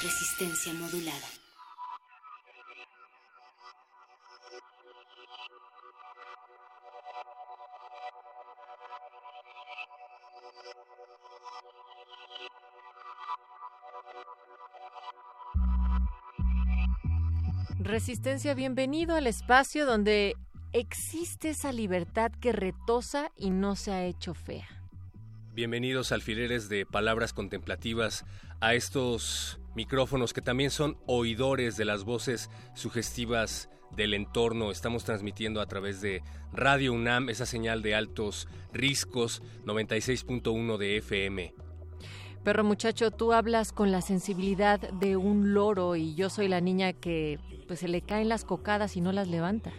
[0.00, 1.16] Resistencia modulada.
[17.80, 20.36] Resistencia, bienvenido al espacio donde
[20.72, 24.68] existe esa libertad que retosa y no se ha hecho fea.
[25.54, 28.24] Bienvenidos alfileres de palabras contemplativas
[28.60, 34.72] a estos micrófonos que también son oidores de las voces sugestivas del entorno.
[34.72, 41.54] Estamos transmitiendo a través de Radio UNAM, esa señal de altos riscos, 96.1 de FM.
[42.42, 46.92] Perro muchacho, tú hablas con la sensibilidad de un loro y yo soy la niña
[46.92, 49.70] que pues se le caen las cocadas y no las levanta.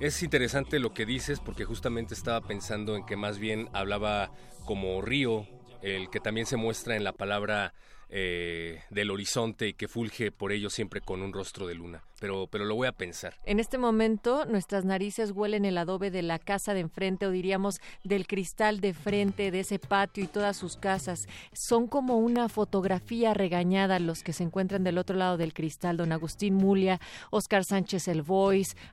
[0.00, 4.32] Es interesante lo que dices porque justamente estaba pensando en que más bien hablaba
[4.64, 5.46] como río,
[5.82, 7.74] el que también se muestra en la palabra
[8.08, 12.04] eh, del horizonte y que fulge por ello siempre con un rostro de luna.
[12.20, 13.34] Pero, pero lo voy a pensar.
[13.44, 17.80] En este momento nuestras narices huelen el adobe de la casa de enfrente o diríamos
[18.02, 21.26] del cristal de frente de ese patio y todas sus casas.
[21.52, 25.96] Son como una fotografía regañada los que se encuentran del otro lado del cristal.
[25.96, 27.00] Don Agustín Mulia,
[27.30, 28.24] Oscar Sánchez El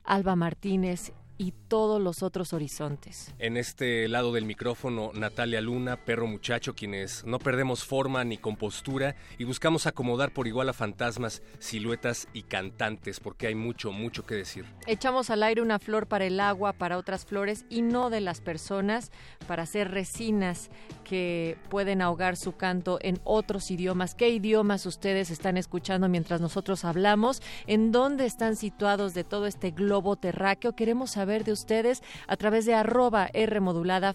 [0.04, 3.34] Alba Martínez y todos los otros horizontes.
[3.38, 9.16] En este lado del micrófono, Natalia Luna, perro muchacho, quienes no perdemos forma ni compostura
[9.38, 14.34] y buscamos acomodar por igual a fantasmas, siluetas y cantantes, porque hay mucho, mucho que
[14.34, 14.66] decir.
[14.86, 18.40] Echamos al aire una flor para el agua, para otras flores y no de las
[18.40, 19.10] personas,
[19.46, 20.70] para hacer resinas
[21.02, 24.14] que pueden ahogar su canto en otros idiomas.
[24.14, 27.42] ¿Qué idiomas ustedes están escuchando mientras nosotros hablamos?
[27.66, 30.74] ¿En dónde están situados de todo este globo terráqueo?
[30.74, 33.60] Queremos saber de ustedes a través de arroba R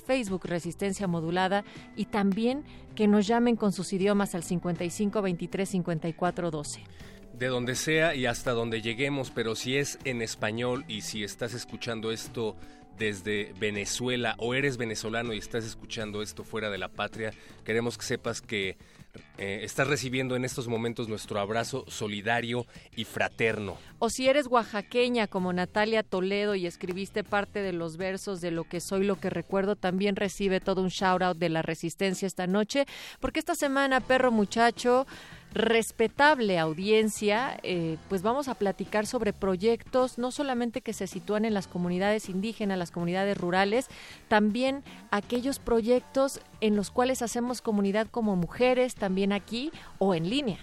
[0.05, 1.63] Facebook Resistencia Modulada
[1.95, 2.63] y también
[2.95, 6.83] que nos llamen con sus idiomas al 55 23 54 12
[7.33, 11.53] de donde sea y hasta donde lleguemos, pero si es en español y si estás
[11.53, 12.55] escuchando esto
[12.97, 17.31] desde Venezuela o eres venezolano y estás escuchando esto fuera de la patria,
[17.63, 18.77] queremos que sepas que
[19.37, 23.77] eh, estás recibiendo en estos momentos nuestro abrazo solidario y fraterno.
[23.99, 28.63] O si eres oaxaqueña como Natalia Toledo y escribiste parte de los versos de lo
[28.63, 32.47] que soy, lo que recuerdo, también recibe todo un shout out de la resistencia esta
[32.47, 32.85] noche,
[33.19, 35.07] porque esta semana, perro muchacho,
[35.57, 41.53] respetable audiencia, eh, pues vamos a platicar sobre proyectos no solamente que se sitúan en
[41.53, 43.87] las comunidades indígenas, las comunidades rurales,
[44.27, 50.59] también aquellos proyectos en los cuales hacemos comunidad como mujeres, también aquí o en línea.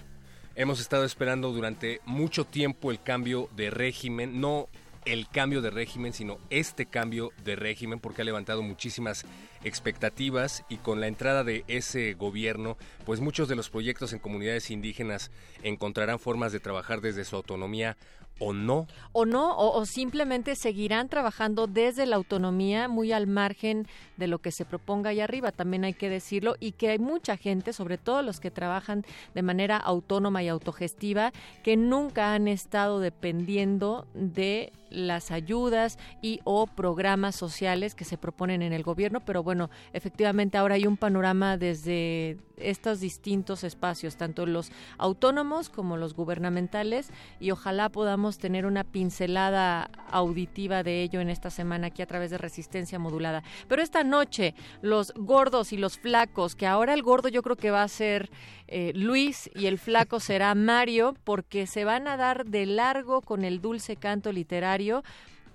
[0.55, 4.69] Hemos estado esperando durante mucho tiempo el cambio de régimen, no
[5.05, 9.25] el cambio de régimen, sino este cambio de régimen, porque ha levantado muchísimas
[9.63, 14.71] expectativas y con la entrada de ese gobierno, pues muchos de los proyectos en comunidades
[14.71, 15.31] indígenas
[15.63, 17.97] encontrarán formas de trabajar desde su autonomía
[18.39, 18.87] o no.
[19.11, 24.51] O no, o, simplemente seguirán trabajando desde la autonomía muy al margen de lo que
[24.51, 28.21] se proponga ahí arriba, también hay que decirlo, y que hay mucha gente, sobre todo
[28.21, 31.31] los que trabajan de manera autónoma y autogestiva,
[31.63, 38.61] que nunca han estado dependiendo de las ayudas y o programas sociales que se proponen
[38.61, 44.45] en el gobierno, pero bueno, efectivamente ahora hay un panorama desde estos distintos espacios, tanto
[44.45, 47.09] los autónomos como los gubernamentales,
[47.39, 52.31] y ojalá podamos tener una pincelada auditiva de ello en esta semana aquí a través
[52.31, 53.43] de Resistencia Modulada.
[53.67, 57.71] Pero esta noche, los gordos y los flacos, que ahora el gordo yo creo que
[57.71, 58.29] va a ser
[58.67, 63.43] eh, Luis y el flaco será Mario, porque se van a dar de largo con
[63.43, 64.74] el dulce canto literario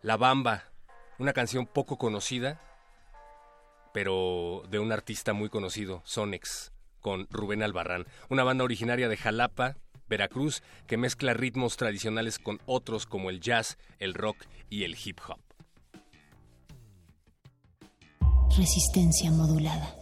[0.02, 0.70] La Bamba,
[1.18, 2.60] una canción poco conocida,
[3.92, 6.70] pero de un artista muy conocido, Sonex,
[7.00, 9.74] con Rubén Albarrán, una banda originaria de Jalapa,
[10.12, 15.18] Veracruz, que mezcla ritmos tradicionales con otros como el jazz, el rock y el hip
[15.26, 15.40] hop.
[18.54, 20.01] Resistencia modulada.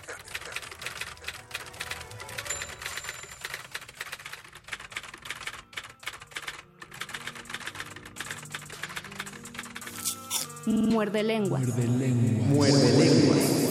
[10.67, 11.61] Muerde lenguas.
[11.61, 13.61] Muerde lenguas.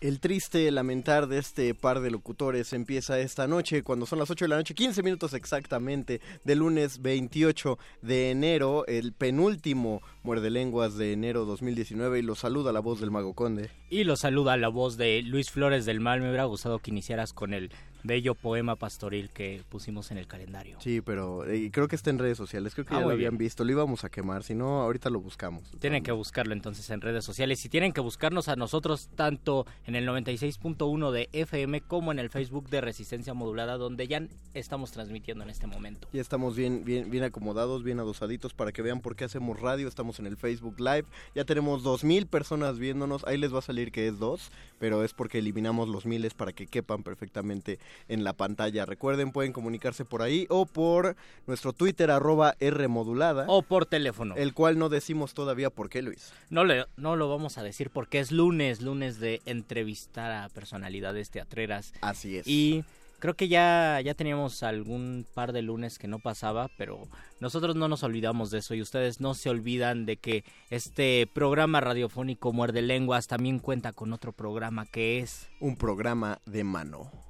[0.00, 4.46] El triste lamentar de este par de locutores empieza esta noche, cuando son las 8
[4.46, 10.96] de la noche, 15 minutos exactamente, del lunes 28 de enero, el penúltimo Muerde Lenguas
[10.96, 13.68] de enero 2019, y los saluda la voz del Mago Conde.
[13.90, 16.20] Y los saluda la voz de Luis Flores del Mal.
[16.20, 17.70] Me hubiera gustado que iniciaras con el
[18.02, 20.76] bello poema pastoril que pusimos en el calendario.
[20.80, 23.32] Sí, pero eh, creo que está en redes sociales, creo que Ah, ya lo habían
[23.36, 23.46] bien.
[23.46, 25.70] visto, lo íbamos a quemar, si no, ahorita lo buscamos.
[25.78, 29.94] Tienen que buscarlo entonces en redes sociales y tienen que buscarnos a nosotros tanto en
[29.94, 34.22] el 96.1 de FM como en el Facebook de Resistencia Modulada donde ya
[34.54, 36.08] estamos transmitiendo en este momento.
[36.12, 39.88] Ya estamos bien, bien, bien acomodados, bien adosaditos para que vean por qué hacemos radio.
[39.88, 41.04] Estamos en el Facebook Live.
[41.34, 43.24] Ya tenemos dos mil personas viéndonos.
[43.26, 46.52] Ahí les va a salir que es dos, pero es porque eliminamos los miles para
[46.52, 47.78] que quepan perfectamente
[48.08, 48.86] en la pantalla.
[48.86, 51.16] Recuerden, pueden comunicarse por ahí o por
[51.46, 53.44] nuestro Twitter arroba Rmodulada.
[53.48, 54.34] O por teléfono.
[54.36, 56.32] El cual no decimos todavía por qué, Luis.
[56.50, 61.30] No, le, no lo vamos a decir porque es lunes, lunes de entrevistar a personalidades
[61.30, 61.92] teatreras.
[62.00, 62.46] Así es.
[62.46, 62.84] Y
[63.20, 67.06] creo que ya, ya teníamos algún par de lunes que no pasaba, pero
[67.38, 71.80] nosotros no nos olvidamos de eso y ustedes no se olvidan de que este programa
[71.80, 75.48] radiofónico Muerde Lenguas también cuenta con otro programa que es...
[75.60, 77.29] Un programa de mano.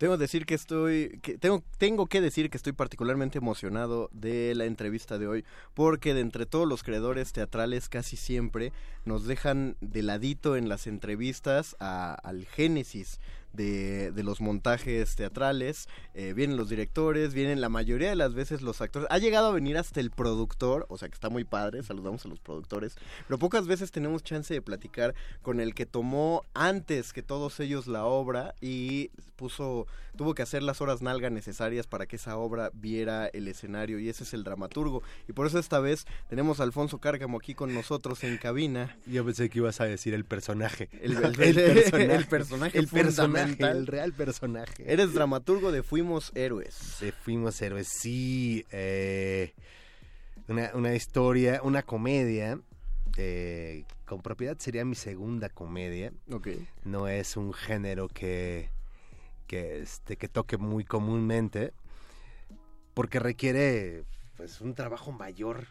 [0.00, 4.54] Tengo que decir que estoy, que tengo, tengo que decir que estoy particularmente emocionado de
[4.54, 8.72] la entrevista de hoy, porque de entre todos los creadores teatrales casi siempre
[9.04, 13.20] nos dejan de ladito en las entrevistas al génesis
[13.52, 18.62] de, de los montajes teatrales, eh, vienen los directores, vienen la mayoría de las veces
[18.62, 21.82] los actores, ha llegado a venir hasta el productor, o sea que está muy padre,
[21.82, 26.42] saludamos a los productores, pero pocas veces tenemos chance de platicar con el que tomó
[26.54, 31.86] antes que todos ellos la obra y puso, tuvo que hacer las horas nalga necesarias
[31.86, 35.02] para que esa obra viera el escenario y ese es el dramaturgo.
[35.28, 38.98] Y por eso esta vez tenemos a Alfonso Cárcamo aquí con nosotros en cabina.
[39.06, 40.90] Yo pensé que ibas a decir el personaje.
[41.00, 41.58] El, el- el-
[42.10, 44.90] el personaje El personaje, el real personaje.
[44.92, 46.96] Eres dramaturgo de Fuimos Héroes.
[47.00, 48.64] De Fuimos Héroes, sí.
[48.70, 49.54] eh,
[50.48, 52.58] una, una historia, una comedia.
[53.16, 56.12] eh, con propiedad sería mi segunda comedia.
[56.32, 56.48] Ok.
[56.84, 58.70] No es un género que,
[59.46, 61.72] que, este, que toque muy comúnmente.
[62.94, 64.04] Porque requiere
[64.36, 65.68] pues un trabajo mayor.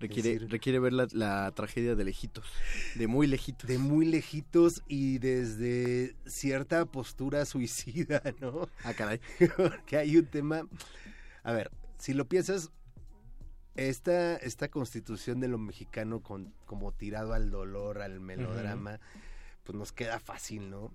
[0.00, 2.46] Requiere, decir, requiere ver la, la tragedia de lejitos,
[2.94, 3.68] de muy lejitos.
[3.68, 8.68] de muy lejitos y desde cierta postura suicida, ¿no?
[8.82, 9.20] Ah, caray.
[9.56, 10.66] Porque hay un tema.
[11.42, 12.70] A ver, si lo piensas,
[13.76, 19.00] esta, esta constitución de lo mexicano con, como tirado al dolor, al melodrama,
[19.64, 20.92] pues nos queda fácil, ¿no?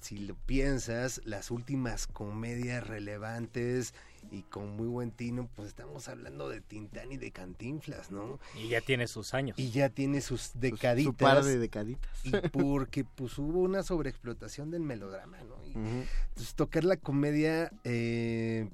[0.00, 3.94] Si lo piensas, las últimas comedias relevantes
[4.30, 8.38] y con muy buen tino, pues estamos hablando de Tintán y de Cantinflas, ¿no?
[8.54, 9.58] Y ya tiene sus años.
[9.58, 11.04] Y ya tiene sus decaditas.
[11.12, 12.10] Su par de decaditas.
[12.24, 15.56] Y porque pues hubo una sobreexplotación del melodrama, ¿no?
[15.66, 18.68] Y, entonces tocar la comedia eh,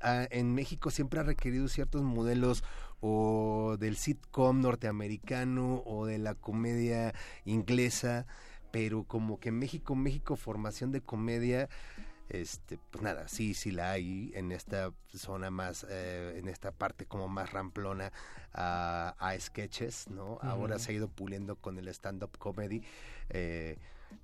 [0.00, 2.62] a- en México siempre ha requerido ciertos modelos
[3.00, 7.12] o del sitcom norteamericano o de la comedia
[7.44, 8.26] inglesa,
[8.72, 11.68] pero como que México, México, formación de comedia,
[12.30, 17.04] este, pues nada, sí, sí la hay en esta zona más, eh, en esta parte
[17.04, 18.10] como más ramplona
[18.54, 20.38] a, a sketches, ¿no?
[20.40, 22.82] Ahora se ha ido puliendo con el stand-up comedy,
[23.28, 23.76] eh,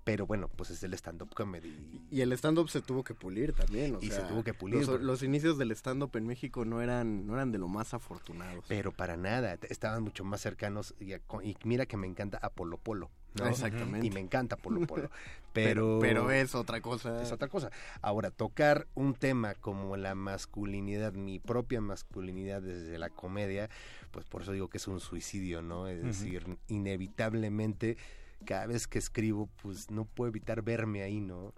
[0.04, 2.00] pero bueno, pues es el stand-up comedy.
[2.10, 3.96] Y el stand-up se tuvo que pulir también.
[3.96, 7.26] o Y se sea, tuvo que pulir, Los, inicios del stand-up en México no eran,
[7.26, 8.64] no eran de lo más afortunados.
[8.68, 13.10] Pero para nada, estaban mucho más cercanos y, y mira que me encanta Apolo Polo.
[13.34, 13.46] ¿No?
[13.46, 14.06] Exactamente.
[14.06, 15.10] Y me encanta Polo Polo.
[15.52, 17.20] Pero- Pero, pero es otra cosa.
[17.22, 17.70] Es otra cosa.
[18.00, 23.68] Ahora, tocar un tema como la masculinidad, mi propia masculinidad desde la comedia,
[24.12, 25.88] pues por eso digo que es un suicidio, ¿no?
[25.88, 27.96] Es decir, inevitablemente,
[28.44, 31.54] cada vez que escribo, pues no puedo evitar verme ahí, ¿no?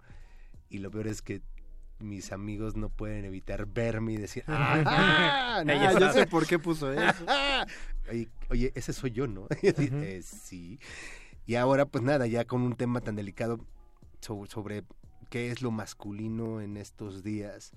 [0.69, 1.41] Y lo peor es que
[1.99, 5.61] mis amigos no pueden evitar verme y decir, ¡ah!
[5.65, 7.25] no, Ya yo sé por qué puso eso.
[8.09, 9.47] oye, oye, ese soy yo, ¿no?
[9.61, 10.79] Eh, sí.
[11.45, 13.59] Y ahora, pues nada, ya con un tema tan delicado
[14.21, 14.83] so- sobre,
[15.29, 17.71] qué es lo masculino en estos días.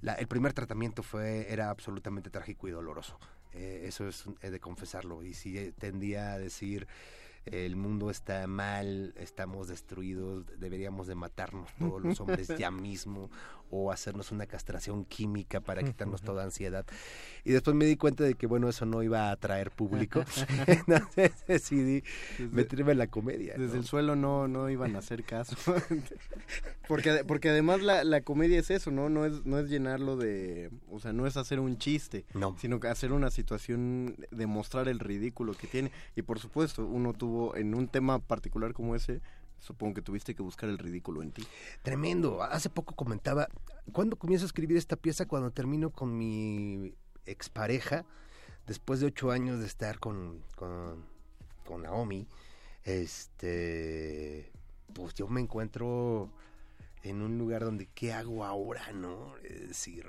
[0.00, 3.18] La- el primer tratamiento fue era absolutamente trágico y doloroso.
[3.52, 5.24] Eh, eso es he de confesarlo.
[5.24, 6.86] Y sí eh, tendía a decir
[7.46, 13.30] el mundo está mal, estamos destruidos, deberíamos de matarnos todos los hombres ya mismo
[13.70, 16.86] o hacernos una castración química para quitarnos toda ansiedad.
[17.44, 20.24] Y después me di cuenta de que bueno, eso no iba a atraer público.
[20.66, 22.02] Entonces decidí
[22.50, 23.54] meterme en la comedia.
[23.56, 23.64] ¿no?
[23.64, 25.56] Desde el suelo no, no iban a hacer caso.
[26.88, 29.08] porque, porque además la, la comedia es eso, ¿no?
[29.08, 30.70] No es, no es llenarlo de...
[30.90, 32.56] O sea, no es hacer un chiste, No.
[32.58, 35.90] sino que hacer una situación de mostrar el ridículo que tiene.
[36.16, 39.20] Y por supuesto, uno tuvo, en un tema particular como ese,
[39.60, 41.46] supongo que tuviste que buscar el ridículo en ti.
[41.82, 42.42] Tremendo.
[42.42, 43.48] Hace poco comentaba,
[43.92, 45.26] ¿cuándo comienzo a escribir esta pieza?
[45.26, 46.94] Cuando termino con mi
[47.26, 48.04] expareja,
[48.66, 51.04] después de ocho años de estar con, con,
[51.64, 52.26] con Naomi,
[52.84, 54.50] este,
[54.94, 56.30] pues yo me encuentro
[57.02, 59.36] en un lugar donde, ¿qué hago ahora, no?
[59.38, 60.06] Es decir,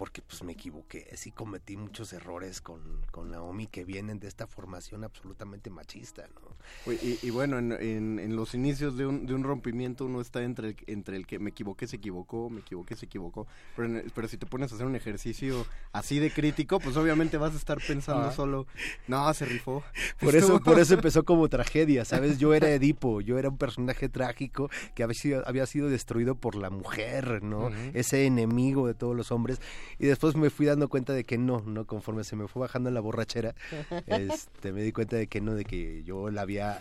[0.00, 2.80] porque pues me equivoqué, sí cometí muchos errores con,
[3.10, 6.90] con Naomi que vienen de esta formación absolutamente machista, ¿no?
[6.90, 10.42] Y, y bueno, en, en- en los inicios de un, de un rompimiento uno está
[10.42, 13.46] entre el, entre el que me equivoqué, se equivocó, me equivoqué, se equivocó.
[13.76, 17.36] Pero, en- pero si te pones a hacer un ejercicio así de crítico, pues obviamente
[17.36, 18.32] vas a estar pensando Ah.
[18.32, 18.66] solo,
[19.06, 19.82] no, se rifó.
[20.18, 22.38] Por eso, por eso empezó como tragedia, ¿sabes?
[22.38, 26.54] Yo era Edipo, yo era un personaje trágico que había sido, había sido destruido por
[26.54, 27.68] la mujer, ¿no?
[27.92, 29.60] Ese enemigo de todos los hombres.
[29.98, 32.90] Y después me fui dando cuenta de que no, no, conforme se me fue bajando
[32.90, 33.54] la borrachera,
[34.06, 36.80] este, me di cuenta de que no, de que yo la había,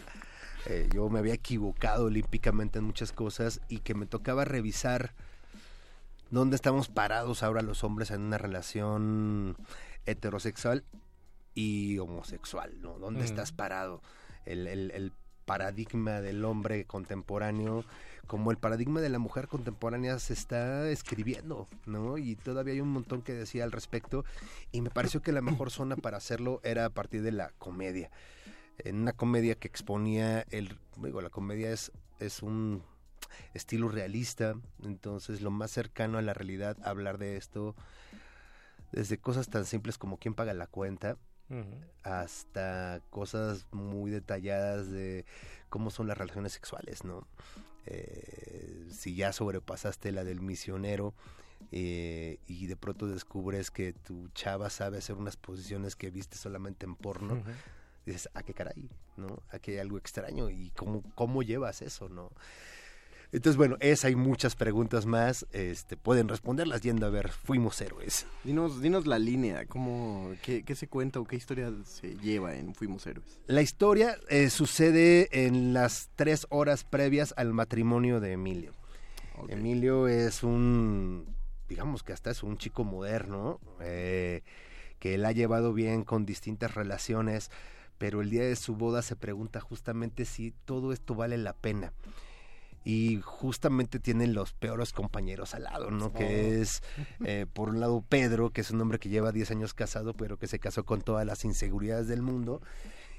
[0.66, 5.14] eh, yo me había equivocado olímpicamente en muchas cosas y que me tocaba revisar
[6.30, 9.56] dónde estamos parados ahora los hombres en una relación
[10.06, 10.84] heterosexual
[11.56, 13.00] y homosexual, ¿no?
[13.00, 13.30] ¿Dónde Ujú.
[13.30, 14.02] estás parado?
[14.46, 15.12] El, el- el
[15.46, 17.84] paradigma del hombre contemporáneo,
[18.30, 22.20] como el paradigma de la mujer contemporánea se está escribiendo, ¿no?
[22.20, 24.24] Y todavía hay un montón que decía al respecto
[24.72, 28.12] y me pareció que la mejor zona para hacerlo era a partir de la comedia.
[28.78, 32.84] En una comedia que exponía el, digo, la comedia es, es un
[33.56, 37.76] estilo realista, entonces lo más cercano a la realidad hablar de esto
[38.92, 41.18] desde cosas tan simples como quién paga la cuenta
[42.04, 45.26] hasta cosas muy detalladas de
[45.70, 47.28] cómo son las relaciones sexuales, ¿no?
[47.86, 51.14] Eh, si ya sobrepasaste la del misionero
[51.72, 56.86] eh, y de pronto descubres que tu chava sabe hacer unas posiciones que viste solamente
[56.86, 57.42] en porno,
[58.06, 58.90] dices, ¿a qué caray?
[59.18, 59.42] ¿No?
[59.50, 62.32] Aquí hay algo extraño y cómo, cómo llevas eso, ¿no?
[63.32, 65.46] Entonces, bueno, esa hay muchas preguntas más.
[65.52, 68.26] Este, pueden responderlas yendo a ver Fuimos Héroes.
[68.44, 72.74] Dinos, dinos la línea, ¿cómo, qué, qué se cuenta o qué historia se lleva en
[72.74, 73.40] Fuimos Héroes?
[73.46, 78.74] La historia eh, sucede en las tres horas previas al matrimonio de Emilio.
[79.48, 81.26] Emilio es un,
[81.70, 84.42] digamos que hasta es un chico moderno, eh,
[85.00, 87.50] que él ha llevado bien con distintas relaciones,
[87.98, 91.94] pero el día de su boda se pregunta justamente si todo esto vale la pena.
[92.84, 96.14] Y justamente tienen los peores compañeros al lado, ¿no?
[96.14, 96.82] Que es,
[97.26, 100.38] eh, por un lado, Pedro, que es un hombre que lleva 10 años casado, pero
[100.38, 102.62] que se casó con todas las inseguridades del mundo.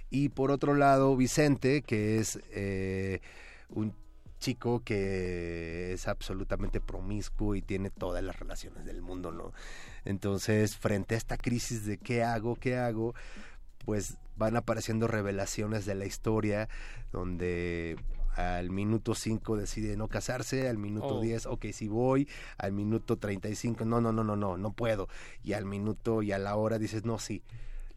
[0.08, 3.20] Y por otro lado, Vicente, que es eh,
[3.68, 3.94] un
[4.40, 9.52] chico que es absolutamente promiscuo y tiene todas las relaciones del mundo, ¿no?
[10.04, 13.14] Entonces, frente a esta crisis de qué hago, qué hago,
[13.84, 16.68] pues van apareciendo revelaciones de la historia
[17.12, 17.96] donde
[18.36, 21.20] al minuto 5 decide no casarse, al minuto Oh.
[21.20, 25.08] 10, ok, sí voy, al minuto 35, no, no, no, no, no, no puedo,
[25.42, 27.42] y al minuto y a la hora dices, no, sí,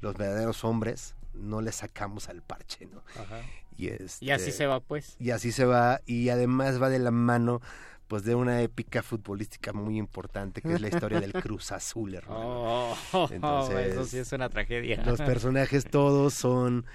[0.01, 3.03] los verdaderos hombres no le sacamos al parche, ¿no?
[3.19, 3.41] Ajá.
[3.77, 5.15] Y, este, Y así se va, pues.
[5.19, 7.61] Y así se va, y además va de la mano
[8.07, 12.93] pues de una épica futbolística muy importante que es la historia del Cruz Azul, hermano.
[13.11, 15.01] Oh, eso sí es una tragedia.
[15.03, 16.85] Los personajes todos son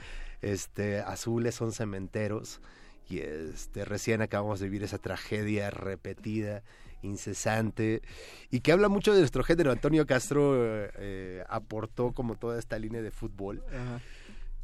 [0.43, 2.61] este azules, son cementeros
[3.09, 6.63] y este recién acabamos de vivir esa tragedia repetida
[7.03, 8.03] incesante
[8.51, 9.71] y que habla mucho de nuestro género.
[9.73, 10.55] Antonio Castro
[10.99, 13.63] eh, aportó como toda esta línea de fútbol.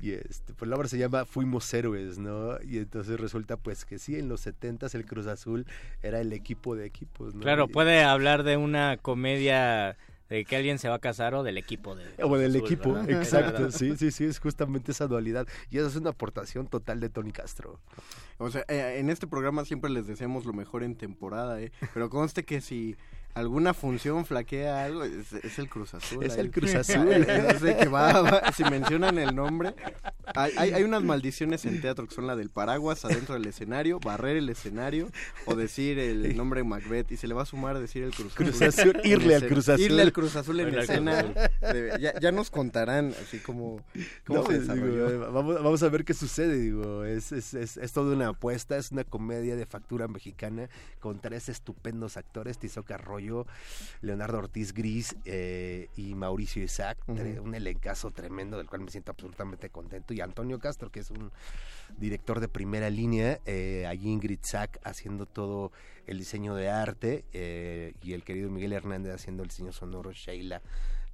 [0.01, 2.61] Y este, pues la obra se llama Fuimos Héroes, ¿no?
[2.63, 5.65] Y entonces resulta pues que sí, en los 70 el Cruz Azul
[6.03, 7.41] era el equipo de equipos, ¿no?
[7.43, 9.97] Claro, Y- puede hablar de una comedia
[10.29, 12.93] de que alguien se va a casar o del equipo de O del Azul, equipo,
[12.95, 13.11] ¿verdad?
[13.11, 15.47] exacto, sí, sí, sí, es justamente esa dualidad.
[15.71, 17.79] Y esa es una aportación total de Tony Castro.
[18.39, 21.73] O sea, eh, en este programa siempre les deseamos lo mejor en temporada, ¿eh?
[21.93, 22.97] Pero conste que si
[23.35, 26.25] alguna función flaquea algo, es, es el Cruz Azul.
[26.25, 26.41] Es ahí.
[26.41, 27.11] el Cruz Azul.
[27.13, 29.75] Es de que va- va- si mencionan el nombre.
[30.37, 34.01] Hay, hay, hay unas maldiciones en teatro que son la del paraguas adentro del escenario,
[34.01, 35.09] barrer el escenario
[35.47, 37.13] o decir el nombre Macbeth.
[37.13, 38.47] Y se le va a sumar decir el Cruz Azul.
[38.47, 39.47] Cruz Azul, en irle al.
[39.47, 39.85] Cruz Azul.
[39.85, 41.23] Irle al Cruz Azul en escena.
[41.23, 43.81] De- ya, ya nos contarán así como
[44.27, 45.09] cómo No, se digo, desarrolló.
[45.11, 48.77] eh, vamos, vamos a ver qué sucede, digo, es, es, es, es toda una apuesta,
[48.77, 50.69] es una comedia de factura mexicana
[51.01, 53.24] con tres estupendos actores, Tizoc Arroyo,
[54.03, 59.71] Leonardo Ortiz Gris eh, y Mauricio Isaac, un elencazo tremendo del cual me siento absolutamente
[59.71, 61.31] contento, y Antonio Castro, que es un
[61.99, 65.73] director de primera línea, eh, allí Ingrid Sack haciendo todo
[66.07, 70.61] el diseño de arte, eh, y el querido Miguel Hernández haciendo el diseño sonoro, Sheila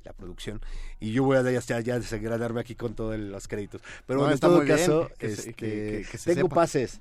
[0.02, 0.62] la producción.
[0.98, 3.82] Y yo voy a ya, ya, desagradarme aquí con todos los créditos.
[4.06, 5.66] Pero No, bueno, en todo bien caso que este, que-
[6.04, 6.54] que- que se tengo sepa.
[6.54, 7.00] pases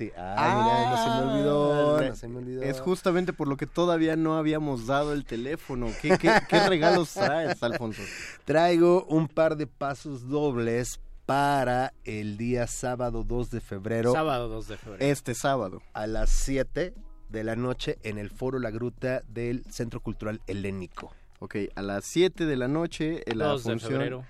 [0.00, 3.48] sí ah, mira, no se me olvidó Ah, no se me olvidó Es justamente por
[3.48, 5.88] lo que todavía no habíamos dado el teléfono.
[6.00, 8.02] ¿Qué, qué, qué regalos traes, Alfonso?
[8.44, 14.68] traigo un par de pasos dobles para el día sábado 2 de febrero Sábado 2
[14.68, 15.04] de febrero.
[15.04, 15.82] Este sábado.
[15.92, 16.94] a las 7
[17.28, 22.04] de la noche en el foro La Gruta del Centro Cultural Helénico Ok, a las
[22.06, 23.92] 7 de la noche eh, la 2 de función...
[23.92, 24.24] febrero.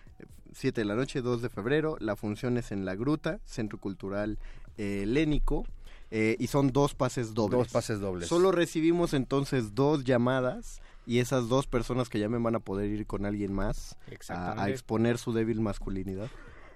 [0.52, 1.96] 7 de la noche, 2 de febrero.
[2.00, 5.64] La función es en La Gruta, Centro Cultural eh, Helénico.
[6.10, 7.58] eh, y son dos pases dobles.
[7.58, 8.28] Dos pases dobles.
[8.28, 10.80] Solo recibimos entonces dos llamadas.
[11.06, 13.96] Y esas dos personas que llamen van a poder ir con alguien más
[14.28, 16.28] a, exponer su débil masculinidad.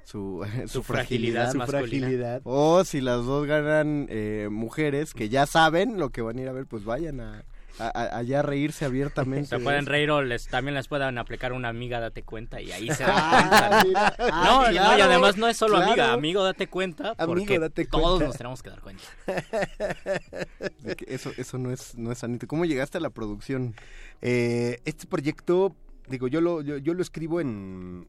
[0.03, 1.67] Su, su, Su fragilidad masculina.
[2.07, 2.41] fragilidad.
[2.45, 6.49] O si las dos ganan eh, mujeres que ya saben lo que van a ir
[6.49, 7.45] a ver, pues vayan a,
[7.79, 9.47] a- allá reírse abiertamente.
[9.49, 12.71] Se de pueden reír o les, también les puedan aplicar una amiga, date cuenta, y
[12.73, 14.15] ahí se dan Ah, cuenta.
[14.19, 14.25] ¿no?
[14.33, 17.85] Ah, no, no, y además no es solo amiga, amigo, date cuenta, Amigo, porque date
[17.87, 18.27] todos cuenta.
[18.27, 19.03] nos tenemos que dar cuenta.
[21.07, 22.47] Eso, eso no es, no es sanito.
[22.47, 23.75] ¿Cómo llegaste a la producción?
[24.23, 25.75] Eh, este proyecto,
[26.09, 28.09] digo, yo lo, yo, yo lo escribo en.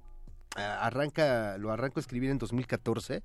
[0.55, 3.21] Arranca, lo arranco a escribir en 2014.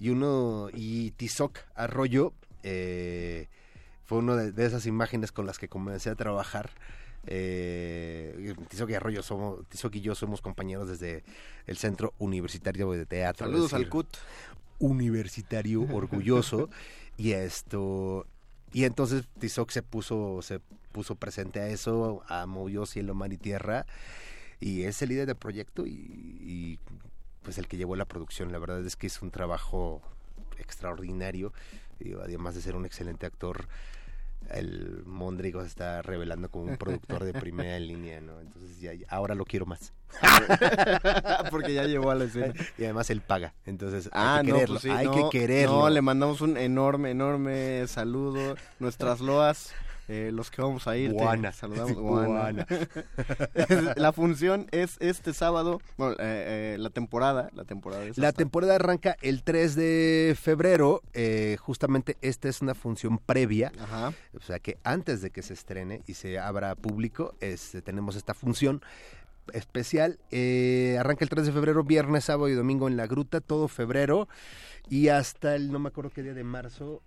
[0.00, 0.68] Y uno.
[0.72, 2.32] Y Tizoc Arroyo
[2.62, 3.48] eh,
[4.08, 6.70] fue una de, de esas imágenes con las que comencé a trabajar.
[7.26, 11.24] Eh, Tizoc y Arroyo somos, Tizoc y yo somos compañeros desde
[11.66, 13.46] el Centro Universitario de Teatro.
[13.46, 14.08] Saludos al CUT.
[14.78, 16.70] universitario orgulloso
[17.18, 18.26] y esto
[18.72, 20.60] y entonces Tizoc se puso se
[20.92, 23.84] puso presente a eso a movió cielo mar y tierra
[24.58, 26.78] y es el líder del proyecto y, y,
[27.42, 30.00] pues el que llevó la producción la verdad es que es un trabajo
[30.58, 31.52] extraordinario
[32.00, 33.68] y además de ser un excelente actor
[34.50, 38.40] el Mondrigo se está revelando como un productor de primera línea, ¿no?
[38.40, 39.92] Entonces ya, ahora lo quiero más.
[41.50, 42.54] Porque ya llegó a la escena.
[42.78, 45.38] Y además él paga, entonces Ah, hay que no, quererlo, pues sí, hay no, que
[45.38, 45.80] quererlo.
[45.80, 48.56] No, le mandamos un enorme, enorme saludo.
[48.78, 49.72] Nuestras loas,
[50.08, 51.10] eh, los que vamos a ir.
[51.10, 51.52] te Guana.
[51.52, 51.92] Saludamos.
[51.96, 52.26] Guana.
[52.28, 52.66] Guana.
[53.96, 58.74] la función es este sábado, bueno, eh, eh, la temporada, la temporada es La temporada
[58.76, 61.02] arranca el 3 de febrero.
[61.14, 63.70] eh, justamente esta es una función previa.
[63.80, 64.12] Ajá.
[64.34, 68.34] O sea que antes de que se estrene y se abra público, este, tenemos esta
[68.34, 68.82] función
[69.52, 70.18] especial.
[70.30, 74.28] eh, arranca el 3 de febrero, viernes, sábado y domingo en la gruta, todo febrero.
[74.88, 77.02] Y hasta el, no me acuerdo qué día de marzo,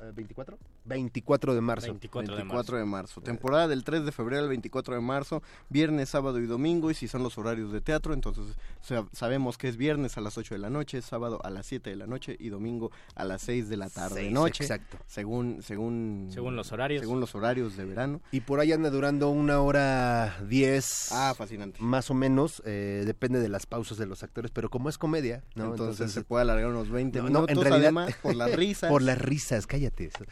[0.00, 0.56] eh, ¿24?
[0.86, 1.86] 24 de marzo.
[1.88, 3.20] 24 de 24 de marzo.
[3.20, 6.90] Temporada del 3 de febrero al 24 de marzo, viernes, sábado y domingo.
[6.90, 8.44] Y si son los horarios de teatro, entonces
[8.80, 11.90] sa- sabemos que es viernes a las 8 de la noche, sábado a las 7
[11.90, 14.64] de la noche y domingo a las 6 de la tarde Seis, noche.
[14.64, 14.96] exacto.
[15.06, 17.00] Según, según, Según los horarios.
[17.00, 18.20] Según los horarios de verano.
[18.32, 21.08] Y por ahí anda durando una hora 10.
[21.12, 21.78] Ah, fascinante.
[21.80, 25.42] Más o menos, eh, depende de las pausas de los actores, pero como es comedia,
[25.54, 25.66] ¿no?
[25.70, 28.90] Entonces, se puede alargar unos 20 No, no, minutos, en realidad- además, por las risas.
[28.90, 30.06] Por las risas, cállate.
[30.06, 30.24] Eso,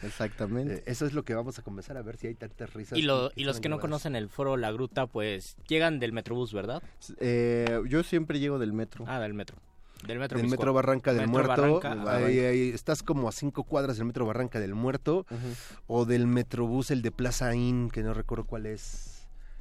[0.45, 0.89] Exactamente.
[0.89, 2.97] eh, eso es lo que vamos a comenzar a ver si hay tantas risas.
[2.97, 6.11] Y, lo- que y los que no conocen el foro La Gruta, pues llegan del
[6.13, 6.81] Metrobús, ¿verdad?
[7.19, 9.05] Eh, yo siempre llego del metro.
[9.07, 9.57] Ah, del metro.
[10.05, 10.47] Del Metro del.
[10.49, 11.79] Metro Barranca del Metro Muerto.
[11.81, 12.49] Barranca, ahí, ajá.
[12.49, 15.25] ahí estás como a cinco cuadras del Metro Barranca del Muerto.
[15.87, 19.14] O del Metrobús, el de Plaza Inn, que no recuerdo cuál es.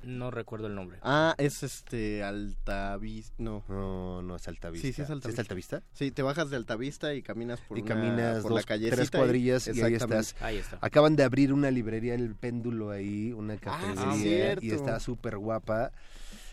[0.06, 0.98] No recuerdo el nombre.
[1.02, 3.64] Ah, es este Altavista, no.
[3.68, 4.86] No, no es Altavista.
[4.86, 5.30] Sí, sí es ¿Sí Altavista.
[5.30, 5.82] es Altavista?
[5.92, 8.96] Sí, te bajas de Altavista y caminas por y una- caminas por dos, la callecita.
[8.96, 10.36] tres cuadrillas y, ahí estás.
[10.40, 10.78] Ahí está.
[10.80, 15.92] Acaban de abrir una librería, el péndulo ahí, una sí, cafetería y está súper guapa.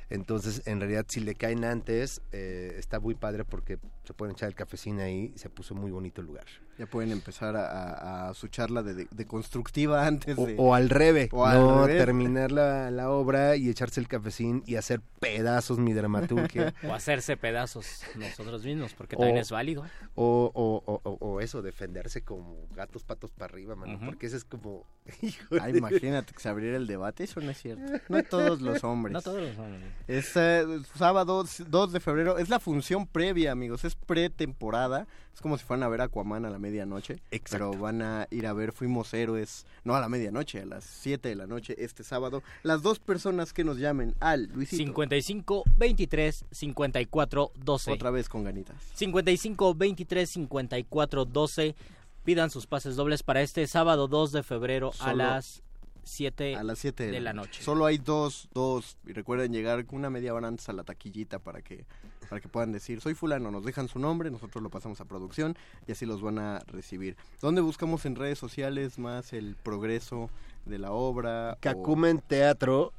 [0.09, 3.79] Entonces, en realidad, si le caen antes, eh, está muy padre porque
[4.11, 6.43] se pueden echar el cafecín ahí y se puso muy bonito el lugar.
[6.77, 10.55] Ya pueden empezar a, a- a su charla de, de- de constructiva antes O, de...
[10.57, 12.03] o al revés, O al no revés.
[12.03, 16.73] terminar la, la obra y echarse el cafecín y hacer pedazos mi dramaturgia.
[16.83, 19.83] O hacerse pedazos nosotros mismos, porque O- también es válido.
[20.15, 23.99] O, o, o, o- o eso, defenderse como gatos patos para arriba, mano.
[24.03, 24.85] Porque ese es como.
[25.61, 27.83] Ay, imagínate que se abriera el debate, eso no es cierto.
[28.09, 29.13] No todos los hombres.
[29.13, 29.83] No todos los hombres.
[30.07, 30.65] Es eh,
[30.97, 35.07] sábado 2 de febrero, es la función previa, amigos, es pretemporada.
[35.33, 37.19] Es como si fueran a ver Aquaman a la medianoche.
[37.49, 41.29] Pero van a ir a ver Fuimos Héroes, no a la medianoche, a las 7
[41.29, 42.43] de la noche este sábado.
[42.63, 44.83] Las dos personas que nos llamen al Luisito.
[44.83, 47.91] 55 23 54 12.
[47.91, 48.75] Otra vez con ganitas.
[48.95, 51.75] 55 23 54 12.
[52.23, 55.63] Pidan sus pases dobles para este sábado 2 de febrero a Solo las
[56.03, 57.61] 7 A las 7 de la noche.
[57.63, 58.97] Solo hay dos, dos.
[59.05, 61.85] Y recuerden llegar una media hora antes a la taquillita para que,
[62.29, 65.55] para que puedan decir, soy fulano, nos dejan su nombre, nosotros lo pasamos a producción
[65.87, 67.15] y así los van a recibir.
[67.41, 70.29] ¿Dónde buscamos en redes sociales más el progreso
[70.65, 71.53] de la obra?
[71.53, 72.93] o- Cacumen Teatro.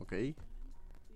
[0.00, 0.12] Ok.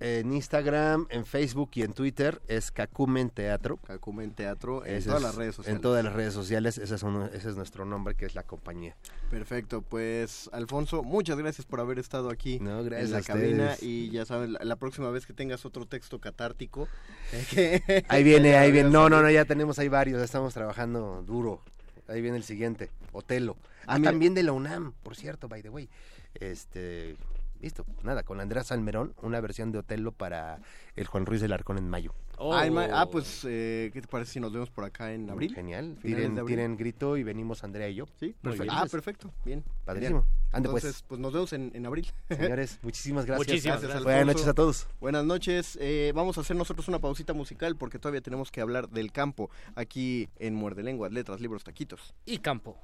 [0.02, 3.76] En Instagram, en Facebook y en Twitter es Cacumen Teatro.
[3.86, 5.76] Cacumen Teatro en Ese todas es- las redes sociales.
[5.76, 8.42] En todas las redes sociales, ese es, uno- ese es nuestro nombre, que es la
[8.42, 8.96] compañía.
[9.30, 14.08] Perfecto, pues Alfonso, muchas gracias por haber estado aquí No, gracias en la cabina y
[14.10, 16.88] ya saben, la, la próxima vez que tengas otro texto catártico,
[17.32, 18.88] eh, que- Ahí viene, ahí viene.
[18.88, 21.60] No, no, no ya tenemos ahí varios, estamos trabajando duro.
[22.08, 23.56] Ahí viene el siguiente, Otelo.
[23.86, 25.88] Ah, Ah, también de la UNAM, por cierto, by the way.
[26.34, 27.16] Este,
[27.60, 30.60] listo, nada, con Andrea Salmerón, una versión de Otelo para
[30.96, 32.14] el Juan Ruiz del Arcón en mayo.
[32.38, 35.28] Ah, en ma- ah, pues, eh, ¿qué te parece si nos vemos por acá en
[35.28, 35.54] abril?
[35.54, 35.98] Genial.
[36.00, 36.56] Tiren, abril.
[36.56, 38.06] tiren grito y venimos Andrea y yo.
[38.18, 38.72] Sí, perfecto.
[38.74, 39.30] Ah, perfecto.
[39.44, 39.62] Bien.
[39.84, 40.24] Padrísimo.
[40.50, 40.84] Ande, pues.
[40.84, 42.10] Entonces, pues nos vemos en, en abril.
[42.30, 43.46] Señores, muchísimas gracias.
[43.46, 44.04] Muchísimas gracias.
[44.04, 44.86] Buenas noches a todos.
[45.00, 45.76] Buenas noches.
[45.82, 49.50] Eh, vamos a hacer nosotros una pausita musical porque todavía tenemos que hablar del campo
[49.74, 52.14] aquí en Muerde Lenguas, Letras, Libros, Taquitos.
[52.24, 52.78] Y campo.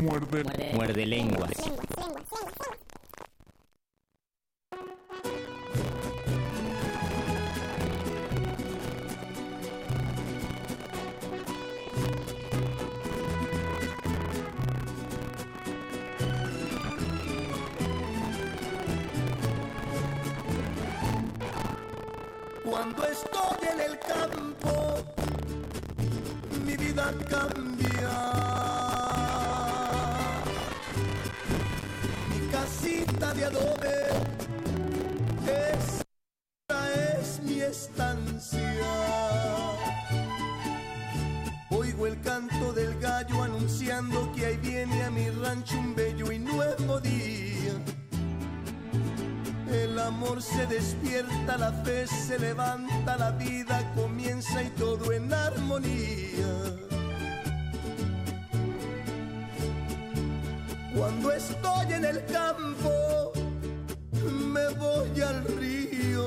[0.00, 0.44] Muerde.
[0.74, 1.50] Muerde lenguas.
[22.64, 25.04] Cuando estoy en el campo,
[26.64, 28.77] mi vida cambia.
[33.18, 34.06] De adobe,
[35.44, 38.60] esta es mi estancia.
[41.70, 46.38] Oigo el canto del gallo anunciando que ahí viene a mi rancho un bello y
[46.38, 47.72] nuevo día.
[49.68, 56.87] El amor se despierta, la fe se levanta, la vida comienza y todo en armonía.
[60.98, 63.32] Cuando estoy en el campo,
[64.52, 66.26] me voy al río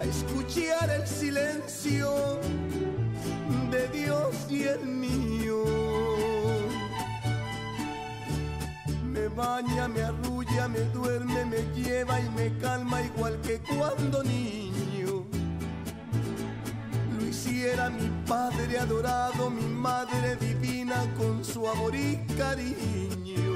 [0.00, 2.38] a escuchar el silencio
[3.72, 5.64] de Dios y el mío.
[9.02, 14.85] Me baña, me arrulla, me duerme, me lleva y me calma igual que cuando niño.
[17.56, 23.55] Lo hiciera mi padre adorado, mi madre divina con su amor y cariño.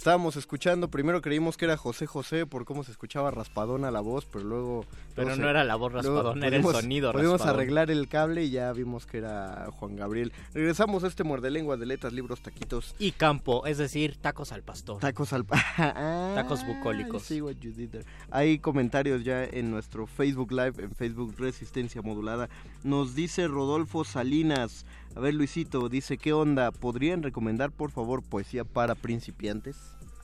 [0.00, 4.24] Estábamos escuchando, primero creímos que era José José por cómo se escuchaba raspadona la voz,
[4.24, 4.86] pero luego...
[5.14, 7.54] Pero no era la voz raspadona, era el sonido Pudimos raspadón.
[7.54, 10.32] arreglar el cable y ya vimos que era Juan Gabriel.
[10.54, 12.94] Regresamos a este muerde lenguas de letras, libros, taquitos.
[12.98, 15.00] Y campo, es decir, tacos al pastor.
[15.00, 15.44] Tacos al...
[15.76, 17.22] Ah, Tacos bucólicos.
[17.24, 18.04] I see what you did there.
[18.30, 22.48] Hay comentarios ya en nuestro Facebook Live, en Facebook Resistencia Modulada.
[22.84, 24.86] Nos dice Rodolfo Salinas.
[25.16, 26.70] A ver, Luisito, dice, ¿qué onda?
[26.70, 29.76] ¿Podrían recomendar, por favor, poesía para principiantes?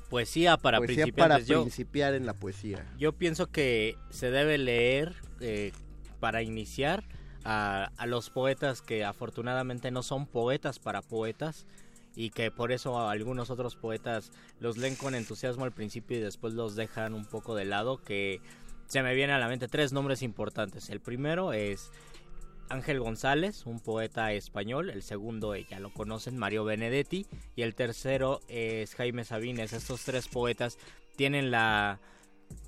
[0.08, 1.22] Poesía para poesía principiantes.
[1.24, 2.86] para Yo- principiar en la poesía.
[2.96, 5.72] Yo pienso que se debe leer eh,
[6.20, 7.02] para iniciar
[7.44, 11.66] a, a los poetas que afortunadamente no son poetas para poetas
[12.14, 16.20] y que por eso a algunos otros poetas los leen con entusiasmo al principio y
[16.20, 18.40] después los dejan un poco de lado que
[18.86, 20.88] se me viene a la mente tres nombres importantes.
[20.90, 21.90] El primero es
[22.68, 24.90] Ángel González, un poeta español.
[24.90, 27.26] El segundo, eh, ya lo conocen, Mario Benedetti.
[27.54, 29.72] Y el tercero es Jaime Sabines.
[29.72, 30.78] Estos tres poetas
[31.16, 32.00] tienen la...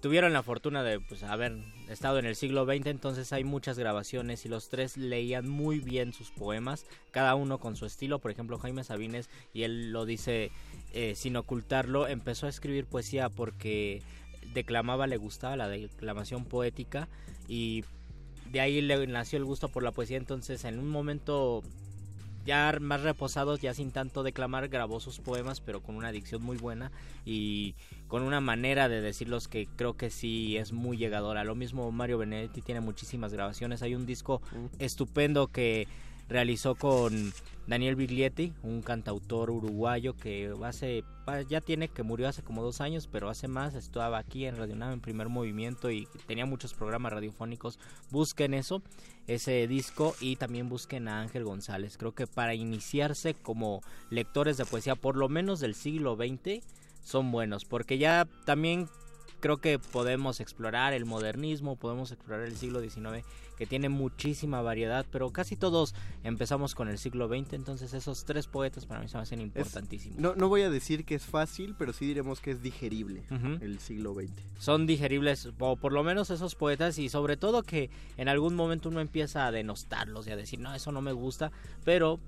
[0.01, 1.57] Tuvieron la fortuna de pues, haber
[1.89, 6.13] estado en el siglo XX, entonces hay muchas grabaciones y los tres leían muy bien
[6.13, 8.19] sus poemas, cada uno con su estilo.
[8.19, 10.51] Por ejemplo, Jaime Sabines, y él lo dice
[10.95, 14.03] eh, sin ocultarlo, empezó a escribir poesía porque
[14.53, 17.09] declamaba, le gustaba la declamación poética
[17.47, 17.85] y
[18.51, 20.17] de ahí le nació el gusto por la poesía.
[20.17, 21.63] Entonces, en un momento
[22.49, 26.57] ya más reposados, ya sin tanto declamar, grabó sus poemas, pero con una dicción muy
[26.57, 26.91] buena
[27.27, 27.75] y
[28.09, 31.45] con una manera de decirlos que creo que sí es muy llegadora.
[31.45, 33.83] Lo mismo Mario Benedetti tiene muchísimas grabaciones.
[33.83, 34.41] Hay un disco
[34.79, 35.89] estupendo que
[36.29, 37.33] realizó con
[37.67, 41.05] Daniel Biglietti, un cantautor uruguayo que hace
[41.49, 44.77] ya tiene que murió hace como dos años, pero hace más estaba aquí en Radio
[44.77, 47.79] Nave en primer movimiento y tenía muchos programas radiofónicos.
[48.11, 48.83] Busquen eso,
[49.27, 51.99] ese disco y también busquen a Ángel González.
[51.99, 56.65] Creo que para iniciarse como lectores de poesía, por lo menos del siglo XX,
[57.03, 58.89] son buenos, porque ya también
[59.41, 63.25] creo que podemos explorar el modernismo, podemos explorar el siglo XIX,
[63.57, 68.47] que tiene muchísima variedad, pero casi todos empezamos con el siglo XX, entonces esos tres
[68.47, 70.19] poetas para mí se me hacen Es- importantísimos.
[70.19, 73.25] no, no voy a decir que es fácil, pero sí diremos que es digerible
[73.61, 74.31] el siglo XX.
[74.59, 78.89] Son digeribles, o por lo menos esos poetas, y sobre todo que en algún momento
[78.89, 81.51] uno empieza a denostarlos y a decir, no, eso no me gusta,
[81.85, 82.21] pero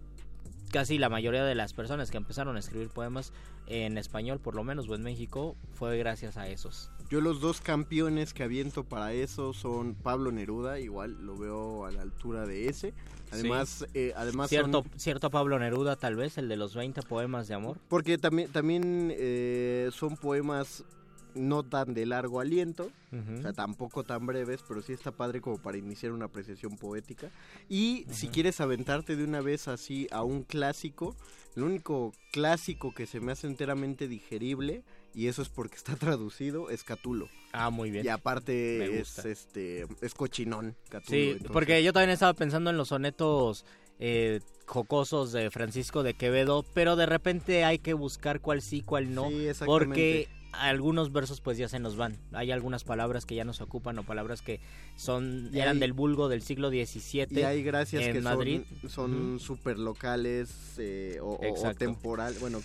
[0.70, 3.32] casi la mayoría de las personas que empezaron a escribir poemas
[3.66, 6.90] en español, por lo menos, o en México, fue gracias a esos.
[7.10, 11.90] Yo los dos campeones que aviento para eso son Pablo Neruda, igual lo veo a
[11.90, 12.94] la altura de ese.
[13.32, 13.98] Además, Sí.
[13.98, 17.54] eh, además cierto, son- cierto Pablo Neruda, tal vez, el de los 20 poemas de
[17.54, 17.76] amor.
[17.88, 20.84] porque también también eh, son poemas
[21.34, 25.58] no tan de largo aliento, o sea, tampoco tan breves, pero sí está padre como
[25.58, 27.30] para iniciar una apreciación poética.
[27.68, 31.16] Y si quieres aventarte de una vez así a un clásico,
[31.56, 36.70] el único clásico que se me hace enteramente digerible, y eso es porque está traducido,
[36.70, 37.28] es Catulo.
[37.52, 38.04] Ah, muy bien.
[38.04, 41.10] Y aparte es este es cochinón, Catulo.
[41.10, 43.64] Sí, entonces- porque yo también estaba pensando en los sonetos
[44.02, 49.14] eh, jocosos de Francisco de Quevedo, pero de repente hay que buscar cuál sí, cuál
[49.14, 49.68] no, Sí, exactamente.
[49.68, 52.16] porque algunos versos pues ya se nos van.
[52.32, 54.60] Hay algunas palabras que ya no se ocupan o palabras que
[54.96, 58.60] son eran hay- del vulgo del siglo XVII Y hay gracias en que Madrid.
[58.82, 59.38] son, son Ujú.
[59.38, 62.60] súper locales eh, o, o- temporal, bueno,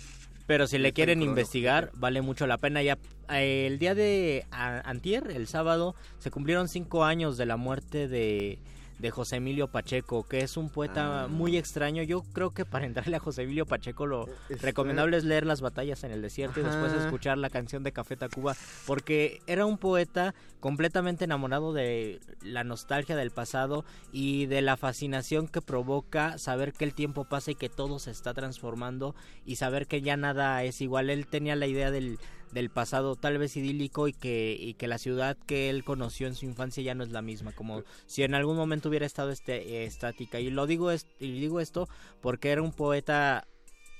[0.46, 2.82] Pero si le quieren en investigar, vale mucho la pena.
[2.82, 8.58] Ya el día de antier, el sábado, se cumplieron cinco años de la muerte de,
[8.98, 11.28] de José Emilio Pacheco, que es un poeta Ah.
[11.28, 12.02] muy extraño.
[12.02, 15.60] Yo creo que para entrarle a José Emilio Pacheco lo Está- recomendable es leer Las
[15.60, 19.78] batallas en el desierto y después escuchar la canción de Café Tacuba, porque era un
[19.78, 26.72] poeta completamente enamorado de la nostalgia del pasado y de la fascinación que provoca saber
[26.72, 30.62] que el tiempo pasa y que todo se está transformando y saber que ya nada
[30.64, 31.10] es igual.
[31.10, 32.18] Él tenía la idea del,
[32.52, 36.34] del pasado tal vez idílico y que, y que la ciudad que él conoció en
[36.34, 39.56] su infancia ya no es la misma, como si en algún momento hubiera estado este,
[39.56, 40.40] eh, estática.
[40.40, 41.88] Y lo digo, es, y digo esto
[42.20, 43.46] porque era un poeta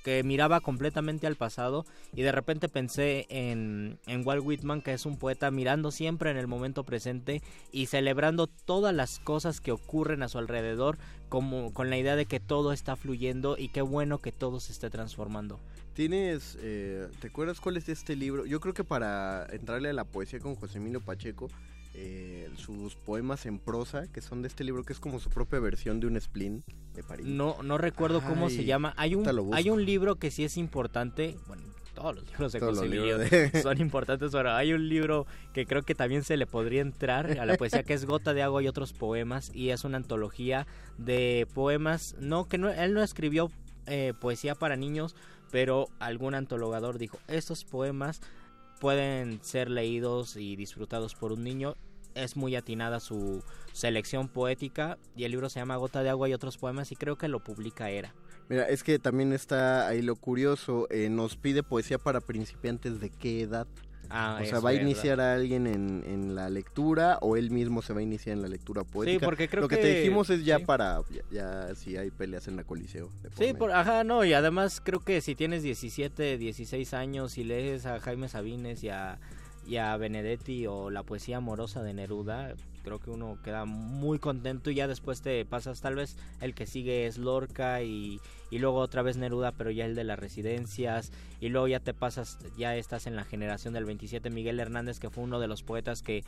[0.06, 1.84] que miraba completamente al pasado
[2.14, 6.36] y de repente pensé en, en Walt Whitman, que es un poeta mirando siempre en
[6.36, 7.42] el momento presente
[7.72, 10.96] y celebrando todas las cosas que ocurren a su alrededor
[11.28, 14.70] como con la idea de que todo está fluyendo y qué bueno que todo se
[14.70, 15.58] esté transformando.
[15.96, 18.44] Tienes, eh, ¿te acuerdas cuál es este libro?
[18.44, 21.48] Yo creo que para entrarle a la poesía con José Emilio Pacheco,
[21.94, 25.58] eh, sus poemas en prosa, que son de este libro, que es como su propia
[25.58, 26.62] versión de un spleen
[26.94, 27.24] de París.
[27.24, 28.92] No, no recuerdo cómo se llama.
[28.98, 29.24] Hay un,
[29.54, 31.34] hay un libro que sí es importante.
[31.46, 31.62] Bueno,
[31.94, 33.16] todos los libros de Todos José Emilio
[33.54, 37.38] de- son importantes, pero hay un libro que creo que también se le podría entrar
[37.38, 40.66] a la poesía, que es Gota de Agua y otros poemas, y es una antología
[40.98, 42.16] de poemas.
[42.20, 43.50] No, que no, él no escribió
[43.86, 45.16] eh, poesía para niños,
[45.50, 48.20] pero algún antologador dijo, estos poemas
[48.80, 51.74] pueden ser leídos y disfrutados por un niño.
[52.14, 53.42] Es muy atinada su
[53.72, 57.16] selección poética y el libro se llama Gota de Agua y otros poemas y creo
[57.16, 58.14] que lo publica Era.
[58.48, 63.10] Mira, es que también está ahí lo curioso, eh, nos pide poesía para principiantes de
[63.10, 63.66] qué edad.
[64.10, 64.86] Ah, o sea, ¿va a verdad.
[64.86, 68.42] iniciar a alguien en, en la lectura o él mismo se va a iniciar en
[68.42, 69.24] la lectura poética?
[69.26, 70.64] porque creo Lo que, te dijimos es ya sí.
[70.64, 73.10] para, ya, ya si hay peleas en la coliseo.
[73.38, 77.86] Sí, por, ajá, no, y además creo que si tienes 17, 16 años y lees
[77.86, 79.18] a Jaime Sabines y a,
[79.66, 82.54] y a Benedetti o la poesía amorosa de Neruda,
[82.86, 86.66] creo que uno queda muy contento y ya después te pasas, tal vez el que
[86.66, 91.10] sigue es Lorca y, y luego otra vez Neruda, pero ya el de las residencias
[91.40, 95.10] y luego ya te pasas, ya estás en la generación del 27, Miguel Hernández, que
[95.10, 96.22] fue uno de los poetas que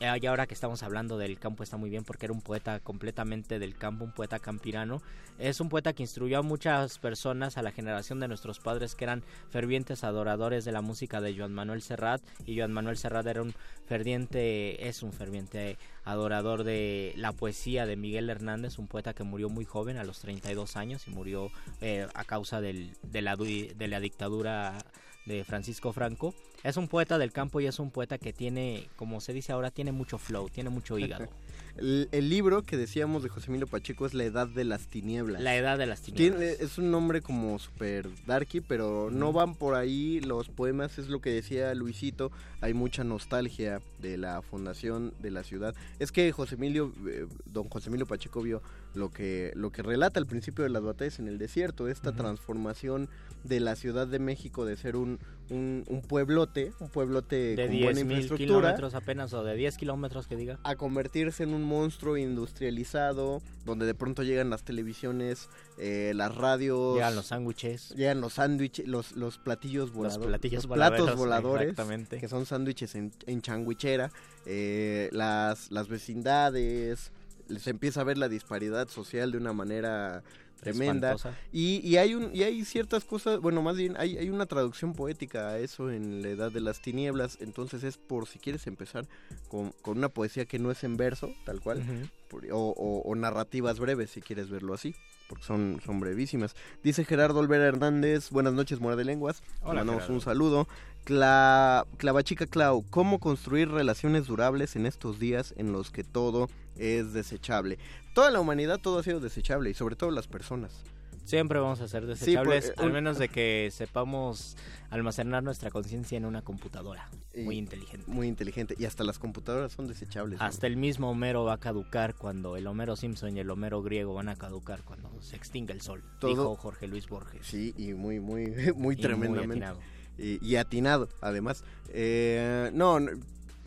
[0.00, 3.58] y ahora que estamos hablando del campo está muy bien porque era un poeta completamente
[3.58, 5.02] del campo, un poeta campirano.
[5.38, 9.04] Es un poeta que instruyó a muchas personas, a la generación de nuestros padres que
[9.04, 12.22] eran fervientes adoradores de la música de Joan Manuel Serrat.
[12.46, 13.54] Y Joan Manuel Serrat era un
[13.86, 19.50] ferviente, es un ferviente adorador de la poesía de Miguel Hernández, un poeta que murió
[19.50, 21.50] muy joven, a los 32 años, y murió
[21.82, 24.78] eh, a causa del- de, la, de la dictadura
[25.26, 26.34] de Francisco Franco.
[26.62, 29.70] Es un poeta del campo y es un poeta que tiene, como se dice ahora,
[29.70, 31.28] tiene mucho flow, tiene mucho hígado.
[31.76, 35.40] El, el libro que decíamos de José Emilio Pacheco es La Edad de las Tinieblas.
[35.40, 36.38] La edad de las tinieblas.
[36.40, 41.08] Tiene- es un nombre como super darky, pero no van por ahí los poemas, es
[41.08, 45.74] lo que decía Luisito, hay mucha nostalgia de la fundación de la ciudad.
[46.00, 48.60] Es que José Emilio, eh, don José Emilio Pacheco vio
[48.94, 53.08] lo que, lo que relata al principio de las batallas en el desierto, esta transformación
[53.44, 55.18] de la Ciudad de México de ser un,
[55.48, 59.54] un, un pueblote, un pueblote de con buena 10 mil infraestructura, kilómetros apenas o de
[59.54, 60.58] 10 kilómetros que diga.
[60.62, 66.94] a convertirse en un monstruo industrializado, donde de pronto llegan las televisiones, eh, las radios,
[66.94, 67.90] Llegan los sándwiches.
[67.96, 72.18] llegan los sándwiches, los, los platillos voladores, platillos platos voladeros, voladores, exactamente.
[72.18, 74.10] que son sándwiches en, en changuichera,
[74.46, 77.12] eh, las, las vecindades,
[77.58, 80.22] se empieza a ver la disparidad social de una manera
[80.60, 81.16] tremenda
[81.52, 84.92] y, y hay un y hay ciertas cosas bueno más bien hay, hay una traducción
[84.92, 89.06] poética a eso en la edad de las tinieblas entonces es por si quieres empezar
[89.48, 91.82] con, con una poesía que no es en verso tal cual
[92.28, 94.94] por- o, o- o narrativas breves si quieres verlo así
[95.30, 96.56] porque son, son brevísimas.
[96.82, 99.44] Dice Gerardo Olvera Hernández, buenas noches, Mora de Lenguas.
[99.60, 100.14] Hola, mandamos Gerardo.
[100.14, 100.68] un saludo.
[101.04, 107.12] Cla, Clavachica Clau, ¿cómo construir relaciones durables en estos días en los que todo es
[107.12, 107.78] desechable?
[108.14, 110.82] Toda la humanidad, todo ha sido desechable y sobre todo las personas.
[111.24, 114.56] Siempre vamos a ser Sí, desechables, porque- al menos de que sepamos
[114.88, 117.08] almacenar nuestra conciencia en una computadora.
[117.36, 118.10] Muy inteligente.
[118.10, 118.74] Muy inteligente.
[118.76, 120.40] Y hasta las computadoras son desechables.
[120.40, 120.44] ¿no?
[120.44, 124.14] Hasta el mismo Homero va a caducar cuando el Homero Simpson y el Homero griego
[124.14, 126.02] van a caducar cuando se extinga el sol.
[126.18, 127.46] Todo- Dijo Jorge Luis Borges.
[127.46, 128.46] Sí, y muy, muy,
[128.76, 129.52] muy Y tremendamente.
[129.66, 129.78] atinado.
[130.18, 131.62] y, y atinado, además.
[131.90, 133.10] Eh, no, no,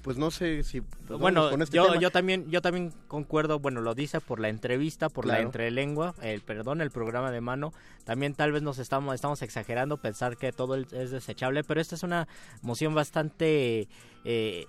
[0.04, 0.82] pues no sé si...
[0.82, 1.99] pues bueno, con este yo, tema.
[1.99, 5.47] yo también yo también concuerdo, bueno, lo dice por la entrevista, por la Claro.
[5.47, 7.74] entrelengua, el perdón, el programa de mano.
[8.04, 12.04] También tal vez nos estamos estamos exagerando pensar que todo es desechable, pero esta es
[12.04, 12.28] una
[12.62, 13.88] moción bastante
[14.26, 14.66] eh,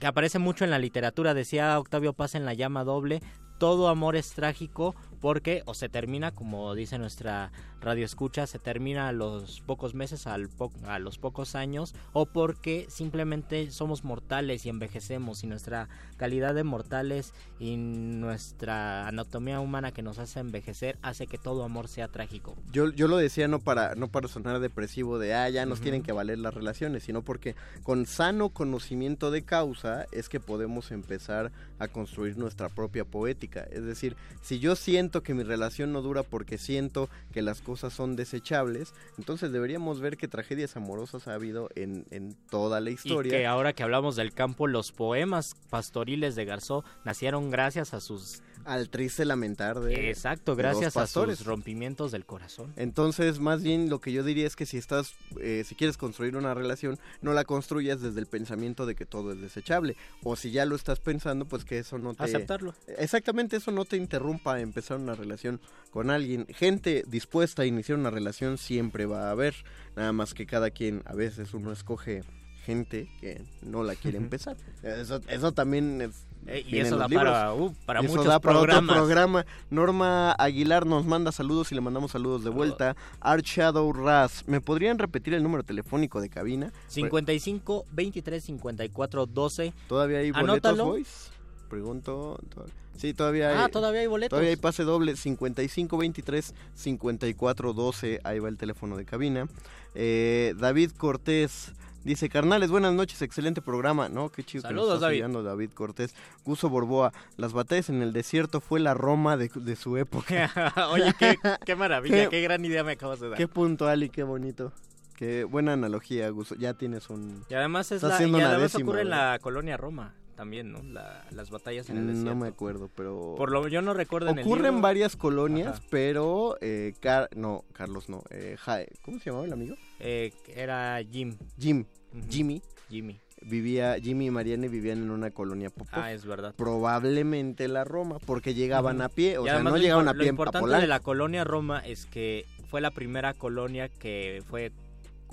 [0.00, 1.34] que aparece mucho en la literatura.
[1.34, 3.20] Decía Octavio Paz en La llama doble,
[3.58, 9.08] todo amor es trágico porque o se termina, como dice nuestra radio escucha, se termina
[9.08, 14.66] a los pocos meses, al po- a los pocos años, o porque simplemente somos mortales
[14.66, 20.98] y envejecemos y nuestra calidad de mortales y nuestra anatomía humana que nos hace envejecer
[21.02, 22.56] hace que todo amor sea trágico.
[22.72, 25.84] Yo, yo lo decía no para, no para sonar depresivo de, ah, ya nos Ujú.
[25.84, 30.90] tienen que valer las relaciones, sino porque con sano conocimiento de causa es que podemos
[30.90, 33.66] empezar a construir nuestra propia poética.
[33.70, 37.92] Es decir, si yo siento que mi relación no dura porque siento que las cosas
[37.92, 43.28] son desechables, entonces deberíamos ver qué tragedias amorosas ha habido en, en toda la historia.
[43.28, 48.00] Y que ahora que hablamos del campo, los poemas pastoriles de Garzó nacieron gracias a
[48.00, 48.42] sus...
[48.68, 50.10] Al triste lamentar de...
[50.10, 52.74] Exacto, de los gracias a sus rompimientos del corazón.
[52.76, 56.36] Entonces, más bien lo que yo diría es que si estás, eh, si quieres construir
[56.36, 59.96] una relación, no la construyas desde el pensamiento de que todo es desechable.
[60.22, 62.24] O si ya lo estás pensando, pues que eso no te...
[62.24, 62.74] Aceptarlo.
[62.98, 65.60] Exactamente, eso no te interrumpa a empezar una relación
[65.90, 66.46] con alguien.
[66.48, 69.54] Gente dispuesta a iniciar una relación siempre va a haber.
[69.96, 72.22] Nada más que cada quien, a veces uno escoge
[72.68, 74.58] gente que no la quiere empezar.
[74.82, 76.26] Eso, eso también es...
[76.46, 78.96] Eh, y eso da para, uh, para Eso muchos da para otro programas.
[78.96, 79.46] programa.
[79.70, 82.96] Norma Aguilar nos manda saludos y le mandamos saludos de vuelta.
[83.20, 86.72] Art Shadow Raz, ¿me podrían repetir el número telefónico de cabina?
[86.86, 89.72] 55 23 54 12.
[89.88, 90.84] ¿Todavía hay boletos, Anótalo.
[90.86, 91.30] boys?
[91.68, 92.38] Pregunto.
[92.54, 92.64] to-
[92.96, 93.56] Sí, todavía hay.
[93.58, 94.30] Ah, todavía hay boletos.
[94.30, 95.14] Todavía hay pase doble.
[95.16, 98.20] 55 23 54 12.
[98.24, 99.46] Ahí va el teléfono de cabina.
[99.94, 101.72] Eh, David Cortés.
[102.04, 104.08] Dice, carnales, buenas noches, excelente programa.
[104.08, 105.16] No, qué chido Saludos, que nos David.
[105.18, 106.14] apoyando David Cortés.
[106.44, 110.50] Guso Borboa, las batallas en el desierto fue la Roma de, de su época.
[110.92, 111.36] Oye, qué,
[111.66, 113.36] qué maravilla, Qué- qué, gran idea me acabas de dar.
[113.36, 114.72] Qué puntual y qué bonito.
[115.16, 116.54] Qué buena analogía, Guso.
[116.54, 117.44] Ya tienes un...
[117.50, 120.80] Y además es la, y además décima, ocurre en la colonia Roma también, ¿no?
[120.84, 122.30] La- las batallas en el desierto.
[122.30, 123.34] No me acuerdo, pero...
[123.36, 124.80] Por lo yo no recuerdo en el Ocurren libro.
[124.80, 125.82] varias colonias, Ajá.
[125.90, 126.56] pero...
[126.60, 128.22] Eh, Car- no, Carlos no.
[128.30, 129.74] Eh, Ja- ¿Cómo se llamaba el amigo?
[129.98, 131.36] Eh, era Jim.
[131.58, 131.84] Jim.
[132.30, 132.62] Jimmy.
[132.88, 133.20] Jimmy.
[133.42, 135.90] Vivía, Jimmy y Mariana vivían en una colonia popó.
[135.92, 136.54] Ah, es verdad.
[136.56, 140.24] Probablemente la Roma, porque llegaban a pie, o Y sea, no llegaban a pie Lo
[140.24, 144.70] en importante de la colonia Roma es que fue la primera colonia que fue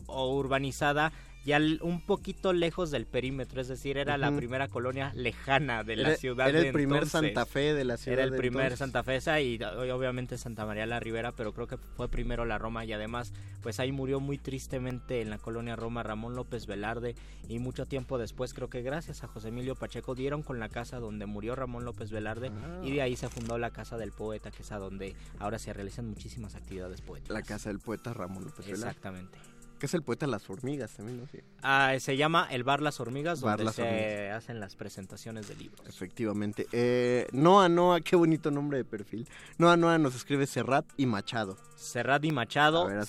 [0.08, 1.12] urbanizada
[1.46, 6.10] ya un poquito lejos del perímetro, es decir, era la primera colonia lejana de la
[6.10, 7.12] Era- ciudad era de el primer entonces.
[7.34, 8.80] Santa Fe de la ciudad Era el de primer entonces.
[8.80, 12.58] Santa Fe esa y obviamente Santa María la Ribera, pero creo que fue primero la
[12.58, 13.32] Roma y además
[13.62, 17.16] pues ahí murió muy tristemente en la colonia Roma Ramón López Velarde
[17.48, 21.00] y mucho tiempo después creo que gracias a José Emilio Pacheco dieron con la casa
[21.00, 22.82] donde murió Ramón López Velarde Ah.
[22.84, 25.74] y de ahí se fundó la casa del poeta que es a donde ahora se
[25.74, 27.34] realizan muchísimas actividades poéticas.
[27.34, 28.88] La casa del poeta Ramón López Velarde.
[28.88, 29.38] Exactamente.
[29.80, 31.28] Que es el poeta las hormigas también, ¿no?
[31.32, 31.40] Sí.
[31.62, 34.38] Ah, se llama el Bar Las Hormigas Bar donde Las se Hormigas.
[34.44, 35.82] hacen las presentaciones de libros.
[35.88, 36.66] Efectivamente.
[36.72, 39.28] Eh, Noa Noa, qué bonito nombre de perfil.
[39.58, 41.58] Noa Noa nos escribe Serrat y Machado.
[41.76, 43.06] Serrat y Machado, ver, una-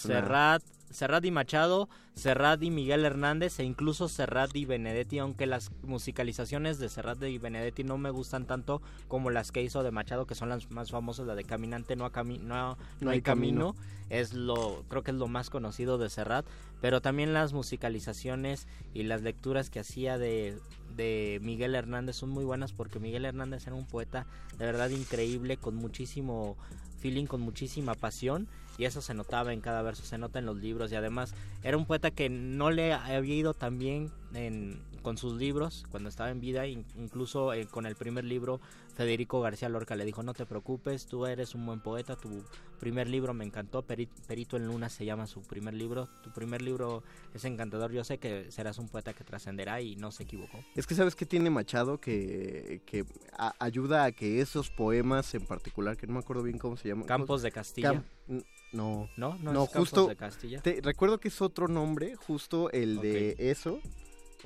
[0.90, 6.78] Serrat, y Machado, Serrat y Miguel Hernández e incluso Serrat y Benedetti, aunque las musicalizaciones
[6.78, 10.34] de Serrat y Benedetti no me gustan tanto como las que hizo de Machado, que
[10.34, 13.76] son las más famosas, la de Caminante no hay camino,
[14.10, 16.46] es lo creo que es lo más conocido de Serrat,
[16.80, 20.58] pero también las musicalizaciones y las lecturas que hacía de
[20.96, 24.26] de Miguel Hernández son muy buenas porque Miguel Hernández era un poeta
[24.58, 26.56] de verdad increíble con muchísimo
[26.98, 28.48] feeling, con muchísima pasión
[28.78, 30.92] y eso se notaba en cada verso, se nota en los libros.
[30.92, 35.34] Y además era un poeta que no le había ido tan bien en, con sus
[35.34, 38.60] libros cuando estaba en vida, in- incluso eh, con el primer libro
[38.96, 42.42] Federico García Lorca le dijo no te preocupes, tú eres un buen poeta, tu
[42.80, 46.60] primer libro me encantó, Peri- Perito en Luna se llama su primer libro, tu primer
[46.60, 50.58] libro es encantador, yo sé que serás un poeta que trascenderá y no se equivocó.
[50.74, 53.04] Es que sabes que tiene Machado que, que
[53.38, 56.88] a- ayuda a que esos poemas en particular, que no me acuerdo bien cómo se
[56.88, 57.06] llaman.
[57.06, 57.92] Campos de Castilla.
[57.92, 59.38] Cam- n- no, ¿No?
[59.38, 60.08] ¿No es Campos justo.
[60.08, 60.60] de Castilla?
[60.62, 63.78] te- recuerdo que es otro nombre, justo el de eso.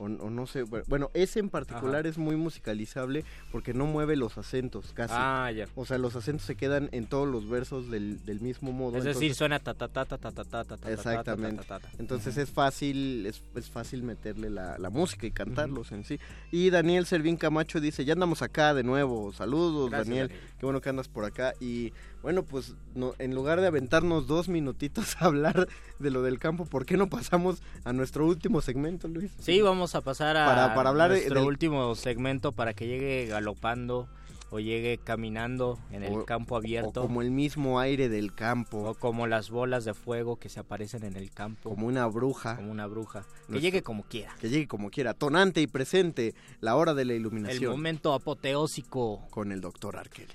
[0.01, 3.23] O, o no sé, bueno, ese en particular es muy musicalizable
[3.53, 5.13] porque no mueve los acentos casi.
[5.15, 5.67] Ah, ya.
[5.75, 8.97] O sea, los acentos se quedan en todos los versos del, del mismo modo.
[8.97, 11.63] Es decir, entonces- suena ta ta ta ta ta ta ta ta ta ta, Exactamente.
[11.65, 11.97] ta, ta, ta, ta.
[11.99, 16.19] Entonces es fácil, es, es fácil meterle la, la música y cantarlos en sí.
[16.51, 19.33] Y Daniel Servín Camacho dice, ya andamos acá de nuevo.
[19.35, 20.29] Saludos, Gracias, Daniel.
[20.29, 20.49] Daniel.
[20.59, 21.53] Qué bueno que andas por acá.
[21.61, 21.93] Y
[22.23, 25.69] bueno, pues no, en lugar de aventarnos dos minutitos a hablar
[25.99, 29.31] de lo del campo, ¿por qué no pasamos a nuestro último segmento, Luis?
[29.39, 32.87] Sí, vamos a pasar a Para- para hablar de- nuestro del- último segmento para que
[32.87, 34.09] llegue galopando
[34.53, 37.01] o llegue caminando en el O- campo abierto.
[37.01, 38.79] O como el mismo aire del campo.
[38.79, 41.71] o como las bolas de fuego que se aparecen en el campo.
[41.71, 42.57] Como una bruja.
[42.57, 43.25] Como una bruja.
[43.49, 44.35] Que llegue como quiera.
[44.41, 45.15] Que llegue como quiera.
[45.15, 46.35] Tonante y presente.
[46.61, 47.71] La hora de la El iluminación.
[47.71, 49.25] momento apoteósico.
[49.31, 50.35] Con el doctor Arqueles.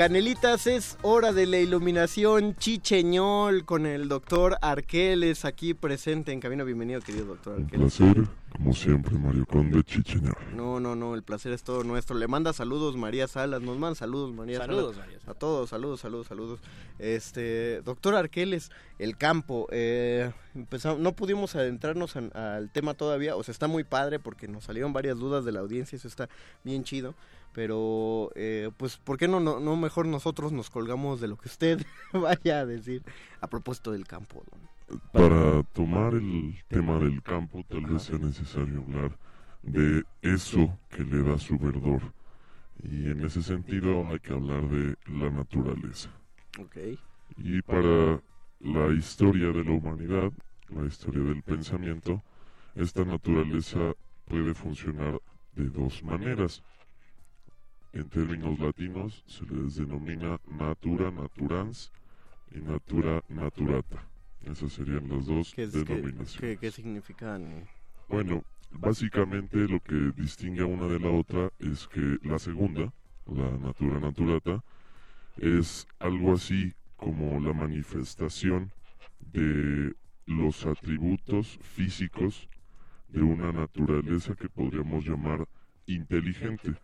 [0.00, 6.64] Canelitas, es hora de la iluminación chicheñol con el doctor Arqueles aquí presente en camino.
[6.64, 7.96] Bienvenido, querido doctor Un Arqueles.
[7.98, 10.54] placer, como siempre, Mario Conde Chicheñar.
[10.54, 12.16] No, no, no, el placer es todo nuestro.
[12.16, 15.06] Le manda saludos María Salas, nos manda saludos María Saludos, Salas.
[15.06, 16.60] María A todos, saludos, saludos, saludos.
[16.98, 19.68] Este, doctor Arqueles, el campo.
[19.70, 24.64] Eh, empezamos, no pudimos adentrarnos al tema todavía, o sea, está muy padre porque nos
[24.64, 26.30] salieron varias dudas de la audiencia, eso está
[26.64, 27.14] bien chido.
[27.52, 31.48] Pero, eh, pues, ¿por qué no, no, no mejor nosotros nos colgamos de lo que
[31.48, 33.02] usted vaya a decir
[33.40, 34.44] a propósito del campo?
[34.50, 35.00] don?
[35.12, 39.16] Para tomar el tema del campo, tal vez sea necesario hablar
[39.62, 42.00] de eso que le da su verdor.
[42.82, 46.10] Y en ese sentido hay que hablar de la naturaleza.
[46.58, 46.76] Ok.
[47.36, 48.20] Y para
[48.60, 50.32] la historia de la humanidad,
[50.68, 52.22] la historia del pensamiento,
[52.74, 53.94] esta naturaleza
[54.26, 55.20] puede funcionar
[55.54, 56.62] de dos maneras.
[57.92, 61.92] En términos latinos se les denomina natura naturans
[62.54, 64.06] y natura naturata.
[64.42, 66.38] Esas serían las dos ¿Qué, es- qué- denominaciones.
[66.40, 67.68] qué- qué significan?
[68.08, 72.92] Bueno, básicamente lo que distingue a una de la otra es que la segunda,
[73.26, 74.62] la natura naturata,
[75.36, 78.70] es algo así como la manifestación
[79.18, 79.92] de
[80.26, 82.48] los atributos físicos
[83.08, 85.46] de una naturaleza que podríamos llamar
[85.86, 86.74] inteligente.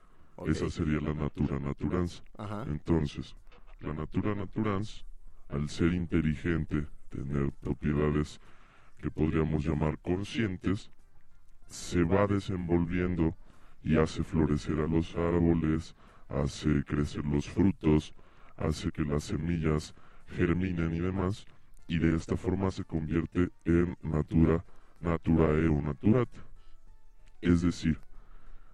[0.46, 2.22] Esa sería la natura naturans.
[2.36, 2.64] Ajá.
[2.68, 3.34] Entonces,
[3.80, 5.04] la natura naturans,
[5.48, 8.40] al ser inteligente, tener propiedades
[8.98, 10.90] que podríamos llamar conscientes,
[11.68, 13.34] se va desenvolviendo
[13.82, 15.94] y hace florecer a los árboles,
[16.28, 18.14] hace crecer los frutos,
[18.56, 19.94] hace que las semillas
[20.28, 21.46] germinen y demás,
[21.88, 24.64] y de esta forma se convierte en natura
[25.00, 26.40] naturae o naturata.
[27.40, 27.98] Es decir,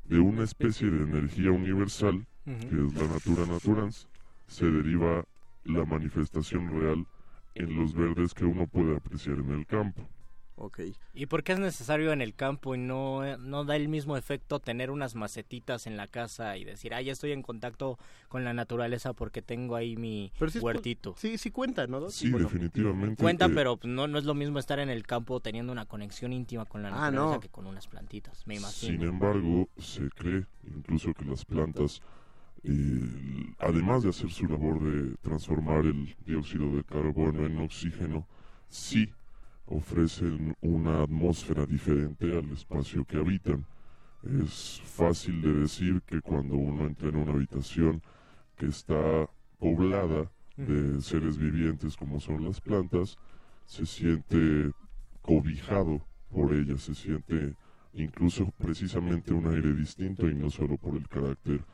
[0.05, 4.09] de una especie de energía universal, que es la natura naturans,
[4.47, 5.25] se deriva
[5.65, 7.07] la manifestación real
[7.55, 10.09] en los verdes que uno puede apreciar en el campo.
[10.57, 10.81] Ok.
[11.15, 14.61] ¿Y por qué es necesario en el campo y no, no da el mismo efecto
[14.61, 17.99] tener unas macetitas en la casa y decir, ah, ya estoy en contacto
[18.29, 21.15] con la naturaleza porque tengo ahí mi cu- huertito?
[21.19, 22.09] Sí, sí cuenta, ¿no?
[22.11, 22.47] Sí, Bueno.
[22.47, 23.23] definitivamente.
[23.23, 25.85] Cuenta, eh, pero pues, no, no es lo mismo estar en el campo teniendo una
[25.87, 27.41] conexión íntima con la Ah, naturaleza no.
[27.41, 29.05] que con unas plantitas, me Sin imagino.
[29.05, 32.01] embargo, se cree incluso que las plantas,
[32.65, 38.27] eh, además de hacer su labor de transformar el dióxido de carbono en oxígeno,
[38.69, 39.13] sí
[39.77, 43.67] ofrecen una atmósfera diferente al espacio que habitan.
[44.23, 48.03] Es fácil de decir que cuando uno entra en una habitación
[48.57, 53.17] que está poblada de seres vivientes como son las plantas,
[53.67, 54.71] se siente
[55.23, 57.55] cobijado por ellas, se siente
[57.95, 61.65] incluso precisamente un aire distinto y no solo por el carácter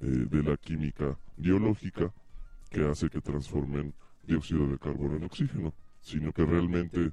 [0.00, 2.12] eh, de la química biológica
[2.70, 3.92] que hace que transformen
[4.24, 7.12] dióxido de carbono en oxígeno, sino que realmente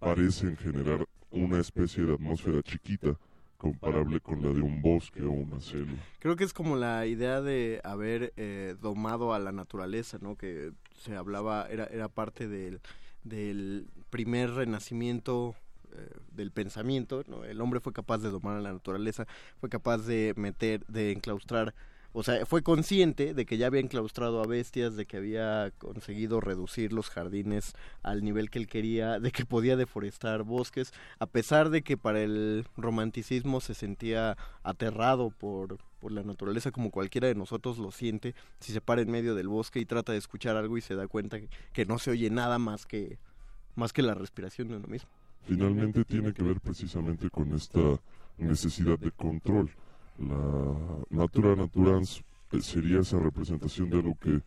[0.00, 3.16] parecen generar una especie de atmósfera chiquita
[3.56, 5.92] comparable con la de un bosque o una selva.
[6.18, 10.34] Creo que es como la idea de haber eh, domado a la naturaleza, ¿no?
[10.34, 12.80] Que se hablaba, era, era parte del,
[13.22, 15.54] del primer renacimiento
[15.92, 17.44] eh, del pensamiento, ¿no?
[17.44, 19.26] El hombre fue capaz de domar a la naturaleza,
[19.60, 21.74] fue capaz de meter, de enclaustrar,
[22.12, 26.40] o sea, fue consciente de que ya había enclaustrado a bestias, de que había conseguido
[26.40, 31.70] reducir los jardines al nivel que él quería, de que podía deforestar bosques, a pesar
[31.70, 37.36] de que para el romanticismo se sentía aterrado por, por la naturaleza como cualquiera de
[37.36, 40.76] nosotros lo siente, si se para en medio del bosque y trata de escuchar algo
[40.78, 41.38] y se da cuenta
[41.72, 43.18] que, no se oye nada más que,
[43.76, 45.08] más que la respiración de uno mismo.
[45.46, 48.00] finalmente tiene que ver precisamente con esta
[48.38, 49.70] necesidad de control.
[50.20, 50.76] La
[51.08, 54.42] natura naturans eh, sería esa representación de lo que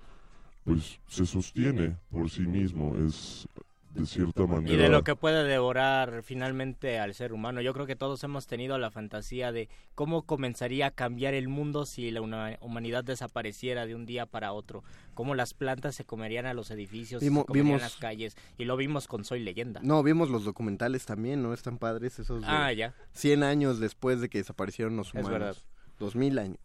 [0.64, 3.48] pues se sostiene por sí mismo, es
[3.94, 7.62] de cierta manera Y de lo que puede devorar finalmente al ser humano.
[7.62, 11.86] Yo creo que todos hemos tenido la fantasía de cómo comenzaría a cambiar el mundo
[11.86, 14.84] si la humanidad desapareciera de un día para otro.
[15.14, 18.36] Cómo las plantas se comerían a los edificios, Vimo- se comerían vimos- las calles.
[18.58, 19.80] Y lo vimos con Soy Leyenda.
[19.84, 21.54] No, vimos los documentales también, ¿no?
[21.54, 22.96] Están padres esos de Ah, ya.
[23.12, 25.32] 100 años después de que desaparecieron los Es humanos.
[25.32, 25.56] verdad.
[26.00, 26.58] 2000 años.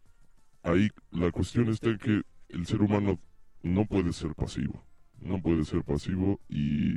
[0.65, 3.19] ahí la cuestión está en que el ser humano
[3.63, 4.83] no puede ser pasivo.
[5.21, 6.97] No puede ser pasivo y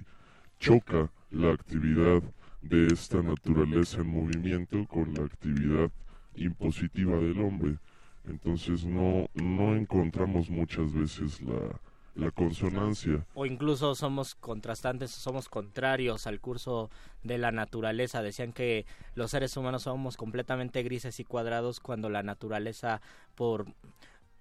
[0.62, 2.22] choca la actividad
[2.62, 5.90] de esta naturaleza en movimiento con la actividad
[6.36, 7.80] impositiva del hombre.
[8.26, 11.80] Entonces no, no encontramos muchas veces la,
[12.14, 13.26] la consonancia.
[13.34, 16.92] O incluso somos contrastantes, somos contrarios al curso
[17.24, 18.22] de la naturaleza.
[18.22, 18.86] Decían que
[19.16, 23.02] los seres humanos somos completamente grises y cuadrados cuando la naturaleza,
[23.34, 23.66] por,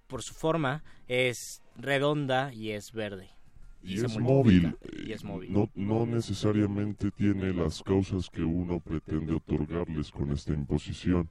[0.06, 3.39] por su forma, es redonda y es verde.
[3.82, 4.76] Y, es móvil.
[5.06, 5.52] Y es móvil.
[5.52, 11.28] No, no necesariamente tiene las causas que uno pretende otorgarles con esta imposición.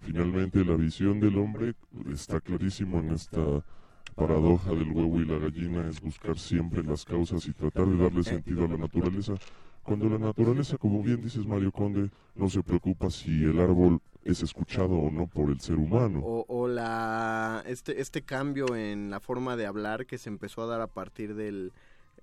[0.00, 1.74] Finalmente, la visión del hombre
[2.10, 3.62] está clarísimo en esta
[4.14, 8.22] paradoja del huevo y la gallina, es buscar siempre las causas y tratar de darle
[8.22, 9.34] sentido a la naturaleza.
[9.82, 14.42] Cuando la naturaleza, como bien dices Mario Conde, no se preocupa si el árbol es
[14.42, 16.20] escuchado o no por el ser humano.
[16.20, 20.66] O, o la este este cambio en la forma de hablar que se empezó a
[20.66, 21.72] dar a partir del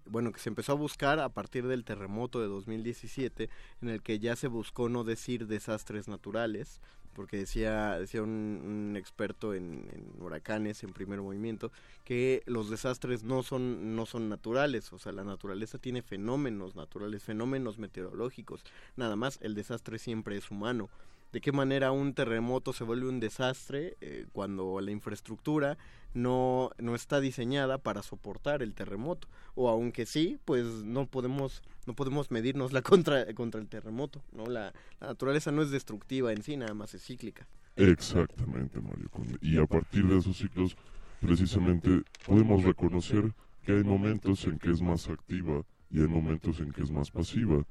[0.09, 3.49] bueno, que se empezó a buscar a partir del terremoto de 2017,
[3.81, 6.81] en el que ya se buscó no decir desastres naturales,
[7.13, 11.71] porque decía, decía un, un experto en, en huracanes, en primer movimiento,
[12.03, 17.23] que los desastres no son, no son naturales, o sea, la naturaleza tiene fenómenos naturales,
[17.23, 18.63] fenómenos meteorológicos,
[18.95, 20.89] nada más, el desastre siempre es humano.
[21.31, 25.77] ¿De qué manera un terremoto se vuelve un desastre eh, cuando la infraestructura
[26.13, 29.27] no, no está diseñada para soportar el terremoto?
[29.53, 34.23] O aunque sí, pues no podemos, no podemos medirnos la contra, contra el terremoto.
[34.31, 34.45] ¿no?
[34.45, 37.47] La, la naturaleza no es destructiva en sí, nada más es cíclica.
[37.77, 39.09] Exactamente, Mario.
[39.41, 40.75] Y a partir de esos ciclos,
[41.21, 43.31] precisamente, podemos reconocer
[43.63, 45.61] que hay momentos en que es más activa
[45.91, 47.63] y hay momentos en que es más pasiva.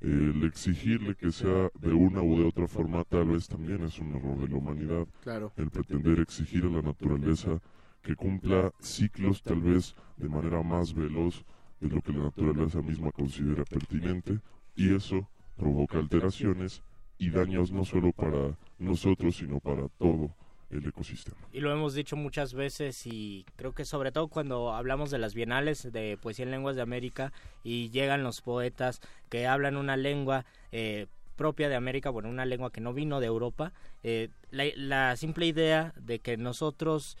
[0.00, 4.14] El exigirle que sea de una u de otra forma tal vez también es un
[4.14, 5.06] error de la humanidad.
[5.22, 5.52] Claro.
[5.56, 7.60] El pretender exigir a la naturaleza
[8.02, 11.44] que cumpla ciclos tal vez de manera más veloz
[11.80, 14.38] de lo que la naturaleza misma considera pertinente
[14.76, 16.82] y eso provoca alteraciones
[17.18, 20.30] y daños no solo para nosotros sino para todo
[20.70, 21.36] el ecosistema.
[21.52, 25.34] Y lo hemos dicho muchas veces y creo que sobre todo cuando hablamos de las
[25.34, 27.32] bienales de poesía en lenguas de América
[27.64, 31.06] y llegan los poetas que hablan una lengua eh,
[31.36, 35.46] propia de América, bueno, una lengua que no vino de Europa, eh, la, la simple
[35.46, 37.16] idea de que nosotros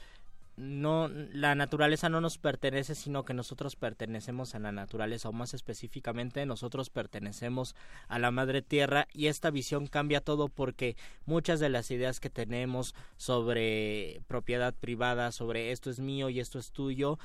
[0.58, 5.54] no la naturaleza no nos pertenece sino que nosotros pertenecemos a la naturaleza o más
[5.54, 7.74] específicamente nosotros pertenecemos
[8.08, 10.96] a la madre tierra y esta visión cambia todo porque
[11.26, 16.58] muchas de las ideas que tenemos sobre propiedad privada sobre esto es mío y esto
[16.58, 17.18] es tuyo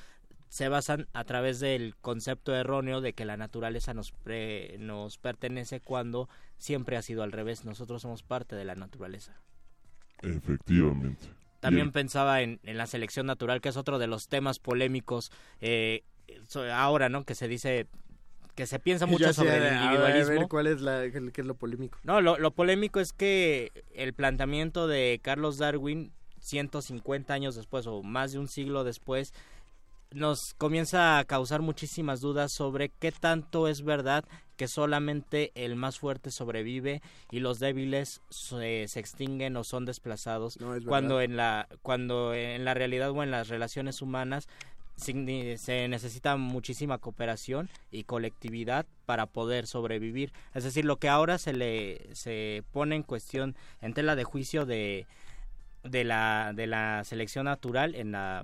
[0.50, 5.80] se basan a través del concepto erróneo de que la naturaleza nos pre- nos pertenece
[5.80, 9.34] cuando siempre ha sido al revés nosotros somos parte de la naturaleza
[10.22, 11.28] Efectivamente.
[11.64, 16.04] También pensaba en, en la selección natural, que es otro de los temas polémicos eh,
[16.48, 17.24] so- ahora, ¿no?
[17.24, 17.88] Que se dice,
[18.56, 20.34] que se piensa mucho sé, sobre el individualismo.
[20.36, 21.98] A ver, ¿cuál es, la, qué es lo polémico?
[22.04, 28.04] No, lo, lo polémico es que el planteamiento de Carlos Darwin, 150 años después o
[28.04, 29.34] más de un siglo después,
[30.14, 34.24] nos comienza a causar muchísimas dudas sobre qué tanto es verdad
[34.56, 37.02] que solamente el más fuerte sobrevive
[37.32, 42.64] y los débiles se, se extinguen o son desplazados es cuando en la cuando en
[42.64, 44.48] la realidad o en las relaciones humanas
[44.96, 50.32] se necesita muchísima cooperación y colectividad para poder sobrevivir.
[50.54, 54.66] Es decir, lo que ahora se le se pone en cuestión en tela de juicio
[54.66, 55.08] de
[55.84, 58.44] de la de la selección natural en la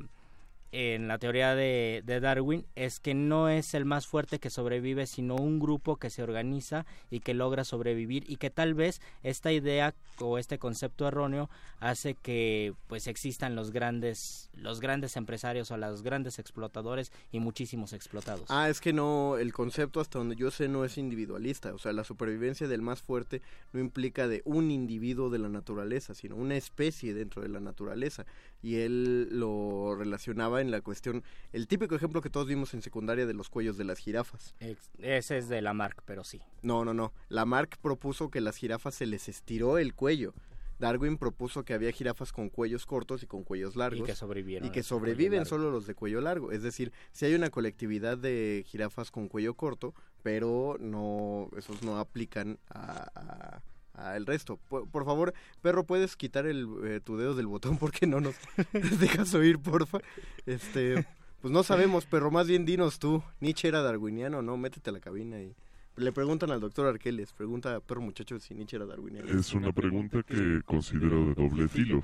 [0.72, 5.08] en la teoría de, de Darwin es que no es el más fuerte que sobrevive,
[5.08, 9.52] sino un grupo que se organiza y que logra sobrevivir y que tal vez esta
[9.52, 11.50] idea o este concepto erróneo
[11.80, 17.94] hace que pues existan los grandes los grandes empresarios o los grandes explotadores y muchísimos
[17.94, 18.46] explotados.
[18.50, 21.94] Ah, es que no, el concepto hasta donde yo sé no es individualista, o sea,
[21.94, 23.42] la supervivencia del más fuerte
[23.72, 28.26] no implica de un individuo de la naturaleza, sino una especie dentro de la naturaleza.
[28.62, 33.26] Y él lo relacionaba en la cuestión, el típico ejemplo que todos vimos en secundaria
[33.26, 34.54] de los cuellos de las jirafas.
[35.00, 36.42] Ese es de Lamarck, pero sí.
[36.62, 37.14] No, no, no.
[37.30, 40.34] Lamarck propuso que las jirafas se les estiró el cuello.
[40.78, 44.00] Darwin propuso que había jirafas con cuellos cortos y con cuellos largos.
[44.00, 46.54] Y que sobrevivieron Y que sobreviven solo los de cuello largo.
[46.54, 49.94] Es decir, si hay una colectividad de jirafas con cuello corto,
[50.24, 53.62] pero no, esos no aplican a, a-
[54.00, 54.58] a el resto.
[54.68, 58.36] Por, favor, perro, ¿puedes quitar el, eh, tu dedo del botón porque no nos
[59.00, 60.00] dejas oír, porfa?
[60.46, 61.06] Este,
[61.42, 63.24] pues no sabemos, perro, más bien dinos tú.
[63.40, 64.42] ¿Nietzsche era darwiniano?
[64.42, 65.56] No, métete a la cabina y...
[65.98, 69.28] Le preguntan al doctor Arqueles, pregunta perro muchacho si Nietzsche era darwiniano.
[69.38, 72.04] Es una pregunta que considero de doble filo.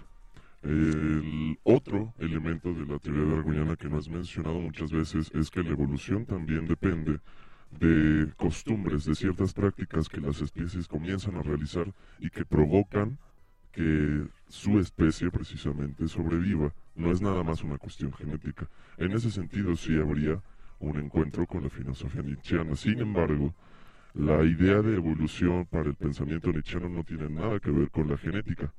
[0.62, 5.64] El otro elemento de la teoría darwiniana que no es mencionado muchas veces es que
[5.64, 7.20] la evolución también depende
[7.80, 13.18] de costumbres, de ciertas prácticas que las especies comienzan a realizar y que provocan
[13.72, 16.74] que su especie precisamente sobreviva.
[16.96, 18.70] No es nada más una cuestión genética.
[18.98, 20.42] En ese sentido sí habría
[20.80, 22.76] un encuentro con la filosofía nietzscheana.
[22.76, 23.54] Sin embargo,
[24.14, 28.18] la idea de evolución para el pensamiento nietzscheano no tiene nada que ver con la
[28.18, 28.74] genética.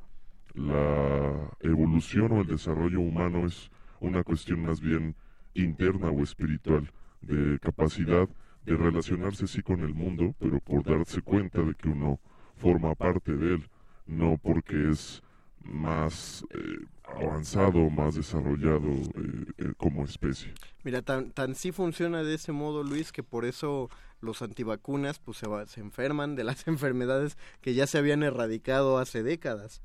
[0.55, 3.71] La evolución o el desarrollo humano es
[4.01, 5.15] una cuestión más bien
[5.53, 6.91] interna o espiritual,
[7.21, 8.29] de capacidad
[8.67, 12.21] de relacionarse sí con el mundo, pero por darse cuenta de que uno
[12.57, 13.71] forma parte de él,
[14.07, 15.23] no porque es
[15.63, 16.59] más eh,
[17.05, 20.53] avanzado, más desarrollado eh, eh, como especie.
[20.85, 23.89] Mira, tan, tan sí funciona de ese modo, Luis, que por eso
[24.21, 28.99] los antivacunas pues se, va- se enferman de las enfermedades que ya se habían erradicado
[28.99, 29.81] hace décadas.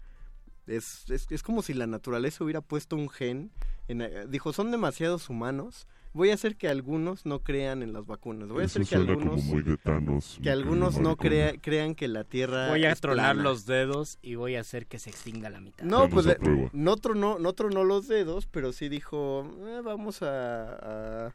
[0.67, 3.51] Es, es, es como si la naturaleza hubiera puesto un gen,
[3.88, 8.49] en, dijo, son demasiados humanos, voy a hacer que algunos no crean en las vacunas,
[8.49, 12.07] voy a Eso hacer que algunos, muy de Thanos, que algunos no crea- crean que
[12.07, 13.43] la Tierra Voy a es tronar plana".
[13.49, 15.86] los dedos y voy a hacer que se extinga la mitad.
[15.86, 16.38] No, pues eh,
[16.74, 21.34] no tronó, no tronó los dedos, pero sí dijo, "Eh, vamos a, a,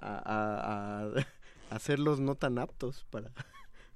[0.00, 1.10] a, a- a
[1.70, 3.30] hacerlos no tan aptos para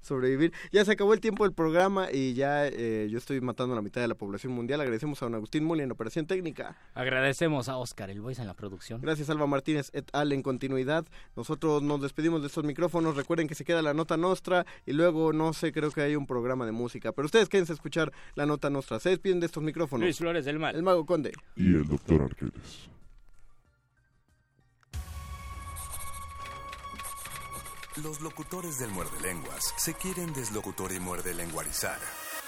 [0.03, 0.53] sobrevivir.
[0.71, 3.81] Ya se acabó el tiempo del programa y ya eh, yo estoy matando a la
[3.81, 4.81] mitad de la población mundial.
[4.81, 6.77] Agradecemos a don Agustín Muli en operación técnica.
[6.93, 9.01] Agradecemos a Oscar El Voice en la producción.
[9.01, 11.05] Gracias Alba Martínez et al en continuidad.
[11.35, 13.15] Nosotros nos despedimos de estos micrófonos.
[13.15, 16.27] Recuerden que se queda la nota nostra y luego no sé, creo que hay un
[16.27, 17.11] programa de música.
[17.11, 18.99] Pero ustedes quédense a escuchar la nota nostra.
[18.99, 20.03] Se despiden de estos micrófonos.
[20.03, 20.75] Luis Flores del Mal.
[20.75, 21.31] El Mago Conde.
[21.55, 22.89] Y el doctor Arqueles.
[28.01, 31.99] Los locutores del muerde lenguas se quieren deslocutor y muerde lenguarizar.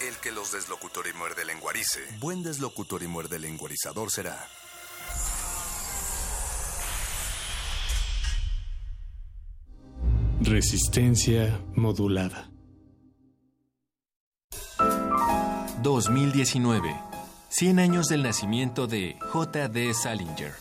[0.01, 4.47] El que los deslocutor y muerde lenguarice, buen deslocutor y muerde lenguarizador será.
[10.41, 12.49] Resistencia modulada.
[15.83, 16.99] 2019.
[17.49, 19.93] 100 años del nacimiento de J.D.
[19.93, 20.55] Salinger.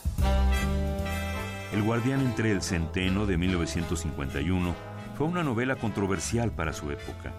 [1.75, 4.73] El guardián entre el centeno de 1951
[5.17, 7.33] fue una novela controversial para su época.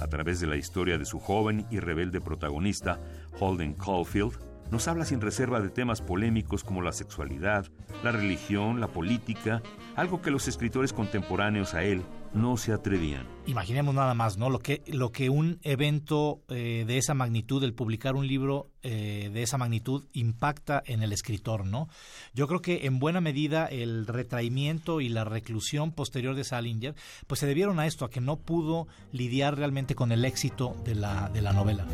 [0.00, 3.00] A través de la historia de su joven y rebelde protagonista,
[3.40, 4.38] Holden Caulfield,
[4.70, 7.66] nos habla sin reserva de temas polémicos como la sexualidad,
[8.04, 9.62] la religión, la política,
[9.96, 13.26] algo que los escritores contemporáneos a él no se atrevían.
[13.46, 14.50] Imaginemos nada más, ¿no?
[14.50, 19.30] Lo que, lo que un evento eh, de esa magnitud, el publicar un libro eh,
[19.32, 21.88] de esa magnitud, impacta en el escritor, ¿no?
[22.34, 26.94] Yo creo que en buena medida el retraimiento y la reclusión posterior de Salinger,
[27.26, 30.96] pues se debieron a esto, a que no pudo lidiar realmente con el éxito de
[30.96, 31.86] la, de la novela.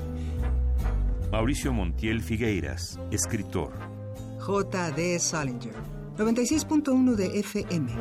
[1.31, 3.73] Mauricio Montiel Figueiras, escritor.
[4.41, 5.19] J.D.
[5.21, 5.75] Salinger,
[6.17, 7.93] 96.1 de FM.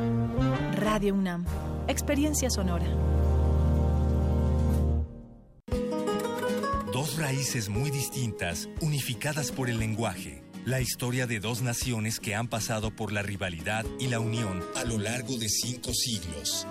[0.76, 1.44] Radio UNAM.
[1.88, 2.86] Experiencia sonora.
[6.92, 10.42] Dos raíces muy distintas, unificadas por el lenguaje.
[10.66, 14.84] La historia de dos naciones que han pasado por la rivalidad y la unión a
[14.84, 16.66] lo largo de cinco siglos.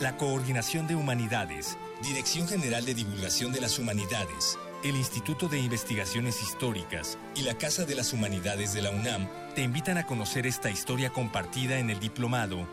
[0.00, 6.42] La Coordinación de Humanidades, Dirección General de Divulgación de las Humanidades, el Instituto de Investigaciones
[6.42, 10.70] Históricas y la Casa de las Humanidades de la UNAM te invitan a conocer esta
[10.70, 12.68] historia compartida en el diplomado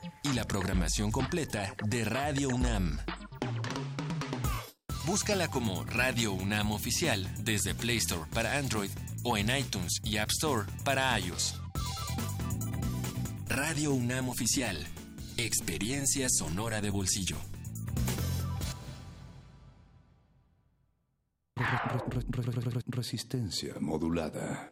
[0.23, 2.99] Y la programación completa de Radio UNAM.
[5.05, 8.91] Búscala como Radio UNAM Oficial desde Play Store para Android
[9.23, 11.59] o en iTunes y App Store para iOS.
[13.47, 14.77] Radio UNAM Oficial.
[15.37, 17.37] Experiencia sonora de bolsillo.
[22.87, 24.71] Resistencia modulada.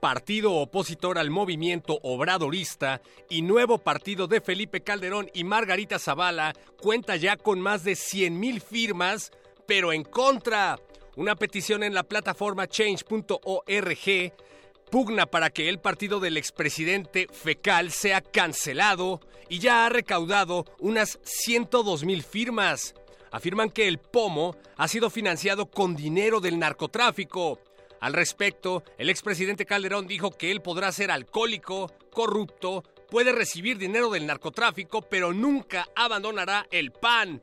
[0.00, 7.16] partido opositor al movimiento obradorista y nuevo partido de Felipe Calderón y Margarita Zavala, cuenta
[7.16, 9.30] ya con más de 100.000 firmas,
[9.66, 10.78] pero en contra.
[11.16, 14.32] Una petición en la plataforma change.org
[14.90, 21.18] pugna para que el partido del expresidente fecal sea cancelado y ya ha recaudado unas
[21.22, 22.94] 102 mil firmas.
[23.30, 27.60] Afirman que el POMO ha sido financiado con dinero del narcotráfico.
[28.00, 34.10] Al respecto, el expresidente Calderón dijo que él podrá ser alcohólico, corrupto, puede recibir dinero
[34.10, 37.40] del narcotráfico, pero nunca abandonará el PAN.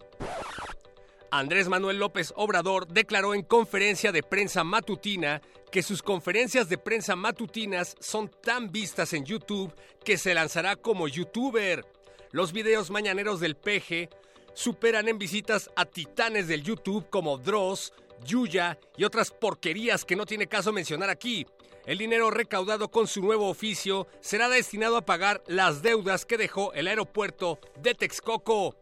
[1.31, 5.41] Andrés Manuel López Obrador declaró en conferencia de prensa matutina
[5.71, 9.73] que sus conferencias de prensa matutinas son tan vistas en YouTube
[10.05, 11.85] que se lanzará como youtuber.
[12.31, 14.09] Los videos mañaneros del peje
[14.53, 17.91] superan en visitas a titanes del YouTube como Dross,
[18.25, 21.45] Yuya y otras porquerías que no tiene caso mencionar aquí.
[21.85, 26.73] El dinero recaudado con su nuevo oficio será destinado a pagar las deudas que dejó
[26.73, 28.75] el aeropuerto de Texcoco.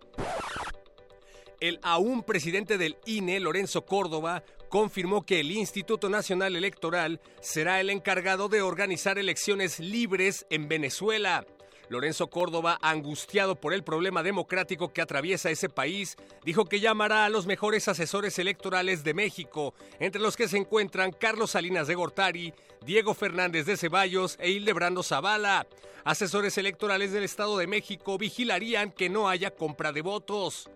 [1.59, 7.89] El aún presidente del INE, Lorenzo Córdoba, confirmó que el Instituto Nacional Electoral será el
[7.89, 11.45] encargado de organizar elecciones libres en Venezuela.
[11.93, 17.29] Lorenzo Córdoba, angustiado por el problema democrático que atraviesa ese país, dijo que llamará a
[17.29, 22.53] los mejores asesores electorales de México, entre los que se encuentran Carlos Salinas de Gortari,
[22.85, 25.67] Diego Fernández de Ceballos e Hildebrando Zavala.
[26.03, 30.69] Asesores electorales del Estado de México vigilarían que no haya compra de votos.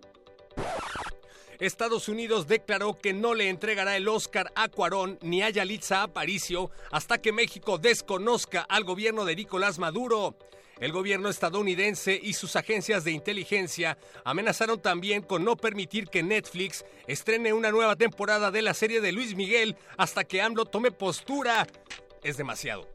[1.58, 6.70] Estados Unidos declaró que no le entregará el Oscar a Cuarón ni a Yalitza Aparicio
[6.92, 10.36] hasta que México desconozca al gobierno de Nicolás Maduro.
[10.80, 16.84] El gobierno estadounidense y sus agencias de inteligencia amenazaron también con no permitir que Netflix
[17.06, 21.66] estrene una nueva temporada de la serie de Luis Miguel hasta que AMLO tome postura.
[22.22, 22.88] Es demasiado.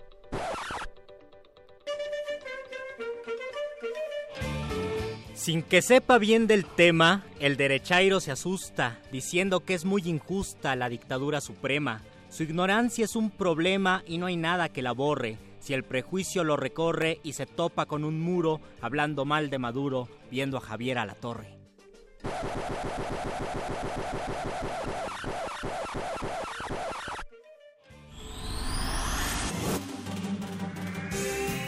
[5.34, 10.78] Sin que sepa bien del tema, el derechairo se asusta, diciendo que es muy injusta
[10.78, 12.02] la dictadura suprema.
[12.30, 15.38] Su ignorancia es un problema y no hay nada que la borre.
[15.64, 20.10] Si el prejuicio lo recorre y se topa con un muro, hablando mal de Maduro,
[20.30, 21.58] viendo a Javier a la torre.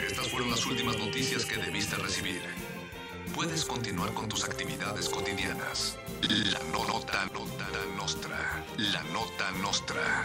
[0.06, 2.40] Estas fueron las últimas noticias que debiste recibir.
[3.34, 5.98] Puedes continuar con tus actividades cotidianas.
[6.22, 8.64] La no- nota, nota nostra.
[8.78, 10.24] La nota nostra.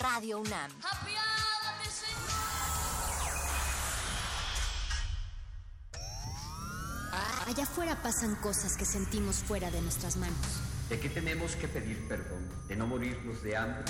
[0.00, 0.70] Radio UNAM.
[7.46, 10.36] Allá afuera pasan cosas que sentimos fuera de nuestras manos.
[10.88, 12.48] ¿De qué tenemos que pedir perdón?
[12.68, 13.84] ¿De no morirnos de hambre?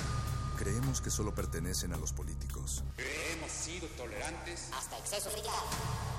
[0.59, 2.85] Creemos que solo pertenecen a los políticos.
[2.97, 5.31] Hemos sido tolerantes hasta exceso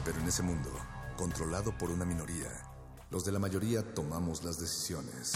[0.05, 0.71] Pero en ese mundo,
[1.17, 2.49] controlado por una minoría,
[3.11, 5.33] los de la mayoría tomamos las decisiones.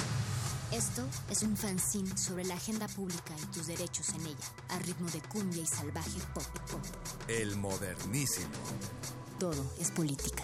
[0.71, 5.09] Esto es un fanzine sobre la agenda pública y tus derechos en ella, a ritmo
[5.11, 6.81] de cumbia y salvaje pop pop.
[7.27, 8.47] El modernísimo.
[9.39, 10.43] Todo es política.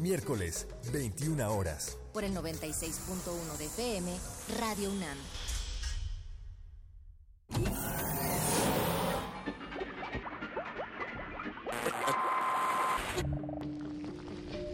[0.00, 1.96] Miércoles, 21 horas.
[2.12, 4.18] Por el 96.1 de FM,
[4.58, 5.18] Radio UNAM.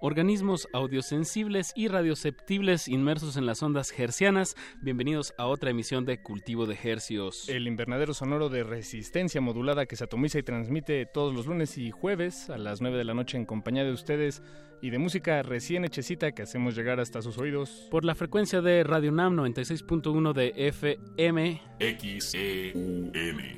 [0.00, 4.56] Organismos audiosensibles y radioceptibles inmersos en las ondas hercianas.
[4.80, 7.48] Bienvenidos a otra emisión de Cultivo de Hercios.
[7.48, 11.90] El invernadero sonoro de resistencia modulada que se atomiza y transmite todos los lunes y
[11.90, 14.42] jueves a las 9 de la noche en compañía de ustedes
[14.82, 17.88] y de música recién hechecita que hacemos llegar hasta sus oídos.
[17.90, 21.62] Por la frecuencia de Radio NAM 96.1 de FM.
[21.78, 23.12] XEUN.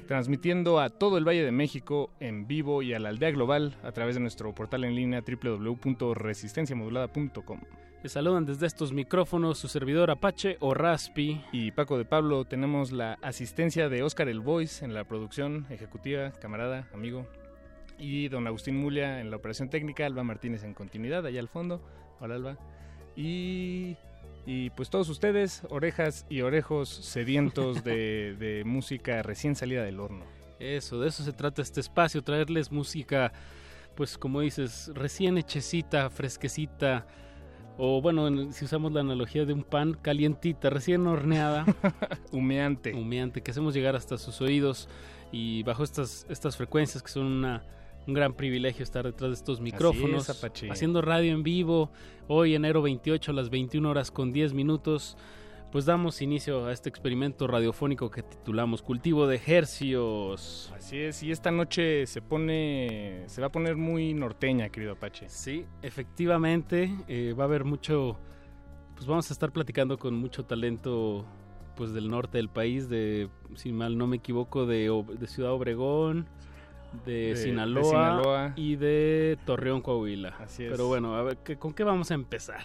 [0.06, 3.92] Transmitiendo a todo el Valle de México en vivo y a la aldea global a
[3.92, 7.60] través de nuestro portal en línea www.resistenciamodulada.com.
[8.02, 11.40] Les saludan desde estos micrófonos su servidor Apache o Raspi.
[11.52, 16.32] Y Paco de Pablo, tenemos la asistencia de Oscar El Voice en la producción ejecutiva,
[16.32, 17.28] camarada, amigo
[17.98, 21.82] y don Agustín Mulia en la operación técnica, Alba Martínez en continuidad, allá al fondo.
[22.20, 22.58] Hola Alba.
[23.16, 23.96] Y,
[24.46, 30.24] y pues todos ustedes, orejas y orejos sedientos de, de música recién salida del horno.
[30.58, 33.32] Eso, de eso se trata este espacio, traerles música,
[33.96, 37.06] pues como dices, recién hechecita, fresquecita,
[37.78, 41.64] o bueno, si usamos la analogía de un pan calientita, recién horneada,
[42.32, 44.88] humeante, humeante, que hacemos llegar hasta sus oídos
[45.32, 47.64] y bajo estas estas frecuencias que son una
[48.06, 50.28] un gran privilegio estar detrás de estos micrófonos,
[50.70, 51.90] haciendo radio en vivo,
[52.28, 55.16] hoy enero 28 a las 21 horas con 10 minutos,
[55.70, 60.72] pues damos inicio a este experimento radiofónico que titulamos Cultivo de Hercios.
[60.76, 65.28] Así es, y esta noche se pone, se va a poner muy norteña, querido Apache.
[65.28, 68.18] Sí, efectivamente, eh, va a haber mucho,
[68.94, 71.24] pues vamos a estar platicando con mucho talento
[71.76, 76.28] pues del norte del país, de, si mal no me equivoco, de, de Ciudad Obregón,
[77.04, 80.36] de, Sinaloa, y de Torreón, Coahuila.
[80.40, 80.70] Así es.
[80.70, 82.62] Pero bueno, a ver, ¿con qué vamos a empezar?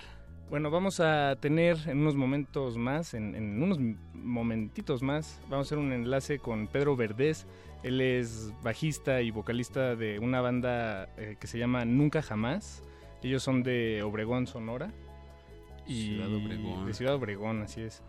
[0.50, 3.80] Bueno, vamos a tener en unos momentos más, en, unos
[4.14, 7.46] momentitos más, vamos a hacer un enlace con Pedro Verdés.
[7.84, 12.82] Él es bajista y vocalista de una banda eh, que se llama Nunca Jamás.
[13.22, 14.92] Ellos son de Obregón, Sonora.
[15.86, 16.86] Y Ciudad Obregón.
[16.86, 18.02] De Ciudad Obregón, así es.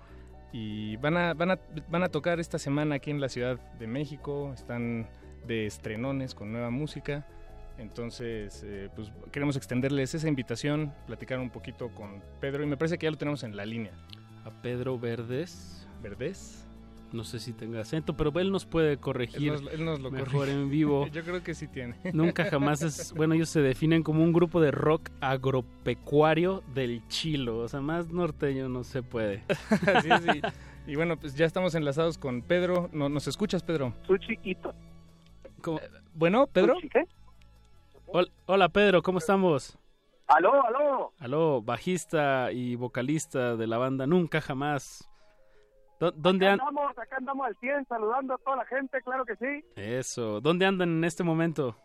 [0.52, 1.58] Y van a, van, a,
[1.90, 4.52] van a tocar esta semana aquí en la Ciudad de México.
[4.54, 5.08] Están
[5.46, 7.26] de estrenones con nueva música.
[7.78, 12.98] Entonces, eh, pues queremos extenderles esa invitación, platicar un poquito con Pedro y me parece
[12.98, 13.92] que ya lo tenemos en la línea.
[14.44, 15.86] A Pedro Verdes.
[16.02, 16.68] ¿Verdes?
[17.12, 20.68] No sé si tenga acento, pero él nos puede corregir él nos, lo mejor en
[20.68, 21.06] vivo.
[21.12, 21.96] Yo creo que sí tiene.
[22.12, 23.14] Nunca jamás es...
[23.14, 27.60] Bueno, ellos se definen como un grupo de rock agropecuario del chilo.
[27.60, 29.42] O sea, más norteño no se puede.
[30.86, 32.88] Y, bueno, pues ya estamos enlazados con Pedro.
[32.94, 33.92] ¿No, ¿Nos escuchas, Pedro?
[34.06, 34.74] Soy chiquito.
[36.14, 36.76] Bueno, Pedro.
[38.46, 39.78] Hola, Pedro, ¿cómo estamos?
[40.26, 41.12] Aló, aló.
[41.18, 45.08] Aló, bajista y vocalista de la banda Nunca Jamás.
[45.98, 46.98] ¿Dónde acá andamos?
[46.98, 49.64] Acá andamos al 100 saludando a toda la gente, claro que sí.
[49.74, 50.40] Eso.
[50.40, 51.76] ¿Dónde andan en este momento?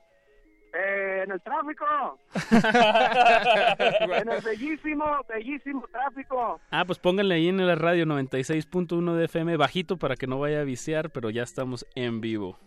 [0.74, 1.86] Eh, en el tráfico.
[4.20, 6.60] en el bellísimo, bellísimo tráfico.
[6.70, 10.62] Ah, pues pónganle ahí en la radio 96.1 de FM bajito para que no vaya
[10.62, 12.58] a viciar, pero ya estamos en vivo.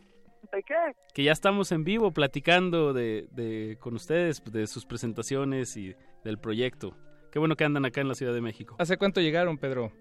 [0.52, 0.74] ¿De qué?
[1.14, 5.94] Que ya estamos en vivo platicando de, de, con ustedes, de sus presentaciones y
[6.24, 6.96] del proyecto.
[7.30, 8.76] Qué bueno que andan acá en la Ciudad de México.
[8.78, 9.92] ¿Hace cuánto llegaron, Pedro?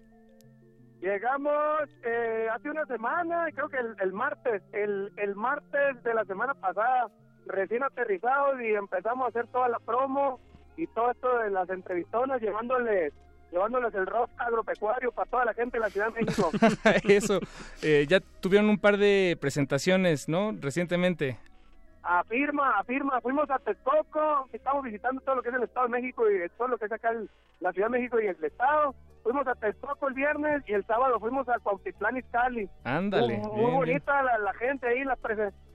[1.00, 6.54] Llegamos eh, hace una semana, creo que el, martes, el, el martes de la semana
[6.54, 7.08] pasada,
[7.46, 10.40] recién aterrizados y empezamos a hacer toda la promo
[10.76, 13.12] y todo esto de las entrevistonas, llevándoles
[13.50, 16.50] llevándoles el rock agropecuario para toda la gente de la Ciudad de México.
[17.08, 17.40] Eso,
[17.82, 20.52] eh, ya tuvieron un par de presentaciones, ¿no?
[20.60, 21.38] Recientemente.
[22.02, 26.30] Afirma, afirma, fuimos a Texcoco, estamos visitando todo lo que es el Estado de México
[26.30, 27.10] y todo lo que es acá
[27.58, 28.94] la Ciudad de México y el Estado.
[29.24, 32.68] fuimos a Texcoco el viernes y el sábado fuimos a Cuautitlán Izcalli.
[32.84, 33.38] Ándale.
[33.38, 35.18] Muy, bonita La, gente ahí, las,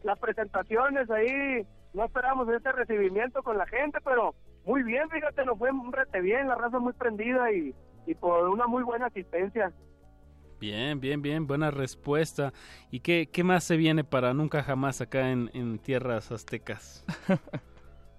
[0.04, 1.68] las presentaciones ahí.
[1.94, 4.34] No esperábamos ese recibimiento con la gente, pero
[4.66, 7.74] muy bien, fíjate, nos fue un rete bien, la raza muy prendida y,
[8.06, 9.72] y por una muy buena asistencia.
[10.60, 12.54] Bien, bien, bien, buena respuesta.
[12.92, 17.04] ¿Y qué, qué más se viene para nunca jamás acá en, en tierras aztecas?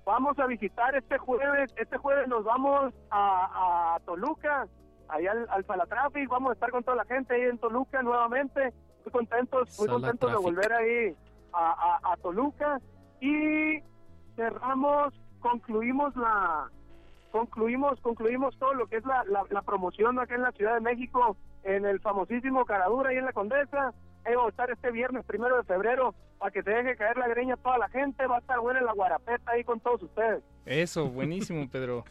[0.05, 4.66] vamos a visitar este jueves, este jueves nos vamos a, a Toluca,
[5.09, 5.64] ahí al, al
[6.28, 8.73] vamos a estar con toda la gente ahí en Toluca nuevamente,
[9.05, 11.14] muy contentos, muy contentos de volver ahí
[11.52, 12.81] a, a, a Toluca
[13.20, 13.81] y
[14.35, 16.70] cerramos, concluimos la
[17.31, 21.36] concluimos concluimos todo lo que es la, la, promoción acá en la Ciudad de México
[21.64, 23.93] en el famosísimo Caradura ahí en la Condesa.
[24.24, 27.56] Vamos a estar este viernes primero de febrero para que se deje caer la greña
[27.56, 28.27] toda la gente.
[28.27, 30.43] Va a estar buena la guarapeta ahí con todos ustedes.
[30.64, 32.05] Eso buenísimo Pedro.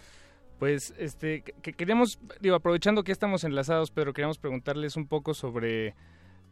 [0.60, 5.95] Pues este que queríamos digo aprovechando que estamos enlazados Pedro queríamos preguntarles un poco sobre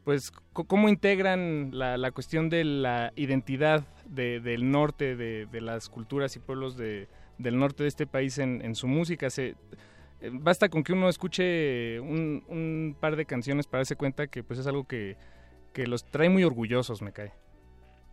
[0.04, 6.36] pues cómo integran la, la cuestión de la identidad del norte de, de las culturas
[6.36, 7.08] y pueblos de
[7.40, 9.30] del norte de este país en, su música.
[9.32, 9.56] Se,
[10.22, 14.60] eh, basta con que uno escuche un, par de canciones para darse cuenta que pues
[14.60, 15.18] es algo que,
[15.88, 17.32] los trae muy orgullosos, me cae.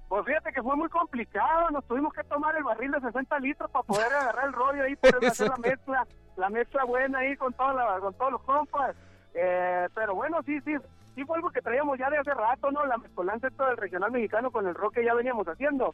[0.08, 3.68] Pues fíjate que fue muy complicado, nos tuvimos que tomar el barril de 60 litros
[3.72, 6.06] para poder agarrar el rollo ahí, poder hacer la mezcla,
[6.36, 8.94] la mezcla buena ahí con, toda con todos los compas.
[9.34, 10.76] Eh, pero bueno, sí, sí,
[11.16, 12.86] sí fue algo que traíamos ya de hace rato, ¿no?
[12.86, 15.92] La mezcolanza esto del regional mexicano con el rock que ya veníamos haciendo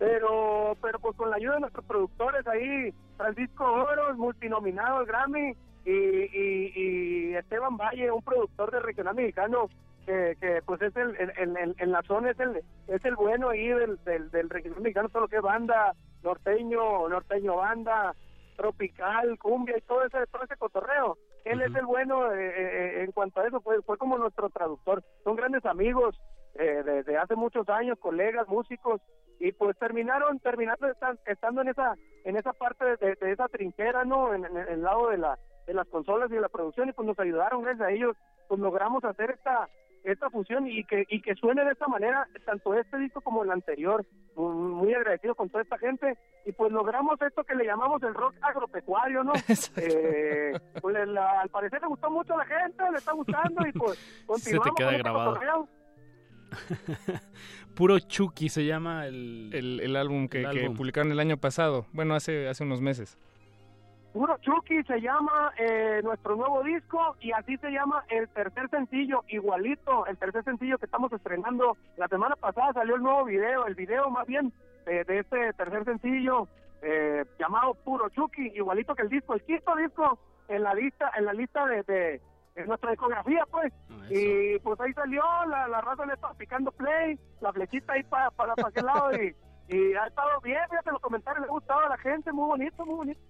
[0.00, 5.54] pero pero pues con la ayuda de nuestros productores ahí, Francisco Oros, multinominado al Grammy,
[5.84, 9.68] y, y, Esteban Valle, un productor de regional mexicano,
[10.06, 14.30] que, pues es el, en la zona es el es el bueno ahí del, del,
[14.30, 15.94] del regional mexicano, todo lo que banda,
[16.24, 18.14] norteño, norteño banda,
[18.60, 21.16] tropical, cumbia y todo ese, todo ese cotorreo.
[21.44, 25.02] Él es el bueno eh, eh, en cuanto a eso, fue, fue como nuestro traductor.
[25.24, 26.14] Son grandes amigos
[26.56, 29.00] eh, desde hace muchos años, colegas, músicos,
[29.38, 30.86] y pues terminaron terminando
[31.24, 31.94] estando en esa
[32.26, 36.30] en esa parte de, esa trinchera no en, el lado de la de las consolas
[36.30, 38.14] y de la producción y pues nos ayudaron gracias a ellos
[38.48, 39.66] pues logramos hacer esta
[40.04, 43.50] esta fusión y que y que suene de esta manera tanto este disco como el
[43.50, 44.04] anterior.
[44.36, 46.16] Muy agradecido con toda esta gente.
[46.46, 49.32] Y pues logramos esto que le llamamos el rock agropecuario no
[49.76, 54.24] eh, pues al parecer le gustó mucho a la gente le está gustando y pues
[54.26, 55.68] continuamos Se te queda grabado.
[57.74, 60.42] Puro Chucky se llama el, el, álbum, que,
[60.76, 63.16] publicaron el año pasado, bueno, hace, hace unos meses.
[64.12, 69.22] Puro Chucky se llama eh, nuestro nuevo disco y así se llama el tercer sencillo,
[69.28, 71.76] igualito, el tercer sencillo que estamos estrenando.
[71.96, 74.52] La semana pasada salió el nuevo video, el video más bien
[74.86, 76.48] de este tercer sencillo
[76.82, 80.18] eh, llamado Puro Chucky, igualito que el disco, el quinto disco
[80.48, 82.20] en la lista, en la lista de
[82.56, 83.72] en nuestra discografía, pues.
[83.90, 88.02] Ah, y pues ahí salió, la, la raza le estaba picando play, la flechita ahí
[88.02, 89.34] para para aquel lado y,
[89.68, 92.84] y ha estado bien, fíjate los comentarios, le ha gustado a la gente, muy bonito,
[92.84, 93.20] muy bonito.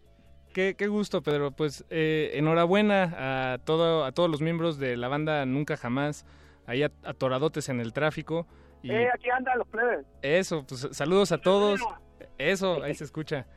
[0.52, 1.52] Qué, qué gusto, Pedro.
[1.52, 6.26] Pues eh, enhorabuena a, todo, a todos los miembros de la banda Nunca Jamás,
[6.66, 8.46] ahí atoradotes en el tráfico.
[8.82, 10.06] Y eh, aquí andan los plebes.
[10.22, 11.80] Eso, pues saludos a todos.
[12.38, 13.46] Eso, ahí se escucha.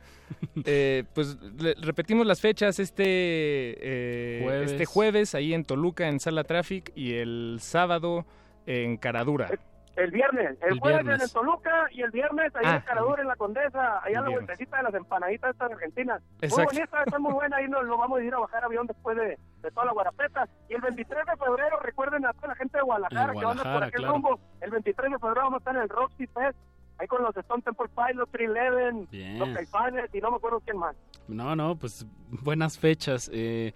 [0.66, 1.38] Eh, pues
[1.82, 4.72] repetimos las fechas este, eh, jueves.
[4.72, 8.26] este jueves ahí en Toluca en Sala Traffic y el sábado
[8.66, 9.52] en Caradura.
[9.96, 13.36] El, viernes, el, jueves en Toluca y el viernes ahí en ah, Caradura en la
[13.36, 16.22] Condesa, allá la vueltecita de las empanaditas estas argentinas.
[16.42, 19.16] Muy bonita, está muy buena, ahí nos lo vamos a ir a bajar avión después
[19.18, 19.38] de,
[19.70, 20.48] toda la guarapeta.
[20.68, 23.74] Y el 23 de febrero, recuerden a toda la gente de Guadalajara, que van a
[23.74, 26.58] por aquel rumbo, el 23 de febrero vamos a estar en el Roxy Fest
[26.98, 30.96] ahí con los Stone Temple Pilots, 311, los Caifanes y no me acuerdo quién más.
[31.28, 33.30] No, no, pues buenas fechas.
[33.34, 33.74] Eh,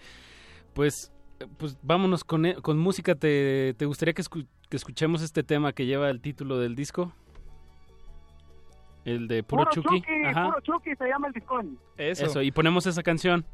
[0.74, 1.12] pues,
[1.58, 3.16] pues vámonos con, e, con música.
[3.16, 4.24] ¿Te, te gustaría que,
[4.70, 7.12] que, escuchemos este tema que lleva el título del disco?
[9.06, 10.02] El de Puro, Chucky.
[10.34, 11.62] Puro Chucky se llama el disco.
[11.98, 12.26] Eso.
[12.26, 13.46] Eso, y ponemos esa canción.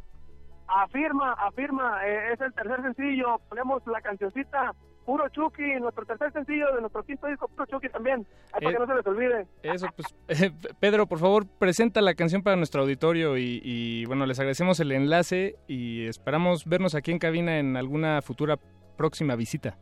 [0.68, 4.74] Afirma, afirma, eh, es el tercer sencillo, ponemos la cancioncita
[5.06, 8.80] Puro Chucky, nuestro tercer sencillo de nuestro quinto disco, Puro Chucky también, para que eh,
[8.80, 9.48] no se les olvide.
[9.62, 14.40] Eso, pues, eh, Pedro, por favor, presenta la canción para nuestro auditorio y, bueno, les
[14.40, 18.58] agradecemos el enlace y esperamos vernos aquí en cabina en alguna futura
[18.98, 19.78] próxima visita.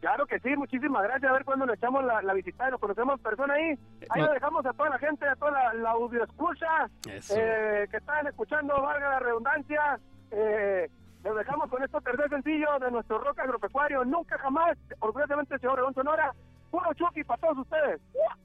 [0.00, 1.30] Claro que sí, muchísimas gracias.
[1.30, 3.78] A ver cuándo nos echamos la, visita y nos conocemos en persona ahí.
[4.10, 7.96] Ahí lo dejamos a toda la gente, a toda la, la audio escucha eh, que
[7.96, 9.98] están escuchando, valga la redundancia.
[10.30, 10.90] Eh,
[11.24, 14.04] nos dejamos con esto tercer sencillo de nuestro rock agropecuario.
[14.04, 16.32] Nunca jamás, orgullosamente, señor León Sonora.
[16.70, 18.00] Puro Chucky para todos ustedes.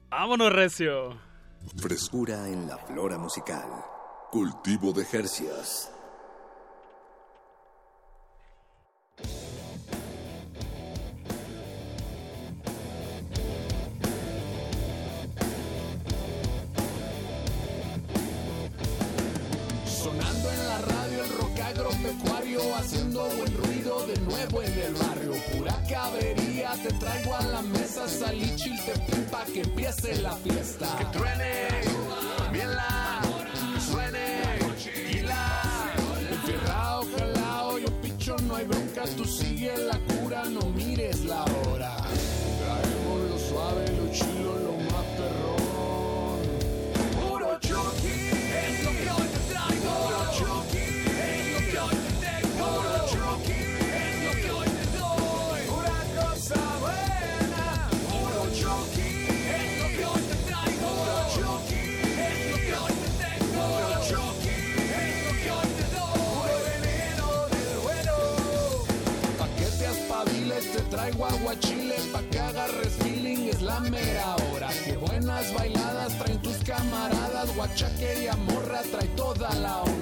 [0.08, 1.10] ¡Vámonos, Recio!
[1.76, 3.68] Frescura en la flora musical.
[4.30, 5.92] Cultivo de Jercias.
[22.58, 25.32] Haciendo buen ruido de nuevo en el barrio.
[25.52, 30.86] Pura cabería, te traigo a la mesa, salí chiltepín pa' que empiece la fiesta.
[30.98, 31.68] Que truene,
[32.52, 33.20] bien la,
[33.78, 34.42] suene,
[35.10, 35.92] y la.
[36.30, 39.49] Enfierrado, jalao, yo picho, no hay bronca, tú sigue
[71.20, 71.96] te traigo aguachile.
[72.12, 74.68] Pa' que agarres feeling, es la mera hora.
[74.84, 77.54] Que buenas bailadas traen tus camaradas.
[77.54, 79.99] Guachaque y amorra trae toda la onda.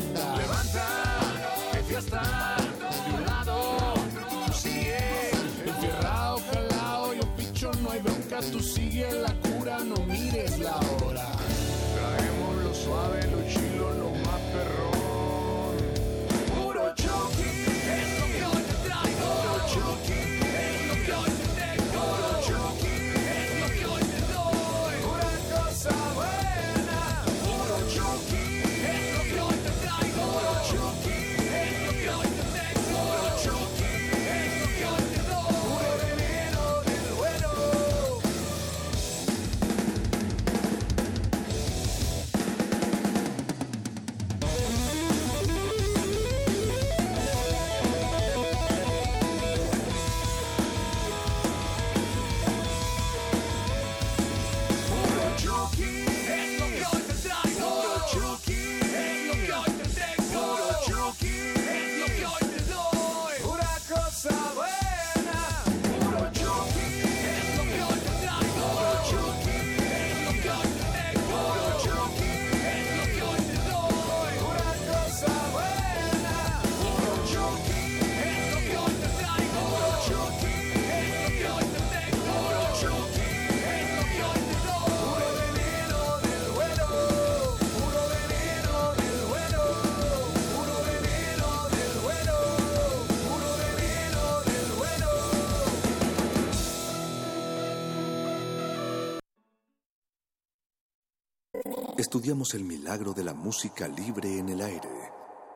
[102.28, 104.90] Estudiamos el milagro de la música libre en el aire.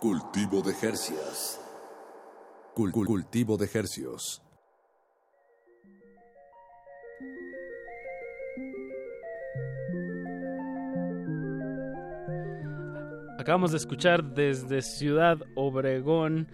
[0.00, 0.72] Cultivo de
[2.90, 4.40] cul- cultivo de hercios.
[13.38, 16.48] Acabamos de escuchar desde Ciudad Obregón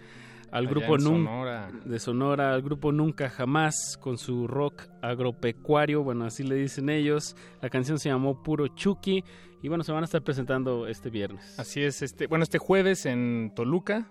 [0.51, 1.71] al Allá grupo Sonora.
[1.85, 7.35] de Sonora, al grupo Nunca Jamás con su rock agropecuario, bueno, así le dicen ellos.
[7.61, 9.23] La canción se llamó Puro Chucky
[9.61, 11.57] y bueno, se van a estar presentando este viernes.
[11.59, 14.09] Así es, este, bueno, este jueves en Toluca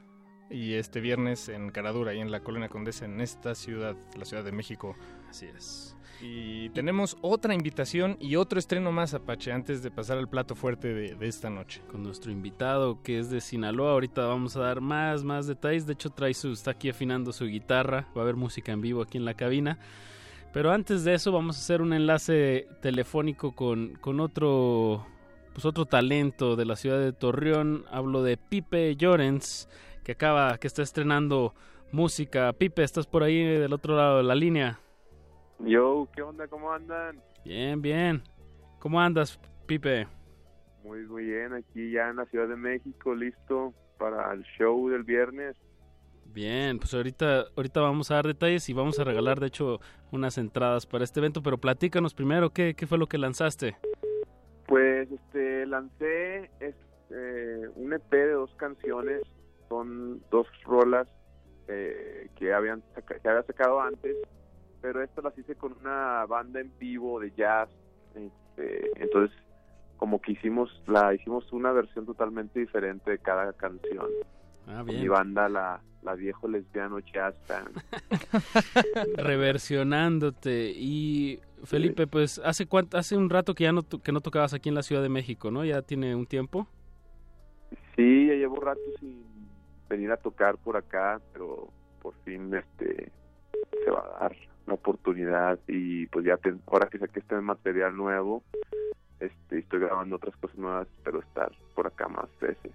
[0.50, 4.44] y este viernes en Caradura, ahí en la Colonia Condesa, en esta ciudad, la Ciudad
[4.44, 4.96] de México.
[5.28, 5.94] Así es.
[6.20, 10.92] Y tenemos otra invitación y otro estreno más, Apache, antes de pasar al plato fuerte
[10.92, 11.80] de, de esta noche.
[11.90, 15.86] Con nuestro invitado que es de Sinaloa, ahorita vamos a dar más, más detalles.
[15.86, 19.02] De hecho, trae su, está aquí afinando su guitarra, va a haber música en vivo
[19.02, 19.78] aquí en la cabina.
[20.52, 25.06] Pero antes de eso vamos a hacer un enlace telefónico con, con otro,
[25.52, 27.84] pues otro talento de la ciudad de Torreón.
[27.90, 29.68] Hablo de Pipe Llorens,
[30.08, 31.52] que acaba, que está estrenando
[31.92, 32.54] música.
[32.54, 34.80] Pipe, ¿estás por ahí del otro lado de la línea?
[35.58, 36.48] Yo, ¿qué onda?
[36.48, 37.20] ¿Cómo andan?
[37.44, 38.22] Bien, bien.
[38.78, 40.08] ¿Cómo andas, Pipe?
[40.82, 45.02] Muy, muy bien, aquí ya en la Ciudad de México, listo para el show del
[45.02, 45.56] viernes.
[46.24, 49.78] Bien, pues ahorita, ahorita vamos a dar detalles y vamos a regalar, de hecho,
[50.10, 53.76] unas entradas para este evento, pero platícanos primero, ¿qué, qué fue lo que lanzaste?
[54.66, 59.20] Pues este lancé este, un EP de dos canciones,
[59.68, 61.06] son dos rolas
[61.68, 64.16] eh, que habían saca- que había sacado antes,
[64.80, 67.68] pero estas las hice con una banda en vivo de jazz,
[68.14, 69.36] este, entonces
[69.96, 74.06] como que hicimos la hicimos una versión totalmente diferente de cada canción.
[74.66, 75.00] Ah, bien.
[75.00, 77.76] mi banda la la viejo lesbiano jazz band.
[79.16, 80.72] Reversionándote.
[80.76, 84.68] Y Felipe, pues hace cuánto, hace un rato que ya no, que no tocabas aquí
[84.68, 85.64] en la Ciudad de México, ¿no?
[85.64, 86.68] Ya tiene un tiempo.
[87.96, 89.24] Sí, ya llevo rato sin
[89.88, 91.68] venir a tocar por acá, pero
[92.02, 93.10] por fin este
[93.84, 94.36] se va a dar
[94.66, 98.42] la oportunidad y pues ya ten- ahora que saqué este material nuevo,
[99.20, 102.72] este estoy grabando otras cosas nuevas, pero estar por acá más veces.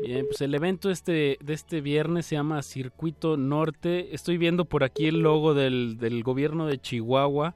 [0.00, 4.14] Bien, pues el evento este, de este viernes se llama Circuito Norte.
[4.14, 7.54] Estoy viendo por aquí el logo del, del gobierno de Chihuahua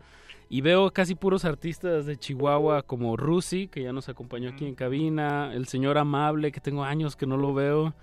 [0.51, 4.75] y veo casi puros artistas de Chihuahua como Rusi, que ya nos acompañó aquí en
[4.75, 7.95] cabina, el señor Amable, que tengo años que no lo veo,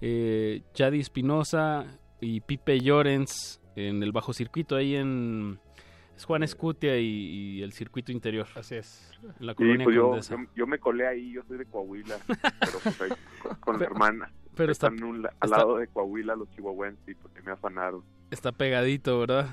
[0.00, 1.86] eh, Jadi Espinosa
[2.20, 5.58] y Pipe Llorens en el bajo circuito ahí en
[6.16, 8.46] es Juan Escutia y, el circuito interior.
[8.54, 9.10] Así es.
[9.40, 10.36] En la colonia pues yo, Condesa.
[10.36, 12.16] yo, yo me colé ahí, yo soy de Coahuila,
[12.60, 13.10] pero pues ahí
[13.42, 14.32] con, con la hermana.
[14.54, 18.02] pero está- Están un está- al lado de Coahuila los chihuahuenses y porque me afanaron.
[18.30, 19.48] Está pegadito, ¿verdad?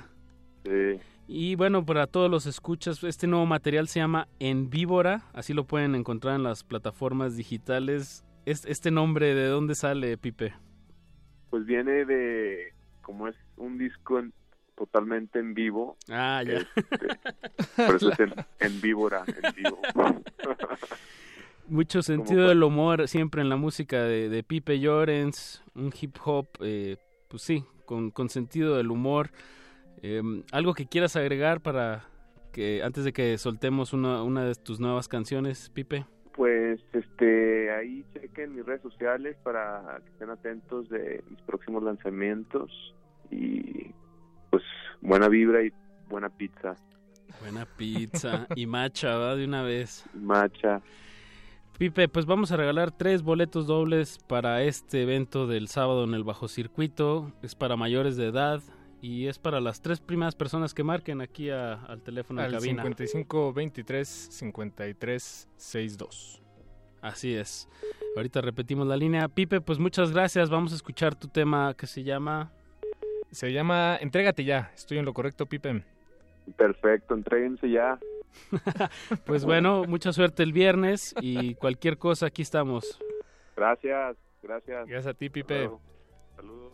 [0.66, 1.00] Sí.
[1.30, 5.66] Y bueno, para todos los escuchas, este nuevo material se llama En Víbora, así lo
[5.66, 8.26] pueden encontrar en las plataformas digitales.
[8.48, 10.54] Es- ¿Este nombre de dónde sale, Pipe?
[11.50, 14.32] Pues viene de, como es un disco en-
[14.78, 15.98] totalmente en vivo.
[16.10, 16.54] Ah, ya.
[16.60, 16.86] este,
[17.86, 19.80] por eso es en, en víbora, en vivo.
[21.68, 26.48] Mucho sentido del humor siempre en la música de, de Pipe Llorens, un hip hop,
[26.62, 26.96] eh,
[27.28, 29.32] pues sí, con, con sentido del humor.
[30.02, 30.22] Eh,
[30.54, 32.06] ¿Algo que quieras agregar para
[32.54, 36.06] que antes de que soltemos una, una de tus nuevas canciones, Pipe?
[36.38, 42.72] Pues este ahí chequen mis redes sociales para que estén atentos de mis próximos lanzamientos
[43.32, 43.92] y
[44.52, 44.64] pues
[45.02, 45.74] buena vibra y
[46.08, 46.76] buena pizza,
[47.42, 49.36] Buena pizza y macha, ¿va?
[49.36, 50.06] De una vez.
[50.14, 50.82] macha.
[51.78, 56.24] Pipe, pues vamos a regalar tres boletos dobles para este evento del sábado en el
[56.24, 57.32] Bajo Circuito.
[57.44, 58.62] Es para mayores de edad
[59.02, 62.58] y es para las tres primeras personas que marquen aquí a- al teléfono Al de
[62.58, 62.82] cabina.
[62.84, 66.42] 55 23 53 62.
[67.02, 67.70] Así es.
[68.16, 69.28] Ahorita repetimos la línea.
[69.28, 70.50] Pipe, pues muchas gracias.
[70.50, 72.52] Vamos a escuchar tu tema que se llama...
[73.32, 74.72] Se llama Entrégate ya.
[74.74, 75.84] Estoy en lo correcto, Pipe.
[76.56, 78.00] Perfecto, entréguense ya.
[79.26, 83.00] Pues bueno, mucha suerte el viernes y cualquier cosa aquí estamos.
[83.56, 84.88] Gracias, gracias.
[84.88, 85.70] Gracias a ti, Pipe.
[86.36, 86.74] Saludos.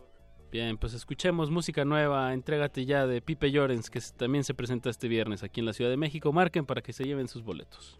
[0.54, 5.08] Bien, pues escuchemos música nueva, entrégate ya de Pipe Llorens, que también se presenta este
[5.08, 6.32] viernes aquí en la Ciudad de México.
[6.32, 7.98] Marquen para que se lleven sus boletos.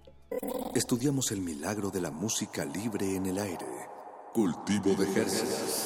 [0.72, 3.66] Estudiamos el milagro de la música libre en el aire.
[4.32, 5.83] Cultivo de Jercias.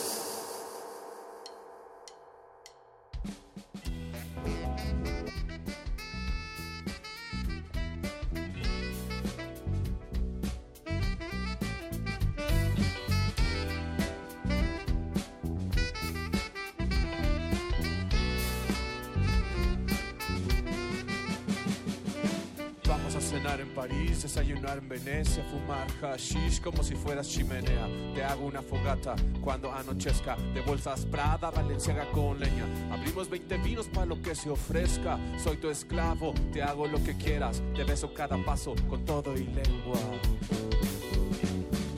[24.28, 27.88] Desayunar en Venecia, fumar hashish como si fueras chimenea.
[28.14, 32.66] Te hago una fogata cuando anochezca, de bolsas Prada, Valenciaga con leña.
[32.92, 35.18] Abrimos 20 vinos para lo que se ofrezca.
[35.42, 39.44] Soy tu esclavo, te hago lo que quieras, te beso cada paso con todo y
[39.44, 39.98] lengua.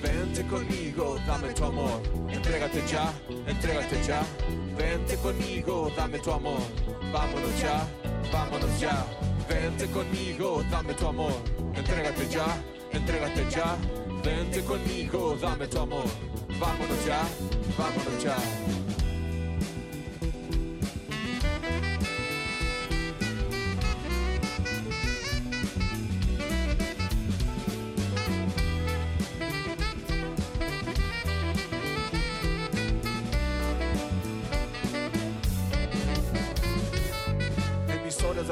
[0.01, 2.01] Vente conmigo, dame tu amor,
[2.31, 3.13] entrégate ya,
[3.45, 4.23] entrégate ya.
[4.79, 6.61] Vente conmigo, dame tu amor,
[7.13, 7.85] vámonos ya,
[8.33, 9.05] vámonos ya.
[9.51, 11.33] Vente conmigo, dame tu amor,
[11.75, 12.47] entrégate ya,
[12.93, 13.77] entrégate ya.
[14.23, 16.05] Vente conmigo, dame tu amor,
[16.61, 17.21] vámonos ya,
[17.77, 18.90] vámonos ya.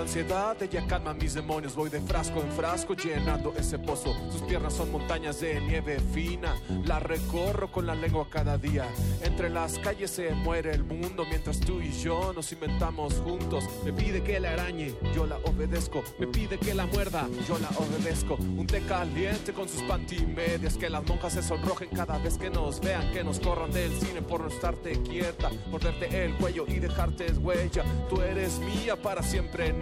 [0.00, 1.74] Ansiedad, ella calma mis demonios.
[1.74, 4.14] Voy de frasco en frasco llenando ese pozo.
[4.30, 6.54] Sus piernas son montañas de nieve fina.
[6.84, 8.86] La recorro con la lengua cada día.
[9.22, 13.64] Entre las calles se muere el mundo mientras tú y yo nos inventamos juntos.
[13.84, 16.02] Me pide que la arañe, yo la obedezco.
[16.18, 18.34] Me pide que la muerda, yo la obedezco.
[18.36, 20.76] Un té caliente con sus pantimedias.
[20.76, 23.10] Que las monjas se sonrojen cada vez que nos vean.
[23.12, 25.50] Que nos corran del cine por no estarte quieta.
[25.70, 27.84] Morderte el cuello y dejarte huella.
[28.08, 29.72] Tú eres mía para siempre,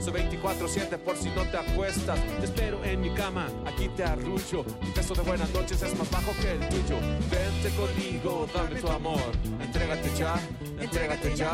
[0.00, 2.18] Soy 24-7 por si no te acuestas.
[2.38, 4.64] Te espero en mi cama, aquí te arrullo.
[4.80, 6.96] Mi beso de buenas noches es más bajo que el tuyo.
[7.30, 9.20] Vente conmigo, dame tu amor.
[9.60, 10.40] Entrégate ya,
[10.80, 11.52] entrégate ya.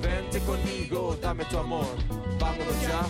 [0.00, 1.86] Vente conmigo, dame tu amor.
[2.38, 3.02] Vámonos ya,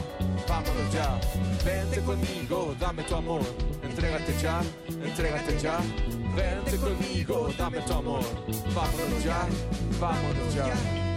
[0.48, 1.20] vámonos ya.
[1.64, 3.42] Vente conmigo, dame tu amor.
[3.82, 5.78] Entrégate ya, entrégate ya.
[6.34, 8.24] Vente conmigo, dame tu amor.
[8.74, 9.46] Vámonos ya,
[10.00, 11.13] vámonos ya.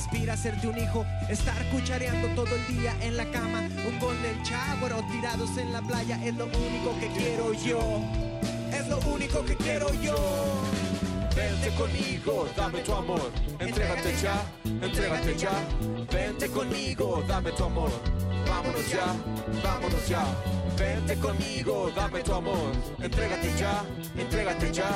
[0.00, 1.04] Inspira a serte un hijo.
[1.28, 3.68] Estar cuchareando todo el día en la cama.
[3.86, 8.00] Un golden shower o tirados en la playa es lo único que quiero yo.
[8.72, 10.16] Es lo único que quiero yo.
[11.36, 13.30] Vente conmigo, dame tu amor.
[13.58, 15.52] Entrégate ya, entrégate ya.
[16.10, 17.90] Vente conmigo, dame tu amor.
[18.48, 19.14] Vámonos ya,
[19.62, 20.24] vámonos ya.
[20.76, 22.72] Vente conmigo, dame tu amor.
[23.02, 23.84] Entrégate ya,
[24.16, 24.90] entrégate ya.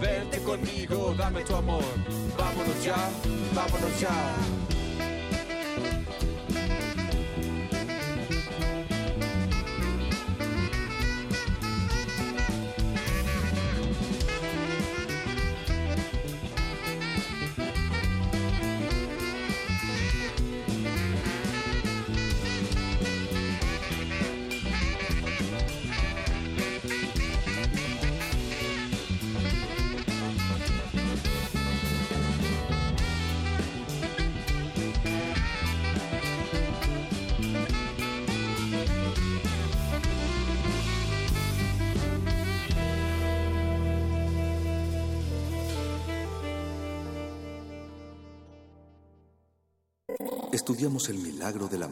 [0.00, 1.84] Vente conmigo, dame tu amor.
[2.36, 2.96] Vámonos ya,
[3.56, 4.10] vámonos ya.
[4.10, 4.75] Estudiamos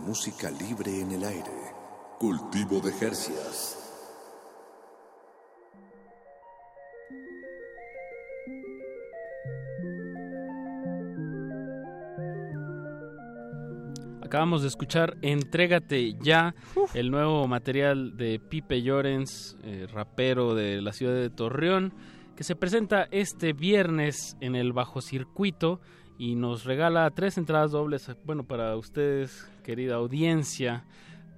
[0.04, 1.50] música libre en el aire.
[2.18, 3.80] Cultivo de Jercias.
[14.22, 16.54] Acabamos de escuchar Entrégate ya,
[16.92, 21.94] el nuevo material de Pipe Llorens, eh, rapero de la ciudad de Torreón,
[22.36, 25.80] que se presenta este viernes en el Bajo Circuito
[26.18, 30.84] y nos regala tres entradas dobles, bueno, para ustedes, querida audiencia,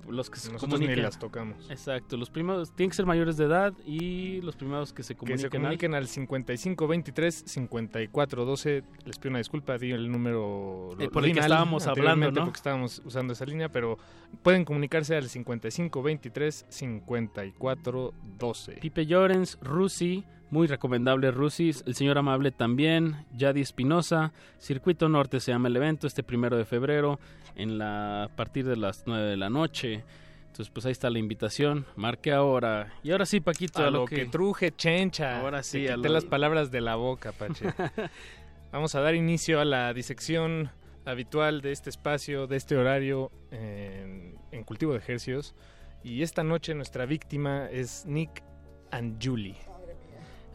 [0.09, 1.03] los que se Nosotros ni comuniquen.
[1.05, 1.69] las tocamos.
[1.71, 5.19] Exacto, los primeros tienen que ser mayores de edad y los primeros que se Que
[5.19, 8.85] comuniquen, se comuniquen al 5523 5412.
[9.05, 10.91] Les pido una disculpa, di el número.
[10.99, 12.45] Eh, por el que estábamos hablando, ¿no?
[12.45, 13.99] Porque estábamos usando esa línea, pero
[14.43, 18.73] pueden comunicarse al 5523 5412.
[18.81, 25.53] Pipe Llorens, Rusi, muy recomendable Rusi, el señor amable también, Yadi Espinosa, Circuito Norte se
[25.53, 27.19] llama el evento, este primero de febrero,
[27.57, 30.05] en la, a partir de las 9 de la noche.
[30.47, 31.85] Entonces, pues ahí está la invitación.
[31.97, 32.93] Marque ahora.
[33.03, 35.41] Y ahora sí, Paquito, A a, lo que truje, chencha.
[35.41, 37.67] Ahora sí, Te a quité lo- las palabras de la boca, Pache.
[38.73, 40.71] Vamos a dar inicio a la disección
[41.05, 45.55] habitual de este espacio, de este horario en, en Cultivo de Ejercios.
[46.03, 48.43] Y esta noche nuestra víctima es Nick
[48.91, 49.57] and Julie.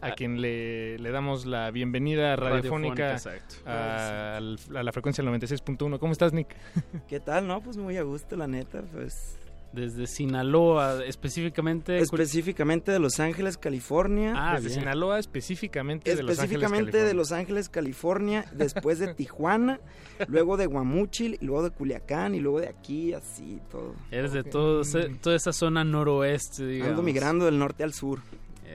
[0.01, 5.99] A quien le, le damos la bienvenida radiofónica, Radiofónica, a, a la frecuencia 96.1.
[5.99, 6.55] ¿Cómo estás, Nick?
[7.07, 7.47] ¿Qué tal?
[7.47, 9.37] No, pues muy a gusto, la neta, pues...
[9.73, 11.97] Desde Sinaloa, específicamente...
[11.99, 14.33] Específicamente de Los Ángeles, California.
[14.35, 19.79] Ah, Desde Sinaloa, específicamente de Los Ángeles, Específicamente de Los Ángeles, California, después de Tijuana,
[20.27, 23.95] luego de Guamúchil, y luego de Culiacán, y luego de aquí, así, todo.
[24.11, 24.81] Eres de todo,
[25.21, 26.89] toda esa zona noroeste, digamos.
[26.89, 28.19] Ando migrando del norte al sur.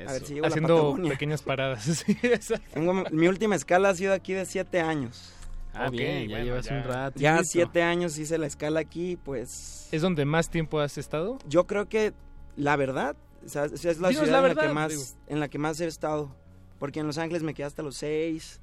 [0.07, 0.27] A ver Eso.
[0.27, 1.11] si llego a la Haciendo Patagonia.
[1.13, 1.83] pequeñas paradas.
[1.85, 2.67] Sí, exacto.
[2.75, 5.33] Tengo- mi última escala ha sido aquí de siete años.
[5.75, 7.19] Ah, bien, ya llevas un rato.
[7.21, 9.89] Ya siete años hice la escala aquí, pues...
[9.93, 11.39] ¿Es donde más tiempo has estado?
[11.49, 12.15] Yo creo que,
[12.57, 13.15] la verdad,
[13.45, 15.03] o sea, es la Dinos ciudad la en, la que más, digo.
[15.27, 16.35] en la que más he estado.
[16.79, 18.61] Porque en Los Ángeles me quedé hasta los seis.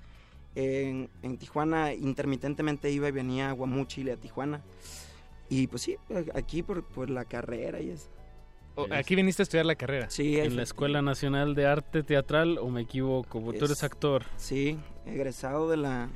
[0.55, 4.61] En, en Tijuana intermitentemente iba y venía a Guamúchil y a Tijuana.
[5.49, 5.97] Y pues sí,
[6.33, 8.09] aquí por, por la carrera y eso.
[8.75, 10.09] O- Aquí viniste a estudiar la carrera.
[10.09, 14.23] Sí, En la Escuela Nacional de Arte Teatral, o me equivoco, tú eres Es- actor.
[14.37, 16.09] Sí, egresado de la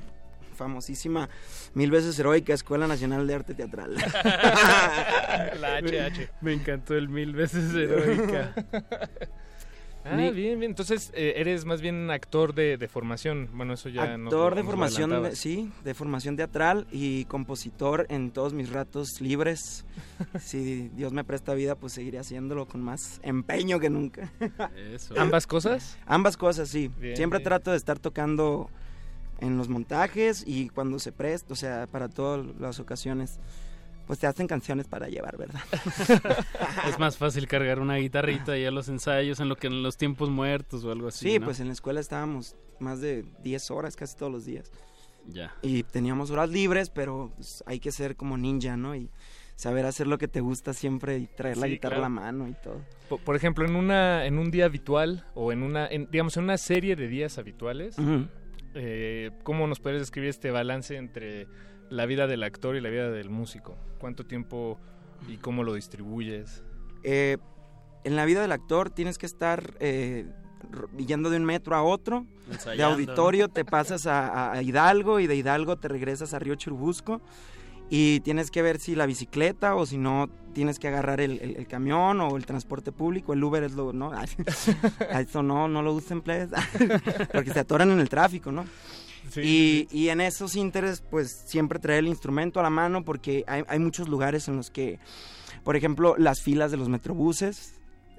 [0.55, 1.29] famosísima,
[1.75, 3.93] mil veces heroica Escuela Nacional de Arte Teatral.
[5.61, 6.31] La HH.
[6.41, 8.53] Me encantó el mil veces heroica.
[10.09, 10.71] Ah, Ni- bien, bien.
[10.71, 13.49] Entonces, eh, eres más bien actor de, de formación.
[13.53, 18.31] Bueno, eso ya no Actor de nos formación, sí, de formación teatral y compositor en
[18.31, 19.85] todos mis ratos libres.
[20.39, 24.31] si Dios me presta vida, pues seguiré haciéndolo con más empeño que nunca.
[24.93, 25.13] Eso.
[25.17, 25.97] ¿Ambas cosas?
[26.05, 26.89] Ambas cosas, sí.
[26.99, 27.45] Bien, Siempre bien.
[27.49, 28.69] trato de estar tocando
[29.39, 33.39] en los montajes y cuando se presta, o sea, para todas las ocasiones.
[34.07, 35.61] Pues te hacen canciones para llevar, ¿verdad?
[36.87, 39.97] es más fácil cargar una guitarrita y a los ensayos en lo que en los
[39.97, 41.29] tiempos muertos o algo así.
[41.29, 41.45] Sí, ¿no?
[41.45, 44.71] pues en la escuela estábamos más de 10 horas casi todos los días.
[45.27, 45.53] Ya.
[45.61, 48.95] Y teníamos horas libres, pero pues, hay que ser como ninja, ¿no?
[48.95, 49.09] Y
[49.57, 52.05] saber hacer lo que te gusta siempre y traer la guitarra claro.
[52.05, 52.81] a la mano y todo.
[53.09, 56.45] Por, por ejemplo, en una en un día habitual o en una en- digamos en
[56.45, 57.97] una serie de días habituales,
[58.73, 61.47] eh, ¿cómo nos puedes describir este balance entre
[61.89, 63.77] la vida del actor y la vida del músico?
[63.99, 64.77] ¿Cuánto tiempo
[65.27, 66.63] y cómo lo distribuyes?
[67.03, 67.37] Eh,
[68.03, 70.25] en la vida del actor tienes que estar eh,
[70.97, 72.25] yendo de un metro a otro.
[72.47, 73.53] De Ensayando, auditorio ¿no?
[73.53, 77.21] te pasas a, a Hidalgo y de Hidalgo te regresas a Río Churubusco.
[77.89, 81.55] Y tienes que ver si la bicicleta o si no tienes que agarrar el, el-
[81.55, 83.31] el camión o el transporte público.
[83.31, 84.11] El Uber es lo, ¿no?
[85.11, 86.49] Eso no, no lo usen, plebes.
[87.31, 88.65] Porque se atoran en el tráfico, ¿no?
[89.35, 93.63] Y, y en esos ínteres, pues siempre traer el instrumento a la mano porque hay,
[93.67, 94.99] hay muchos lugares en los que,
[95.63, 97.73] por ejemplo, las filas de los metrobuses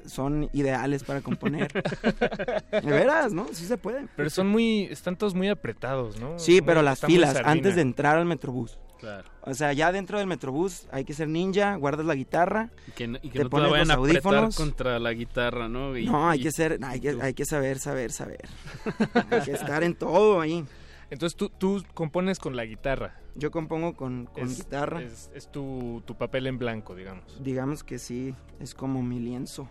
[0.07, 1.71] son ideales para componer.
[2.73, 3.47] de veras, ¿no?
[3.53, 4.07] Sí se puede.
[4.17, 6.39] Pero son muy, están todos muy apretados, ¿no?
[6.39, 8.79] Sí, Muy- pero las filas, antes de entrar al metrobús.
[8.99, 9.29] Claro.
[9.43, 13.07] O sea, ya dentro del metrobús hay que ser ninja, guardas la guitarra, Y que,
[13.07, 14.57] no- y que te no te pones la vayan los audífonos.
[14.57, 15.97] contra la guitarra, ¿no?
[15.97, 18.49] Y- no, hay y- que ser, hay que, hay que saber, saber, saber.
[19.31, 20.65] hay que estar en todo ahí.
[21.11, 23.21] Entonces tú, tú compones con la guitarra.
[23.35, 25.01] Yo compongo con, con Es- guitarra.
[25.03, 27.43] Es, es tu, tu papel en blanco, digamos.
[27.43, 29.69] Digamos que sí, es como mi lienzo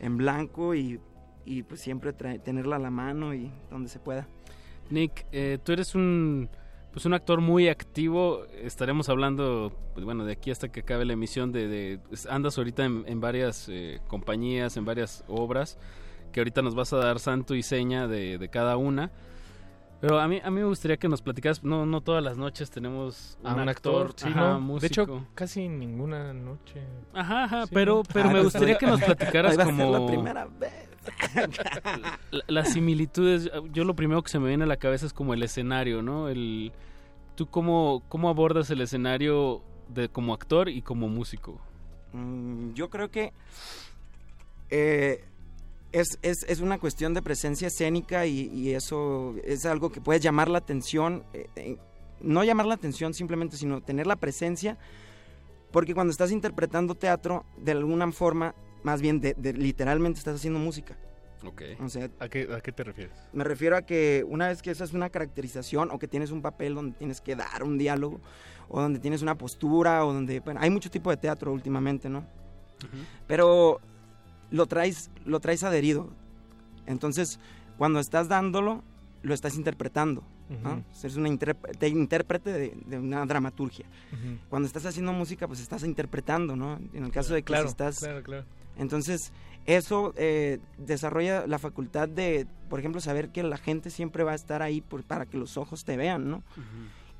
[0.00, 0.98] en blanco y,
[1.44, 4.26] y pues siempre trae- tenerla a la mano y donde se pueda.
[4.90, 6.48] Nick, eh, tú eres un
[6.92, 8.44] pues un actor muy activo.
[8.60, 12.84] Estaremos hablando, pues, bueno, de aquí hasta que acabe la emisión de, de- andas ahorita
[12.84, 15.78] en, en varias eh, compañías, en varias obras
[16.32, 19.10] que ahorita nos vas a dar santo y seña de, de cada una.
[20.02, 22.70] Pero a mí a mí me gustaría que nos platicaras, no no todas las noches
[22.72, 24.60] tenemos A un actor, sí, ajá, ¿no?
[24.60, 24.80] músico.
[24.80, 26.82] De hecho, casi ninguna noche.
[27.14, 29.76] Ajá, ajá, Sí, pero, pero Ah, me gustaría que nos platicaras hoy va a ser
[29.76, 29.92] como...
[29.92, 30.88] la primera vez.
[32.32, 35.34] La- las similitudes, yo lo primero que se me viene a la cabeza es como
[35.34, 36.28] el escenario, ¿no?
[36.28, 36.72] El,
[37.36, 41.60] ¿Tú cómo, cómo abordas el escenario de, como actor y como músico?
[42.12, 43.32] Mm, yo creo que
[44.70, 45.24] eh,
[45.92, 50.20] es, es, es una cuestión de presencia escénica y, y eso es algo que puede
[50.20, 51.24] llamar la atención.
[51.32, 51.76] eh, eh,
[52.20, 54.78] no llamar la atención simplemente, sino tener la presencia.
[55.70, 60.58] Porque cuando estás interpretando teatro, de alguna forma, más bien de, de- literalmente estás haciendo
[60.60, 60.96] música.
[61.44, 61.62] Ok.
[61.80, 63.14] O sea, ¿A qué, ¿A qué te refieres?
[63.32, 66.40] me refiero a que una vez que esa es una caracterización o que tienes un
[66.42, 68.20] papel donde tienes que dar un diálogo
[68.68, 72.24] o donde tienes una postura o donde, bueno, hay mucho tipo de teatro últimamente, ¿no?
[73.26, 73.80] Pero
[74.52, 76.10] lo traes, lo traes adherido.
[76.86, 77.40] Entonces,
[77.78, 78.82] cuando estás dándolo,
[79.22, 80.22] lo estás interpretando.
[80.62, 80.70] ¿no?
[80.74, 80.82] Ujú.
[80.90, 83.86] O sea, Eres una intérprete, intérprete de, de una dramaturgia.
[84.50, 86.78] Cuando estás haciendo música, pues estás interpretando, ¿no?
[86.92, 87.98] En el caso de que Claro, si estás...
[88.00, 88.44] claro, claro.
[88.76, 89.32] Entonces,
[89.66, 94.34] eso eh, desarrolla la facultad de, por ejemplo, saber que la gente siempre va a
[94.34, 96.42] estar ahí por- para que los ojos te vean, ¿no?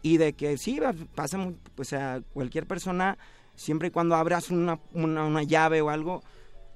[0.03, 0.81] Y de que sí,
[1.15, 3.17] pasa, muy- o sea, cualquier persona,
[3.55, 6.23] siempre y cuando abras una, una, una llave o algo,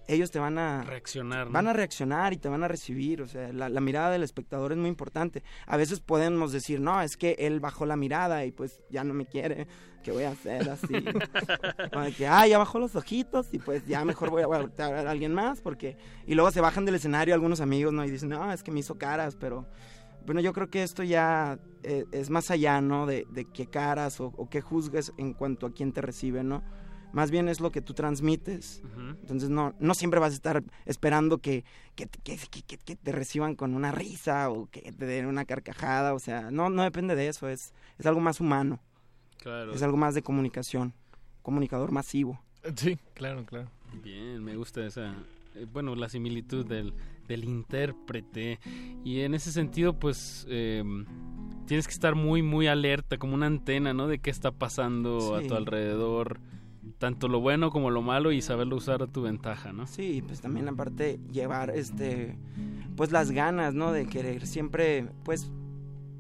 [0.09, 1.53] ellos te van a Reaccionar, ¿no?
[1.53, 4.73] van a reaccionar y te van a recibir, o sea, la, la mirada del espectador
[4.73, 5.43] es muy importante.
[5.67, 9.15] A veces podemos decir, no, es que él bajó la mirada y pues ya no
[9.15, 9.67] me quiere,
[10.03, 10.95] ¿qué voy a hacer así?
[11.93, 14.97] o que, ah, ya bajó los ojitos y pues ya mejor voy a voltear a
[14.97, 15.97] ver a alguien más porque...
[16.27, 18.05] Y luego se bajan del escenario algunos amigos, ¿no?
[18.05, 19.67] Y dicen, no, es que me hizo caras, pero...
[20.25, 23.07] Bueno, yo creo que esto ya eh, es más allá, ¿no?
[23.07, 26.65] De, de qué caras o, o qué juzgues en cuanto a quién te recibe, ¿no?
[27.17, 28.83] Más bien es lo que tú transmites.
[29.23, 31.65] Entonces no, no siempre vas a estar esperando que,
[31.95, 35.47] que, que- que- que- que te reciban con una risa o que te den una
[35.47, 36.13] carcajada.
[36.13, 37.49] O sea, no, no depende de eso.
[37.49, 38.81] Es, es algo más humano.
[39.39, 39.73] Claro.
[39.73, 40.93] Es algo más de comunicación.
[41.41, 42.39] Comunicador masivo.
[42.77, 43.71] Sí, claro, claro.
[44.05, 45.15] Bien, me gusta esa,
[45.55, 46.93] eh, bueno, la similitud del,
[47.29, 48.59] del intérprete.
[49.05, 50.85] Y en ese sentido, pues, eh,
[51.67, 54.07] tienes que estar muy, muy alerta, como una antena, ¿no?
[54.07, 55.45] De qué está pasando Sí.
[55.45, 56.41] a tu alrededor,
[56.99, 59.87] tanto lo bueno como lo malo, y saberlo usar a tu ventaja, ¿no?
[59.87, 62.37] Sí, pues también aparte llevar, este,
[62.97, 63.93] pues las ganas, ¿no?
[63.93, 65.51] De querer siempre, pues,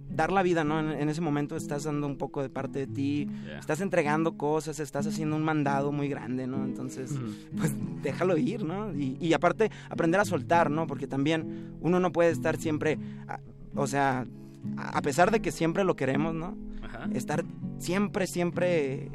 [0.08, 0.78] dar la vida, ¿no?
[0.78, 3.28] En, en ese momento estás dando un poco de parte de ti,
[3.58, 6.64] estás entregando cosas, estás haciendo un mandado muy grande, ¿no?
[6.64, 7.14] Entonces,
[7.56, 8.94] pues déjalo ir, ¿no?
[8.94, 10.86] Y, y aparte, aprender a soltar, ¿no?
[10.86, 12.98] Porque también uno no puede estar siempre,
[13.74, 14.26] o sea,
[14.76, 16.56] a pesar de que siempre lo queremos, ¿no?
[16.82, 17.08] Ajá.
[17.12, 17.44] Estar
[17.78, 19.10] siempre, siempre,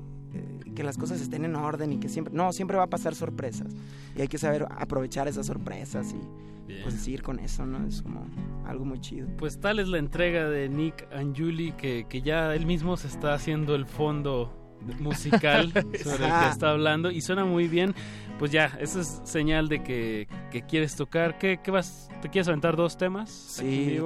[0.75, 3.73] que las cosas estén en orden y que siempre, no, siempre va a pasar sorpresas.
[4.15, 6.83] Y hay que saber aprovechar esas sorpresas y Bien.
[6.83, 7.85] pues ir con eso, ¿no?
[7.85, 8.25] Es como
[8.65, 9.27] algo muy chido.
[9.37, 13.33] Pues tal es la entrega de Nick Anjuli que, que ya él mismo se está
[13.33, 14.53] haciendo el fondo
[14.99, 15.71] musical
[16.03, 17.93] sobre el que está hablando y suena muy bien.
[18.39, 21.37] Pues ya, eso es señal de que, que quieres tocar.
[21.37, 22.09] ¿Qué, qué vas?
[22.21, 23.29] ¿Te quieres aventar dos temas?
[23.29, 23.99] Sí,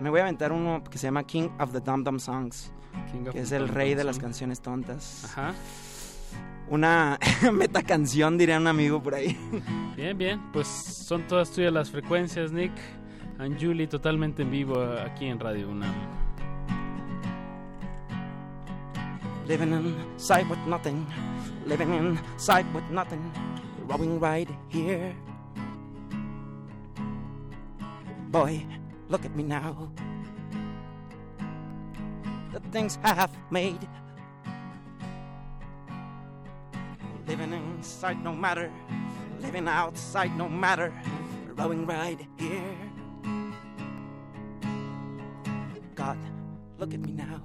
[0.00, 2.72] me voy a aventar uno que se llama King of the Dum Dum Songs,
[3.10, 5.24] King of que es the el rey de las canciones tontas.
[5.24, 5.54] Ajá.
[6.72, 7.18] Una
[7.52, 9.36] meta canción, diría un amigo por ahí.
[9.94, 10.40] Bien, bien.
[10.54, 12.72] Pues son todas tuyas las frecuencias, Nick.
[13.38, 15.92] Anjuli totalmente en vivo aquí en Radio UNAM.
[19.46, 21.06] Living inside with nothing,
[21.66, 23.20] living inside with nothing,
[23.86, 25.14] rowing right here.
[28.30, 28.64] Boy,
[29.10, 29.92] look at me now.
[32.54, 33.86] The things I have made.
[37.26, 38.70] Living inside no matter,
[39.40, 40.92] living outside no matter,
[41.56, 42.76] rowing right here.
[45.94, 46.18] God,
[46.78, 47.40] look at me now.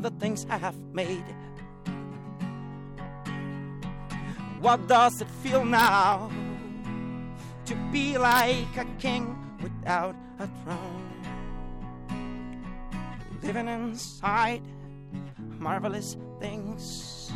[0.00, 1.24] The things I have made.
[4.60, 6.30] What does it feel now
[7.66, 11.10] to be like a king without a throne?
[13.42, 14.62] Living inside
[15.60, 17.30] marvelous things.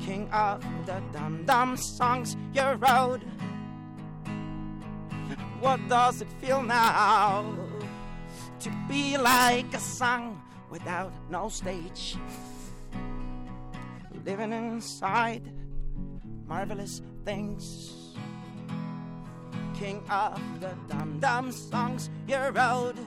[0.00, 3.22] King of the dum dum songs you wrote.
[5.60, 7.44] What does it feel now
[8.60, 12.16] to be like a song without no stage?
[14.26, 15.42] Living inside
[16.46, 18.16] marvelous things.
[19.74, 22.98] King of the dum dum songs you wrote.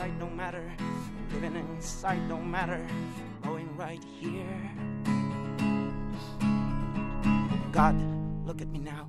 [0.00, 0.72] Inside no matter,
[1.30, 2.80] living inside no matter,
[3.42, 4.70] going right here.
[7.70, 8.00] God,
[8.46, 9.06] look at me now.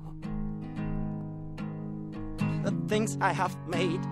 [2.62, 4.04] The things I have made.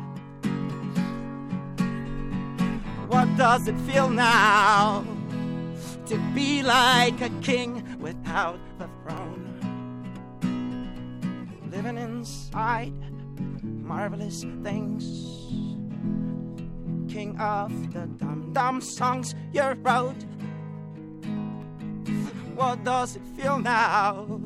[3.09, 5.05] What does it feel now
[6.07, 9.45] to be like a king without the throne?
[11.71, 12.95] Living inside
[13.63, 15.40] marvelous things.
[17.11, 20.23] King of the dum dum songs you wrote.
[22.55, 24.41] What does it feel now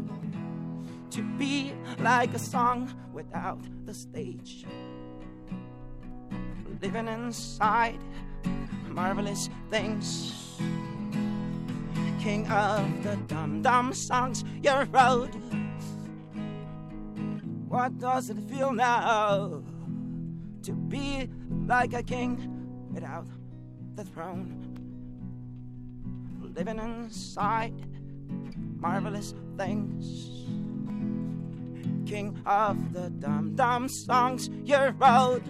[1.10, 4.64] to be like a song without the stage?
[6.80, 8.00] Living inside
[8.88, 10.58] marvelous things.
[12.18, 15.34] King of the dum dum songs you wrote.
[17.68, 19.62] What does it feel now
[20.62, 21.28] to be
[21.66, 22.53] like a king
[22.94, 23.26] without
[23.96, 24.70] the throne?
[26.40, 27.74] Living inside
[28.78, 30.30] marvelous things.
[32.06, 35.42] King of the dum dum songs you wrote.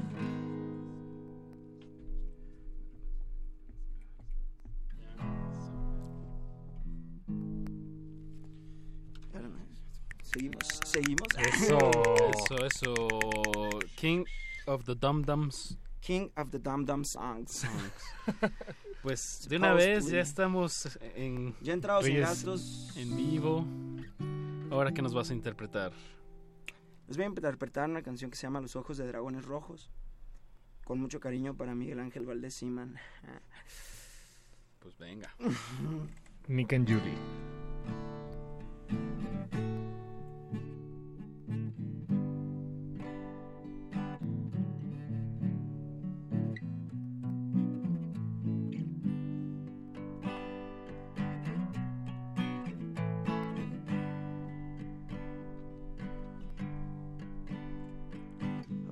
[10.35, 11.29] Seguimos, seguimos.
[11.39, 11.79] Eso,
[12.33, 13.81] eso, eso.
[13.95, 14.27] King
[14.67, 15.77] of the Dum Dums.
[16.05, 17.65] King of the Dum Dum Songs.
[19.03, 21.55] Pues de una vez ya estamos en.
[21.61, 22.91] Ya entrados en gastos.
[22.97, 23.67] En vivo.
[24.71, 25.93] Ahora, ¿qué nos vas a interpretar?
[27.07, 29.91] Les voy a interpretar una canción que se llama Los Ojos de Dragones Rojos.
[30.85, 32.97] Con mucho cariño para Miguel Ángel Valdés Siman.
[34.79, 35.35] Pues venga.
[36.49, 38.14] Nick and Judy.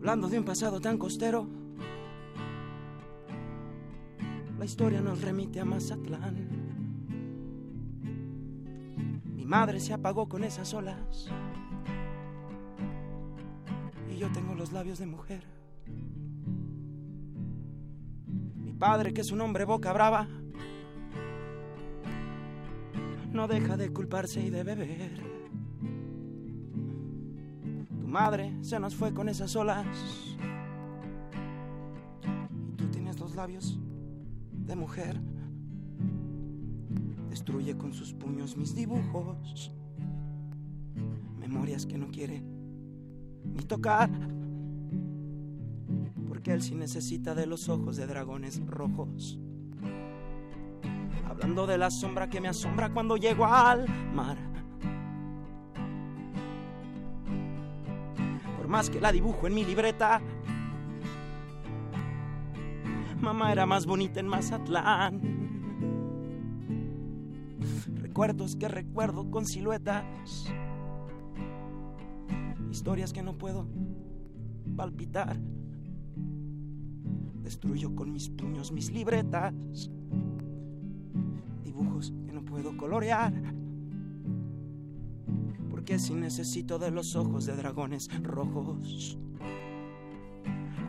[0.03, 1.47] Hablando de un pasado tan costero,
[4.59, 6.49] la historia nos remite a Mazatlán.
[9.33, 11.29] Mi madre se apagó con esas olas
[14.11, 15.45] y yo tengo los labios de mujer.
[18.57, 20.27] Mi padre, que es un hombre boca brava,
[23.31, 25.42] no deja de culparse y de beber.
[28.13, 29.87] Madre se nos fue con esas olas.
[32.69, 33.81] Y tú tienes los labios
[34.53, 35.19] de mujer.
[37.31, 39.73] Destruye con sus puños mis dibujos.
[41.39, 42.43] Memorias que no quiere
[43.47, 44.11] ni tocar.
[46.29, 49.41] Porque él sí necesita de los ojos de dragones rojos.
[51.27, 54.52] Hablando de la sombra que me asombra cuando llego al mar.
[58.73, 60.23] Más que la dibujo en mi libreta,
[63.21, 65.21] mamá era más bonita en Mazatlán.
[67.97, 70.47] Recuerdos que recuerdo con siluetas,
[72.71, 73.69] historias que no puedo
[74.75, 75.37] palpitar.
[77.43, 79.91] Destruyo con mis puños mis libretas,
[81.63, 83.35] dibujos que no puedo colorear.
[85.85, 89.19] Que si necesito de los ojos de dragones rojos?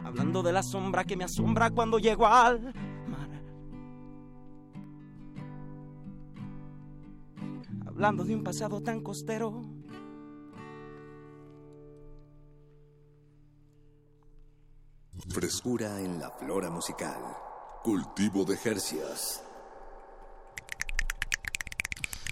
[0.04, 2.74] Hablando de la sombra que me asombra cuando llego al
[3.08, 3.44] mar,
[7.88, 9.64] hablando de un pasado tan costero.
[15.30, 17.20] Frescura en la flora musical.
[17.82, 19.44] Cultivo de Jercias.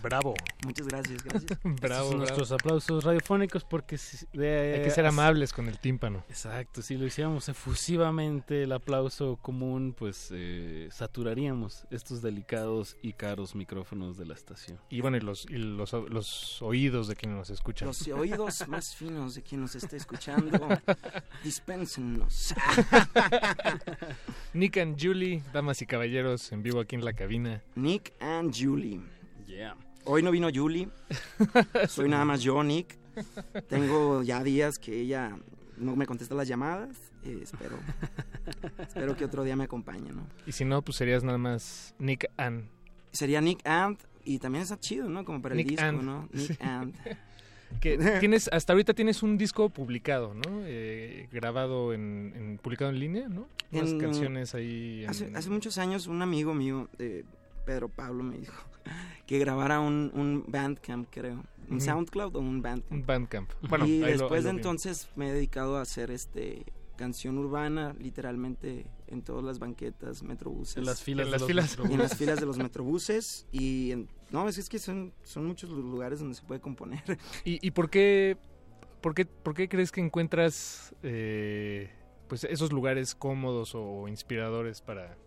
[0.01, 0.33] Bravo.
[0.65, 1.59] Muchas gracias, gracias.
[1.63, 2.13] bravo, Estos son bravo.
[2.17, 6.23] nuestros aplausos radiofónicos porque si- de- Hay que ser amables con el tímpano.
[6.29, 13.55] Exacto, si lo hiciéramos efusivamente el aplauso común, pues eh, saturaríamos estos delicados y caros
[13.55, 14.79] micrófonos de la estación.
[14.89, 17.87] Y bueno, y los, y los, los oídos de quienes nos escuchan.
[17.87, 20.59] Los oídos más finos de quien nos esté escuchando,
[21.43, 22.53] dispénsenos.
[24.53, 27.61] Nick and Julie, damas y caballeros, en vivo aquí en la cabina.
[27.75, 28.99] Nick and Julie.
[29.47, 29.75] Yeah.
[30.05, 30.87] Hoy no vino Julie,
[31.87, 32.97] soy nada más yo, Nick.
[33.67, 35.37] Tengo ya días que ella
[35.77, 36.97] no me contesta las llamadas.
[37.23, 37.77] eh, espero,
[38.79, 40.25] espero que otro día me acompañe, ¿no?
[40.47, 42.65] Y si no, pues serías nada más Nick and.
[43.11, 45.23] Sería Nick and y también está chido, ¿no?
[45.25, 45.91] Como para el disco.
[45.91, 46.29] ¿no?
[46.33, 46.57] Nick Sí.
[47.79, 50.41] Que tienes, hasta ahorita tienes un disco publicado, ¿no?
[50.65, 53.47] Eh, grabado en, en- publicado en línea, ¿no?
[53.71, 55.03] Unas En- canciones ahí.
[55.05, 57.23] en- Hace, hace muchos años un amigo mío, eh,
[57.65, 58.53] Pedro Pablo, me dijo
[59.25, 61.43] que grabara un, un Bandcamp, creo.
[61.69, 61.79] ¿Un.
[61.79, 62.91] SoundCloud o un Bandcamp?
[62.91, 63.49] Un Bandcamp.
[63.69, 66.65] Bueno, y ahí lo- después ahí lo de entonces me he dedicado a hacer este
[66.97, 70.77] canción urbana, literalmente en todas las banquetas, metrobuses.
[70.77, 71.77] En las filas En de las los filas.
[71.91, 75.69] En las filas de los metrobuses y en- no, es, es que son, son muchos
[75.69, 77.01] los lugares donde se puede componer.
[77.45, 78.37] ¿Y, y por, qué,
[79.01, 81.89] por, qué, por qué crees que encuentras eh,
[82.27, 85.17] pues esos lugares cómodos o inspiradores para,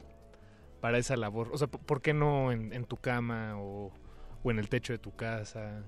[0.85, 1.49] para esa labor?
[1.51, 3.91] O sea, ¿por qué no en, en tu cama o,
[4.43, 5.83] o en el techo de tu casa?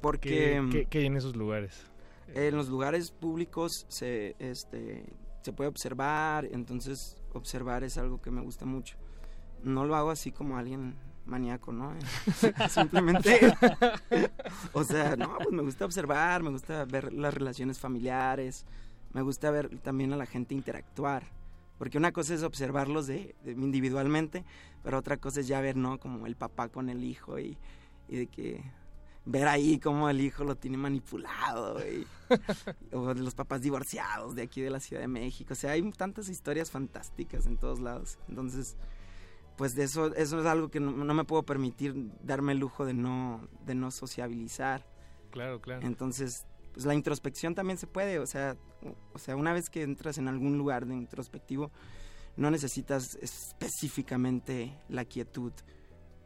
[0.00, 1.84] Porque ¿Qué, qué- qué hay en esos lugares?
[2.34, 5.04] en los lugares públicos se, este,
[5.42, 8.96] se puede observar, entonces observar es algo que me gusta mucho.
[9.62, 10.94] No lo hago así como alguien
[11.26, 11.92] maníaco, ¿no?
[12.70, 13.38] Simplemente,
[14.72, 18.64] o sea, no, pues me gusta observar, me gusta ver las relaciones familiares,
[19.12, 21.22] me gusta ver también a la gente interactuar,
[21.78, 24.44] porque una cosa es observarlos de, de- individualmente,
[24.82, 25.98] pero otra cosa es ya ver, ¿no?
[25.98, 27.56] Como el papá con el hijo y,
[28.08, 28.62] y de que
[29.24, 32.06] ver ahí cómo el hijo lo tiene manipulado y,
[32.94, 36.28] o los papás divorciados de aquí de la Ciudad de México, o sea, hay tantas
[36.28, 38.76] historias fantásticas en todos lados, entonces
[39.56, 42.84] pues de eso eso es algo que no, no me puedo permitir darme el lujo
[42.84, 44.86] de no de no sociabilizar
[45.30, 45.84] Claro, claro.
[45.86, 46.44] entonces
[46.76, 48.54] pues la introspección también se puede o sea
[49.14, 51.70] o sea una vez que entras en algún lugar de introspectivo
[52.36, 55.52] no necesitas específicamente la quietud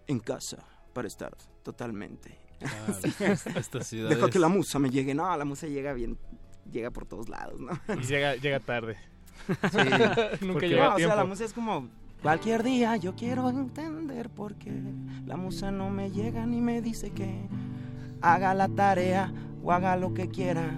[0.08, 2.36] en casa para estar totalmente.
[3.54, 5.14] Esta ciudad es- que la musa me llegue.
[5.14, 6.18] No la musa llega bien
[6.70, 7.70] llega por todos lados no
[8.00, 8.96] Y llega, llega tarde.
[9.46, 9.78] Sí.
[10.44, 11.88] Nunca llega no, a o sea, la música es como
[12.22, 14.72] cualquier día yo quiero entender por qué
[15.26, 17.46] la musa no me llega ni me dice que
[18.20, 19.32] haga la tarea
[19.62, 20.74] o haga lo que quiera.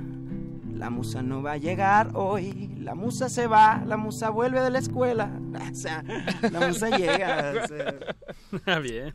[0.72, 4.70] La musa no va a llegar hoy, la musa se va, la musa vuelve de
[4.70, 5.30] la escuela.
[5.72, 6.02] O sea,
[6.50, 7.52] la musa llega.
[7.62, 7.94] o sea.
[8.66, 9.12] Ah, bien.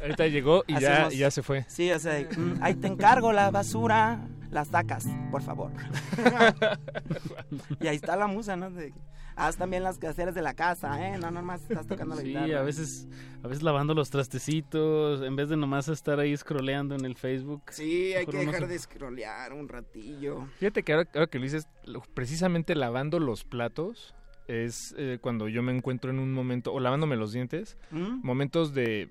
[0.00, 1.64] Ahorita llegó y ya, y ya se fue.
[1.68, 4.20] Sí, o sea, mm, ahí te encargo la basura,
[4.50, 5.70] la sacas, por favor.
[7.80, 8.70] y ahí está la musa, ¿no?
[8.70, 8.92] De,
[9.36, 11.18] haz también las quehaceres de la casa, ¿eh?
[11.18, 12.60] No, nomás estás tocando la Sí, guitarra.
[12.60, 13.08] a veces,
[13.42, 17.62] a veces lavando los trastecitos, en vez de nomás estar ahí scrolleando en el Facebook.
[17.70, 20.46] Sí, hay que dejar se- de scrollear un ratillo.
[20.58, 21.66] Fíjate que ahora, ahora que lo dices,
[22.14, 24.14] precisamente lavando los platos
[24.46, 28.20] es eh, cuando yo me encuentro en un momento, o lavándome los dientes, ¿Mm?
[28.22, 29.08] momentos de,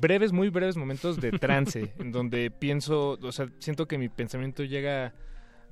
[0.00, 4.62] breves, muy breves momentos de trance, en donde pienso, o sea, siento que mi pensamiento
[4.62, 5.12] llega,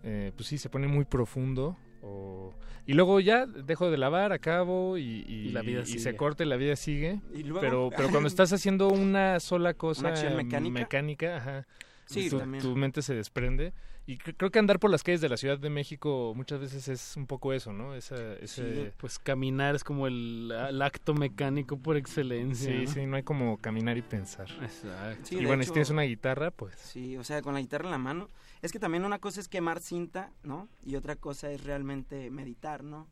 [0.02, 1.76] eh, pues sí, se pone muy profundo.
[2.02, 2.52] o-
[2.86, 6.44] y luego ya dejo de lavar, acabo y, y- Y la vida y se corta
[6.44, 7.20] y la vida sigue.
[7.32, 7.61] ¿Y luego?
[7.61, 10.81] Pero, pero cuando estás haciendo una sola cosa acción mecánica?
[10.81, 11.66] mecánica, ajá,
[12.06, 13.73] Sí, tu, tu mente se desprende.
[14.06, 16.86] Y cre- creo que andar por las calles de la Ciudad de México muchas veces
[16.89, 17.94] es un poco eso, ¿no?
[17.94, 18.93] Esa, ese...
[18.98, 22.70] Pues caminar es como el, el acto mecánico por excelencia.
[22.70, 22.90] Sí, ¿no?
[22.93, 24.47] sí, no hay como caminar y pensar.
[24.61, 25.24] Exacto.
[25.24, 26.74] Sí, y bueno, si hecho- tienes una guitarra, pues...
[26.77, 28.28] Sí, o sea, con la guitarra en la mano.
[28.65, 30.70] Es que también una cosa es quemar cinta, ¿no?
[30.82, 33.07] Y otra cosa es realmente meditar, ¿no?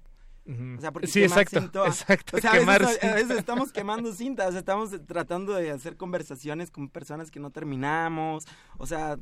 [0.78, 4.12] O sea, porque Sí, exacto, cinta- exacto, O sea, a veces, a veces estamos quemando
[4.14, 8.46] cintas, o sea, estamos tratando de hacer conversaciones con personas que no terminamos.
[8.78, 9.18] O sea,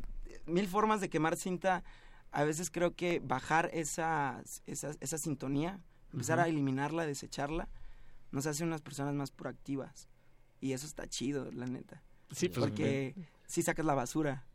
[0.47, 1.82] mil formas de quemar cinta.
[2.31, 5.81] A veces creo que bajar esa, esa, esa sintonía,
[6.12, 7.69] empezar a eliminarla, desecharla,
[8.31, 10.09] nos hace unas personas más proactivas.
[10.61, 12.02] Y eso está chido, la neta.
[12.31, 13.16] Sí, pues, Porque
[13.48, 14.47] si sacas la basura,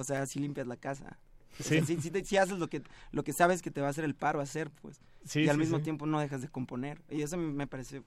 [0.00, 1.18] o sea, si limpias la casa.
[1.58, 1.68] O Sí.
[1.76, 2.82] sea, si, si te- si haces lo que,
[3.12, 5.00] lo que sabes que te va a hacer el paro hacer, pues.
[5.24, 5.84] Sí, y al sí, mismo sí.
[5.84, 7.00] tiempo no dejas de componer.
[7.10, 8.02] Y eso me parece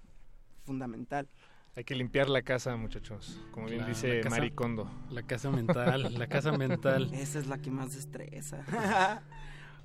[0.66, 1.28] fundamental.
[1.76, 3.40] Hay que limpiar la casa, muchachos.
[3.52, 4.92] Como bien Claro, dice la casa- Maricondo.
[5.12, 7.12] La casa mental, la casa mental.
[7.14, 8.64] Esa es la que más estresa.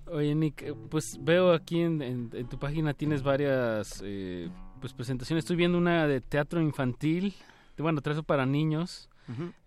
[0.06, 4.48] Oye, Nick, eh, pues veo aquí en, en- en tu página tienes varias eh,
[4.80, 5.44] pues presentaciones.
[5.44, 7.34] Estoy viendo una de teatro infantil,
[7.78, 9.08] bueno, teatro para niños,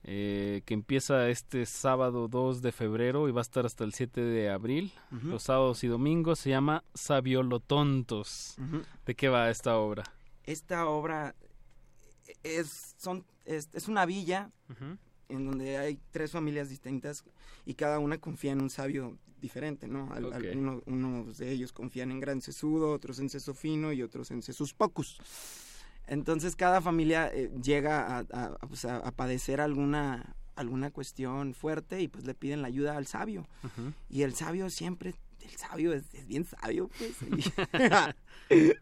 [0.03, 4.19] Eh, que empieza este sábado 2 de febrero y va a estar hasta el 7
[4.21, 4.91] de abril.
[5.23, 8.55] Los sábados y domingos se llama Sabiolotontos.
[8.57, 8.81] Ujú.
[9.05, 10.03] ¿De qué va esta obra?
[10.43, 11.35] Esta obra
[12.43, 14.49] es, son, es, es una villa
[15.29, 17.23] en donde hay tres familias distintas
[17.65, 20.11] y cada una confía en un sabio diferente, ¿no?
[20.13, 20.33] Al- Ok.
[20.35, 24.41] alguno- unos de ellos confían en Gran Sesudo, otros en Seso Fino y otros en
[24.41, 25.19] Sesus Pocus.
[26.11, 31.53] Entonces cada familia eh, llega a, a- a, pues, a- a padecer alguna alguna cuestión
[31.53, 33.47] fuerte y pues le piden la ayuda al sabio.
[34.09, 37.15] Y el sabio siempre, el sabio es, es bien sabio, pues.
[38.51, 38.73] Y,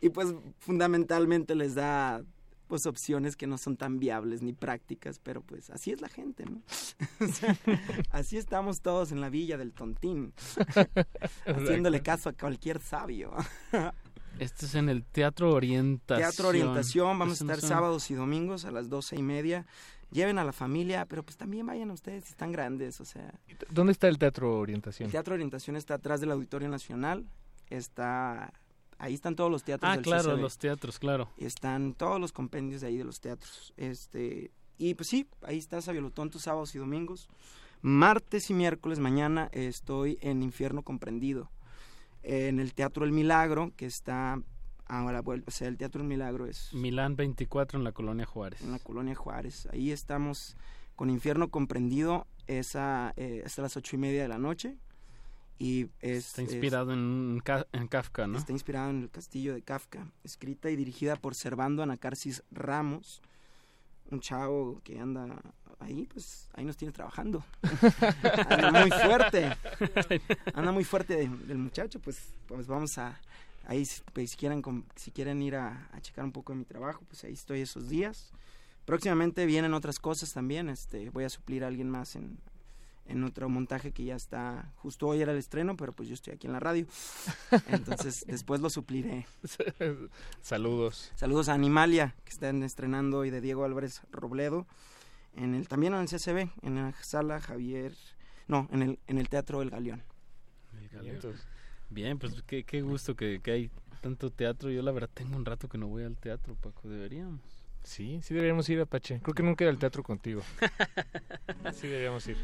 [0.06, 0.28] y, pues
[0.58, 2.22] fundamentalmente les da
[2.68, 6.44] pues opciones que no son tan viables ni prácticas, pero pues así es la gente,
[6.46, 6.62] ¿no?
[7.20, 7.56] O sea,
[8.10, 10.32] así estamos todos en la villa del tontín,
[11.46, 13.32] haciéndole caso a cualquier sabio.
[14.40, 16.18] Este es en el Teatro Orientación.
[16.30, 19.66] Teatro Orientación, vamos a estar sábados y domingos a las doce y media.
[20.10, 23.32] Lleven a la familia, pero pues también vayan ustedes si están grandes, o sea.
[23.70, 25.06] ¿Dónde está el Teatro Orientación?
[25.06, 27.26] El Teatro Orientación está atrás del Auditorio Nacional,
[27.68, 28.52] está...
[28.98, 30.40] Ahí están todos los teatros Ah, del claro, CCB.
[30.40, 31.28] los teatros, claro.
[31.38, 33.72] Están todos los compendios de ahí de los teatros.
[33.78, 37.28] Este, y pues sí, ahí está Sabiolotonto sábados y domingos.
[37.82, 41.50] Martes y miércoles mañana estoy en Infierno Comprendido.
[42.22, 44.40] En el Teatro El Milagro, que está
[44.86, 48.60] ahora vuelvo, o sea, el Teatro El Milagro es Milán 24 en la Colonia Juárez.
[48.62, 49.66] en la colonia Juárez.
[49.72, 50.56] Ahí estamos
[50.96, 54.76] con Infierno Comprendido, esa eh, es a las ocho y media de la noche.
[55.58, 58.38] Y es, Está inspirado en, Ka- en Kafka, ¿no?
[58.38, 63.20] Está inspirado en el castillo de Kafka, escrita y dirigida por Servando Anacarsis Ramos,
[64.10, 65.26] un chavo que anda
[65.78, 67.44] ahí, pues ahí nos tiene trabajando.
[68.48, 69.56] anda muy fuerte,
[70.54, 73.18] anda muy fuerte de- del muchacho, pues, pues vamos a,
[73.66, 74.62] ahí si, pues, si quieren,
[74.96, 77.88] si quieren ir a, a checar un poco de mi trabajo, pues ahí estoy esos
[77.88, 78.30] días.
[78.84, 82.38] Próximamente vienen otras cosas también, este, voy a suplir a alguien más en,
[83.10, 86.34] en otro montaje que ya está, justo hoy era el estreno, pero pues yo estoy
[86.34, 86.86] aquí en la radio.
[87.68, 89.26] Entonces después lo supliré.
[90.40, 91.12] Saludos.
[91.16, 94.66] Saludos a Animalia, que están estrenando hoy de Diego Álvarez Robledo,
[95.34, 97.94] en el, también en el CCB, en la sala Javier,
[98.46, 100.02] no, en el, en el Teatro El Galeón.
[101.90, 103.70] Bien, pues qué, qué gusto que, que hay
[104.00, 104.70] tanto teatro.
[104.70, 107.59] Yo la verdad tengo un rato que no voy al teatro, Paco, deberíamos.
[107.82, 109.20] Sí, sí deberíamos ir, Apache.
[109.22, 110.42] Creo que nunca he ido al teatro contigo.
[111.72, 112.36] Sí deberíamos ir.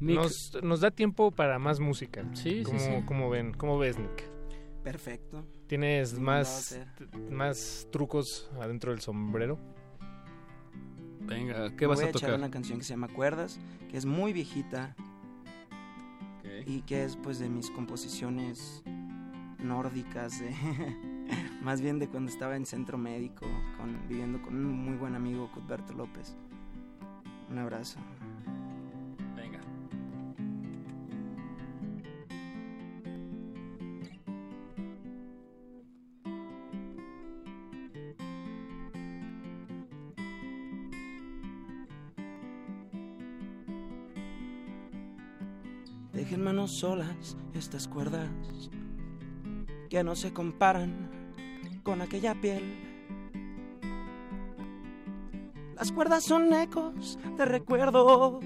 [0.00, 2.24] Nick- Nos, nos da tiempo para más música.
[2.34, 2.90] Sí, sí, ¿Cómo, sí.
[3.06, 3.52] cómo ven?
[3.52, 4.24] ¿Cómo ves, Nick?
[4.84, 5.44] Perfecto.
[5.66, 6.78] ¿Tienes a más,
[7.30, 9.58] más trucos adentro del sombrero?
[11.20, 12.34] Venga, ¿qué Me vas voy a echar tocar?
[12.38, 13.58] una canción que se llama Cuerdas,
[13.90, 14.94] que es muy viejita
[16.64, 18.82] y que es pues de mis composiciones
[19.58, 20.54] nórdicas, de-
[21.62, 23.46] más bien de cuando estaba en centro médico,
[23.76, 26.36] con, viviendo con un muy buen amigo, Cuthberto López.
[27.50, 27.98] Un abrazo.
[29.36, 29.60] Venga.
[46.12, 48.28] Dejen manos solas estas cuerdas
[49.88, 51.17] que no se comparan
[51.88, 52.62] con aquella piel.
[55.74, 58.44] Las cuerdas son ecos de recuerdos.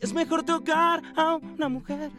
[0.00, 2.10] Es mejor tocar a una mujer.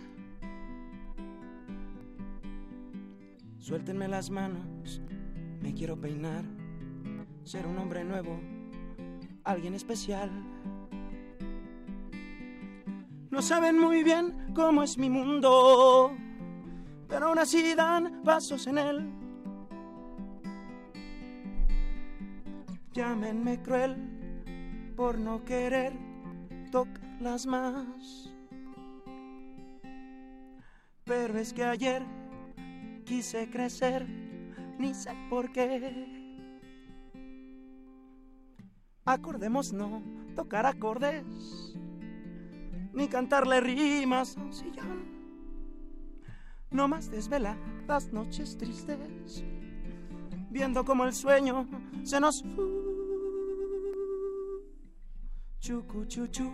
[3.58, 5.02] Suéltenme las manos,
[5.60, 6.44] me quiero peinar,
[7.44, 8.40] ser un hombre nuevo,
[9.44, 10.30] alguien especial.
[13.32, 16.16] No saben muy bien cómo es mi mundo,
[17.08, 19.25] pero aún así dan pasos en él.
[22.96, 23.98] Llámenme cruel
[24.96, 25.92] por no querer
[26.72, 28.34] tocarlas más.
[31.04, 32.04] Pero es que ayer
[33.04, 34.08] quise crecer,
[34.80, 36.08] ni sé por qué.
[39.04, 40.02] Acordemos no
[40.34, 41.78] tocar acordes,
[42.94, 45.04] ni cantarle rimas a un sillón.
[46.72, 49.44] No más desveladas noches tristes,
[50.56, 51.68] viendo como el sueño
[52.04, 52.46] se nos.
[55.60, 56.50] Chucu chuchu,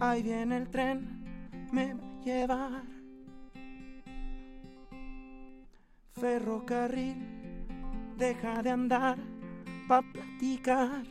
[0.00, 0.98] ahí viene el tren,
[1.72, 2.82] me va a llevar.
[6.14, 7.16] Ferrocarril,
[8.18, 9.18] deja de andar
[9.86, 11.04] pa' platicar.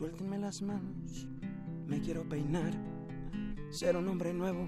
[0.00, 1.28] Suéltenme las manos,
[1.86, 2.72] me quiero peinar,
[3.68, 4.66] ser un hombre nuevo,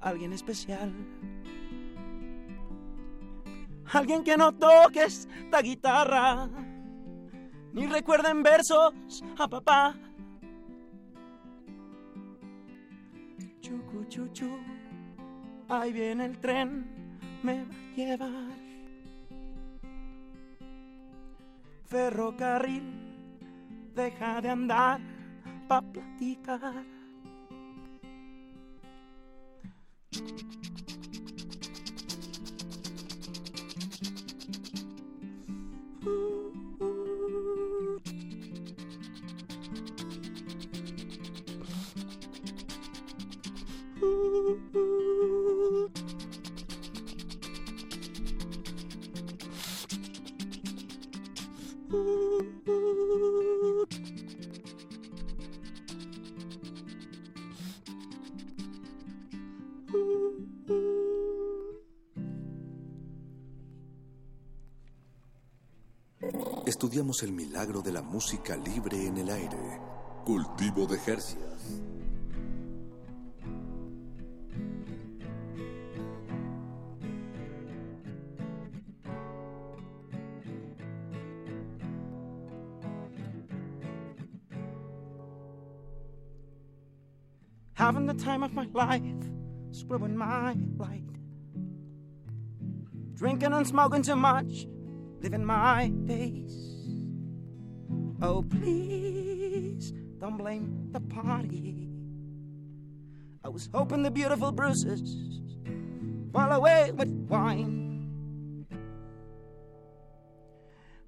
[0.00, 0.94] alguien especial.
[3.92, 6.48] Alguien que no toque esta guitarra,
[7.72, 8.94] ni recuerden versos
[9.36, 9.96] a papá.
[13.60, 14.48] Chucu, chuchu,
[15.68, 16.86] ahí viene el tren,
[17.42, 18.52] me va a llevar.
[21.86, 23.09] Ferrocarril,
[23.94, 25.00] deja de andar
[25.68, 26.84] pa' platicar.
[66.82, 69.82] Estudiamos el milagro de la música libre en el aire.
[70.24, 71.82] Cultivo de Jercias.
[87.74, 89.02] Having the time of my life,
[89.72, 91.04] screwing my light.
[93.12, 94.66] Drinking and smoking too much,
[95.20, 96.59] living my days.
[103.72, 105.16] Hoping the beautiful bruises
[106.32, 108.66] fall away with wine.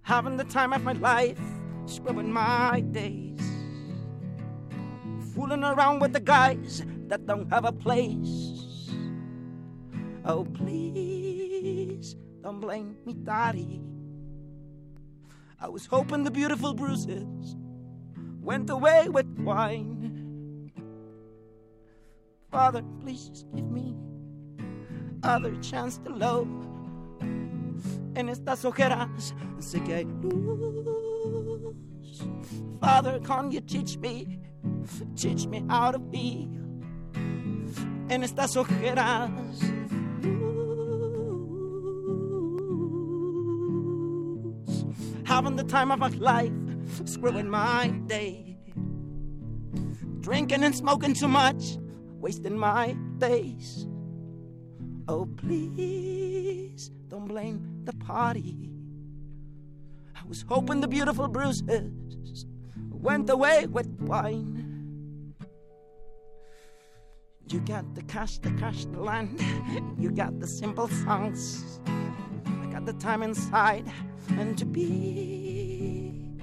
[0.02, 1.40] Having the time of my life,
[1.86, 3.40] scrubbing my days.
[5.34, 8.90] Fooling around with the guys that don't have a place.
[10.24, 13.80] Oh, please don't blame me, Daddy.
[15.60, 17.56] I was hoping the beautiful bruises
[18.40, 20.01] went away with wine.
[22.52, 23.96] Father, please just give me
[25.22, 26.46] other chance to love.
[28.14, 31.32] En estas ojeras sé que hay luz.
[32.78, 34.38] Father, can you teach me,
[35.16, 36.46] teach me how to be?
[38.10, 39.30] En estas ojeras
[45.24, 46.52] having the time of my life,
[47.06, 48.58] screwing my day.
[50.20, 51.78] Drinking and smoking too much,
[52.22, 53.88] wasting my days.
[55.08, 58.70] Oh, please don't blame the party.
[60.14, 62.46] I was hoping the beautiful bruises
[62.90, 65.34] went away with wine.
[67.48, 69.44] You got the cash, the cash, the land.
[69.98, 71.80] You got the simple songs.
[71.86, 73.90] I got the time inside
[74.38, 76.38] and to be.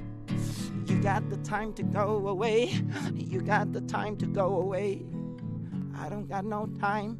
[0.88, 2.82] You got the time to go away.
[3.16, 5.06] You got the time to go away.
[6.00, 7.20] I don't got no time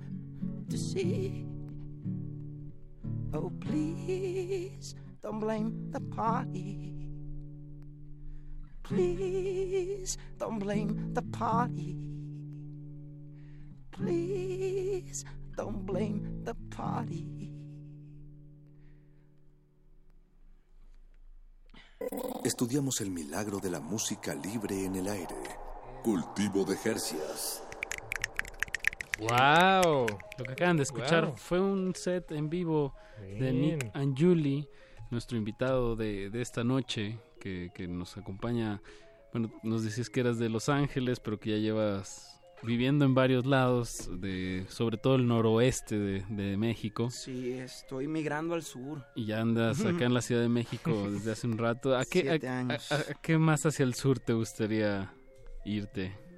[0.70, 1.46] to see.
[3.34, 6.96] Oh, please don't blame the party.
[8.84, 11.98] Please don't blame the party.
[13.92, 15.26] Please
[15.58, 17.52] don't blame the party.
[22.46, 25.36] Estudiamos el milagro de la música libre en el aire.
[26.02, 27.62] Cultivo de Jercias.
[29.20, 30.08] ¡Wow!
[30.38, 34.68] Lo que acaban de escuchar fue un set en vivo de Nick and Julie,
[35.12, 38.82] nuestro invitado de, de esta noche, que, que, nos acompaña.
[39.34, 43.46] Bueno, nos decías que eras de Los Ángeles, pero que ya llevas viviendo en varios
[43.46, 47.10] lados, de sobre todo el noroeste de, de, México.
[47.10, 49.06] Sí, estoy migrando al sur.
[49.16, 51.98] Y ya andas acá en la Ciudad de México desde hace un rato.
[51.98, 55.14] ¿A qué, a, a, a, qué más hacia el sur te gustaría
[55.66, 56.29] irte?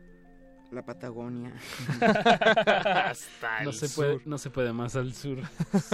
[0.72, 1.54] La Patagonia.
[3.64, 5.40] no se puede, no se puede más al sur.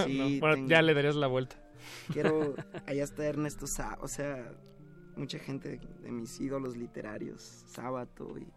[0.06, 0.70] Sí, no, bueno, tengo...
[0.70, 1.56] ya le darías la vuelta.
[2.14, 2.56] Quiero,
[2.86, 4.52] allá está Ernesto Sá, o sea,
[5.16, 8.48] mucha gente de, de mis ídolos literarios, Sábato y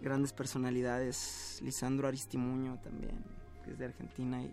[0.00, 3.22] grandes personalidades, Lisandro Aristimuño también,
[3.64, 4.42] que es de Argentina.
[4.42, 4.52] Y,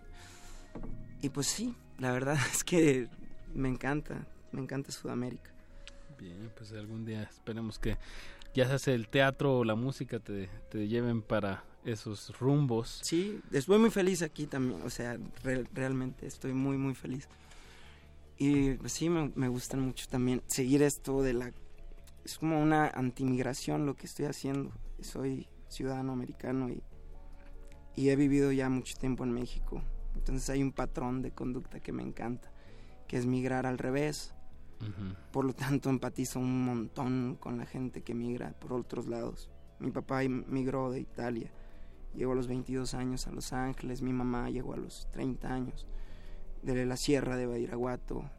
[1.22, 3.08] y pues sí, la verdad es que
[3.54, 5.50] me encanta, me encanta Sudamérica.
[6.18, 7.96] Bien, pues algún día esperemos que
[8.54, 13.00] ya sea el teatro o la música te, te lleven para esos rumbos.
[13.02, 15.18] Sí, estoy muy feliz aquí también, o sea,
[15.72, 17.28] realmente estoy muy, muy feliz.
[18.36, 21.52] Y pues, sí, me, me gusta mucho también seguir esto de la...
[22.24, 24.72] Es como una antimigración lo que estoy haciendo.
[25.00, 26.82] Soy ciudadano americano y,
[27.96, 29.82] y he vivido ya mucho tiempo en México.
[30.14, 32.50] Entonces hay un patrón de conducta que me encanta,
[33.06, 34.34] que es migrar al revés.
[35.32, 39.50] Por lo tanto, empatizo un montón con la gente que migra por otros lados.
[39.78, 41.50] Mi papá migró de Italia,
[42.14, 45.86] llegó a los 22 años a Los Ángeles, mi mamá llegó a los 30 años,
[46.62, 48.30] de la sierra de Badiraguato,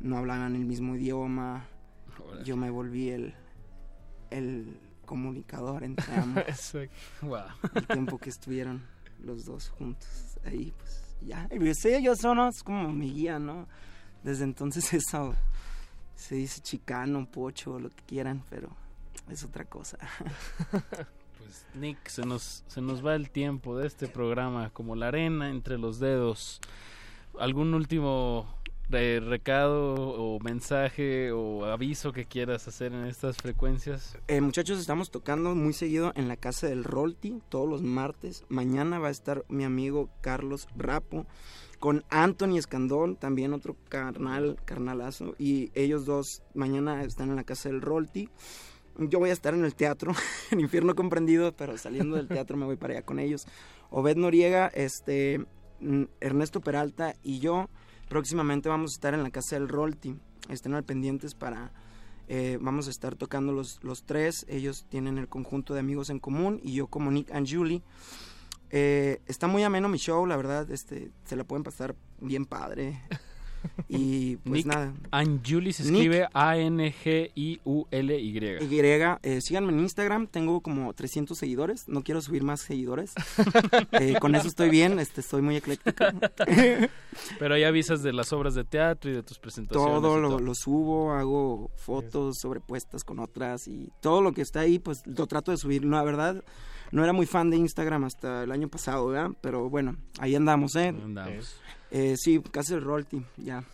[0.00, 1.68] no hablaban el mismo idioma,
[2.44, 3.34] yo me volví el,
[4.30, 6.44] el comunicador entre ambos.
[7.74, 8.82] El tiempo que estuvieron
[9.20, 11.48] los dos juntos ahí, pues ya.
[11.50, 13.66] Y sí, ellos son como mi guía, ¿no?
[14.22, 15.34] Desde entonces eso
[16.14, 18.70] se dice chicano, pocho, lo que quieran, pero
[19.30, 19.98] es otra cosa.
[21.36, 25.50] Pues Nick, se nos, se nos va el tiempo de este programa como la arena
[25.50, 26.58] entre los dedos.
[27.38, 28.46] ¿Algún último
[28.88, 34.16] recado o mensaje o aviso que quieras hacer en estas frecuencias?
[34.28, 38.44] Eh, muchachos, estamos tocando muy seguido en la casa del Rolti todos los martes.
[38.48, 41.26] Mañana va a estar mi amigo Carlos Rapo
[41.84, 45.34] con Anthony Escandón, también otro carnal, carnalazo.
[45.38, 48.30] Y ellos dos mañana están en la casa del Rolti.
[48.96, 50.14] Yo voy a estar en el teatro,
[50.50, 53.46] en Infierno Comprendido, pero saliendo del teatro me voy para allá con ellos.
[53.90, 55.44] Obed Noriega, este,
[55.80, 57.68] mm, Ernesto Peralta y yo
[58.08, 60.16] próximamente vamos a estar en la casa del Rolti.
[60.48, 61.70] Estén al pendientes para...
[62.28, 64.46] Eh, vamos a estar tocando los, los tres.
[64.48, 67.82] Ellos tienen el conjunto de amigos en común y yo como Nick and Julie.
[68.70, 70.70] Eh, está muy ameno mi show, la verdad.
[70.70, 73.00] Este, se la pueden pasar bien padre.
[73.88, 74.92] Y pues nada.
[75.10, 77.58] Anjuli se escribe A-N-G-I-U-L-Y.
[78.20, 78.80] Y.
[79.22, 81.88] Eh, síganme en Instagram, tengo como 300 seguidores.
[81.88, 83.14] No quiero subir más seguidores.
[83.92, 86.04] Eh, con eso estoy bien, este, estoy muy ecléctico.
[87.38, 90.02] Pero hay avisas de las obras de teatro y de tus presentaciones.
[90.02, 95.06] Todo, lo, subo, hago fotos sobrepuestas con otras y todo lo que está ahí, pues
[95.06, 95.84] lo trato de subir.
[95.84, 96.42] La verdad,
[96.94, 99.30] no era muy fan de Instagram hasta el año pasado, ¿verdad?
[99.40, 100.88] Pero bueno, ahí andamos, ¿eh?
[100.88, 101.56] andamos.
[101.90, 103.64] Eh, sí, casi el Rolti, ya.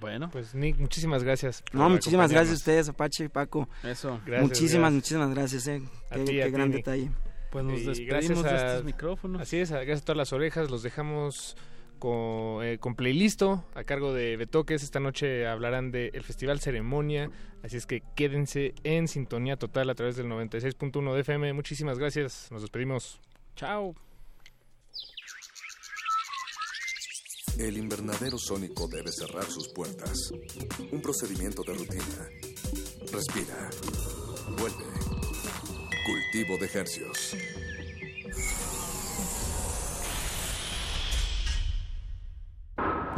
[0.00, 0.28] Bueno.
[0.32, 1.62] Pues Nick, muchísimas gracias.
[1.72, 3.68] No, muchísimas gracias a ustedes, Apache Paco.
[3.84, 4.20] Eso.
[4.26, 5.82] Gracias, muchísimas, muchísimas gracias, eh.
[6.10, 7.12] qué, gran detalle.
[7.52, 9.42] Pues nos despedimos de estos micrófonos.
[9.42, 11.56] Así es, gracias a todas las orejas, los dejamos
[11.98, 14.82] con, eh, con playlisto a cargo de Betoques.
[14.82, 17.30] Esta noche hablarán del Festival Ceremonia,
[17.62, 21.52] así es que quédense en sintonía total a través del 96.1 de FM.
[21.52, 23.20] Muchísimas gracias, nos despedimos.
[23.54, 23.94] Chao.
[27.58, 30.30] El invernadero sónico debe cerrar sus puertas.
[30.92, 32.28] Un procedimiento de rutina.
[33.10, 33.70] Respira.
[34.58, 34.84] Vuelve.
[36.04, 37.34] Cultivo de ejercios.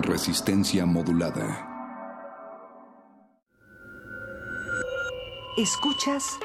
[0.08, 1.68] Resistencia modulada.
[5.58, 6.38] Escuchas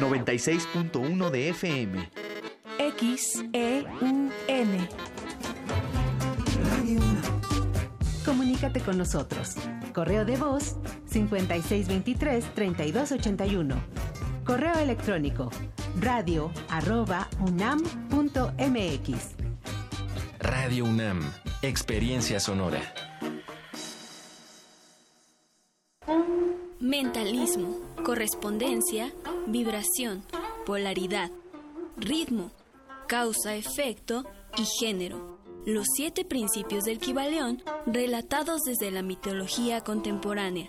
[0.00, 2.10] 96.1 de FM.
[2.78, 4.88] X E U N
[8.24, 9.56] Comunícate con nosotros.
[9.92, 10.76] Correo de voz
[11.12, 13.74] 5623-3281.
[14.46, 15.50] Correo electrónico
[16.00, 19.34] radio arroba unam.mx.
[20.44, 21.20] Radio UNAM,
[21.68, 22.80] experiencia sonora.
[26.80, 29.12] Mentalismo, correspondencia,
[29.46, 30.22] vibración,
[30.66, 31.30] polaridad,
[31.96, 32.50] ritmo,
[33.08, 34.24] causa-efecto
[34.56, 35.34] y género
[35.66, 40.68] los siete principios del Kibaleón relatados desde la mitología contemporánea.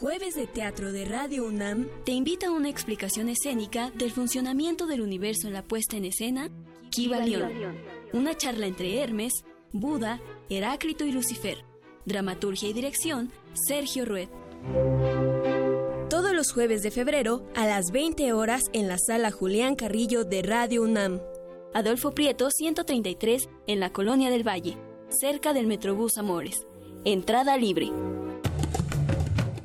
[0.00, 5.02] Jueves de Teatro de Radio UNAM te invita a una explicación escénica del funcionamiento del
[5.02, 6.50] universo en la puesta en escena
[6.90, 7.91] Kibaleón.
[8.12, 9.32] Una charla entre Hermes,
[9.72, 10.20] Buda,
[10.50, 11.64] Heráclito y Lucifer.
[12.04, 14.28] Dramaturgia y dirección Sergio Rued.
[16.10, 20.42] Todos los jueves de febrero a las 20 horas en la sala Julián Carrillo de
[20.42, 21.20] Radio UNAM.
[21.72, 24.76] Adolfo Prieto 133 en la Colonia del Valle,
[25.08, 26.66] cerca del Metrobús Amores.
[27.06, 27.90] Entrada libre.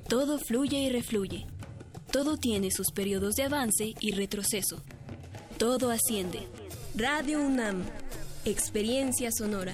[0.07, 1.45] Todo fluye y refluye.
[2.14, 4.82] Todo tiene sus periodos de avance y retroceso.
[5.57, 6.48] Todo asciende.
[6.95, 7.84] Radio UNAM.
[8.49, 9.74] Experiencia sonora.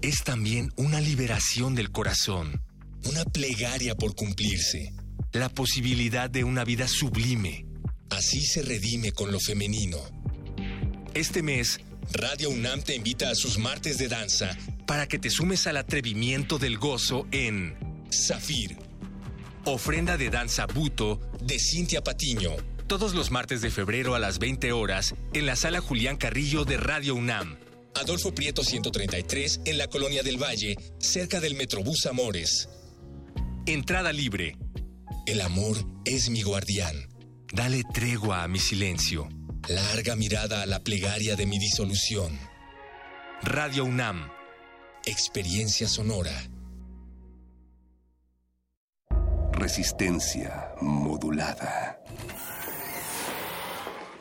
[0.00, 2.62] Es también una liberación del corazón,
[3.04, 4.94] una plegaria por cumplirse,
[5.32, 7.66] la posibilidad de una vida sublime.
[8.10, 9.98] Así se redime con lo femenino.
[11.14, 11.80] Este mes,
[12.12, 14.56] Radio UNAM te invita a sus martes de danza
[14.86, 17.76] para que te sumes al atrevimiento del gozo en
[18.12, 18.76] Zafir.
[19.64, 22.52] Ofrenda de danza buto de Cintia Patiño.
[22.86, 26.76] Todos los martes de febrero a las 20 horas en la sala Julián Carrillo de
[26.76, 27.58] Radio UNAM.
[27.94, 32.68] Adolfo Prieto 133 en la Colonia del Valle, cerca del Metrobús Amores.
[33.66, 34.56] Entrada libre.
[35.26, 36.96] El amor es mi guardián.
[37.52, 39.28] Dale tregua a mi silencio.
[39.68, 42.38] Larga mirada a la plegaria de mi disolución.
[43.42, 44.30] Radio UNAM.
[45.04, 46.32] Experiencia sonora.
[49.52, 52.00] Resistencia modulada.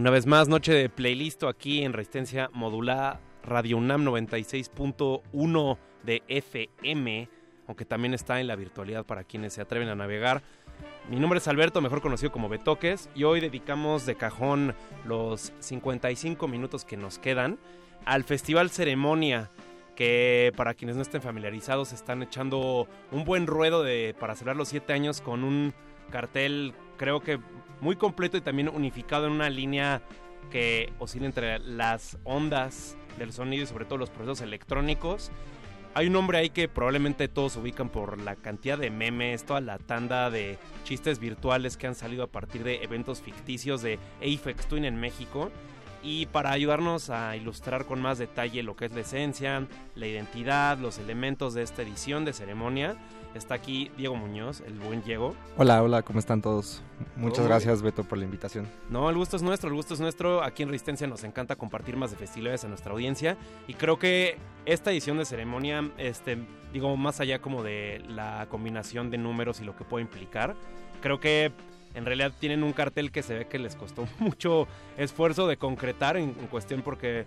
[0.00, 7.28] Una vez más, noche de playlist aquí en Resistencia Modulada Radio UNAM 96.1 de FM,
[7.66, 10.42] aunque también está en la virtualidad para quienes se atreven a navegar.
[11.10, 14.74] Mi nombre es Alberto, mejor conocido como Betoques, y hoy dedicamos de cajón
[15.04, 17.58] los 55 minutos que nos quedan
[18.06, 19.50] al Festival Ceremonia,
[19.96, 24.68] que para quienes no estén familiarizados están echando un buen ruedo de, para celebrar los
[24.68, 25.74] 7 años con un
[26.10, 27.40] cartel creo que
[27.80, 30.02] muy completo y también unificado en una línea
[30.50, 35.30] que oscila entre las ondas del sonido y sobre todo los procesos electrónicos.
[35.94, 39.78] Hay un nombre ahí que probablemente todos ubican por la cantidad de memes, toda la
[39.78, 44.84] tanda de chistes virtuales que han salido a partir de eventos ficticios de Apex Twin
[44.84, 45.50] en México.
[46.02, 50.76] Y para ayudarnos a ilustrar con más detalle lo que es la esencia, la identidad,
[50.76, 52.98] los elementos de esta edición de ceremonia,
[53.34, 55.36] Está aquí Diego Muñoz, el buen Diego.
[55.56, 56.82] Hola, hola, ¿cómo están todos?
[57.14, 58.66] Muchas gracias, Beto, por la invitación.
[58.88, 60.42] No, el gusto es nuestro, el gusto es nuestro.
[60.42, 63.36] Aquí en Resistencia nos encanta compartir más de festividades a nuestra audiencia.
[63.68, 64.36] Y creo que
[64.66, 66.38] esta edición de ceremonia, este,
[66.72, 70.56] digo, más allá como de la combinación de números y lo que puede implicar,
[71.00, 71.52] creo que
[71.94, 74.66] en realidad tienen un cartel que se ve que les costó mucho
[74.96, 77.26] esfuerzo de concretar en, cuestión porque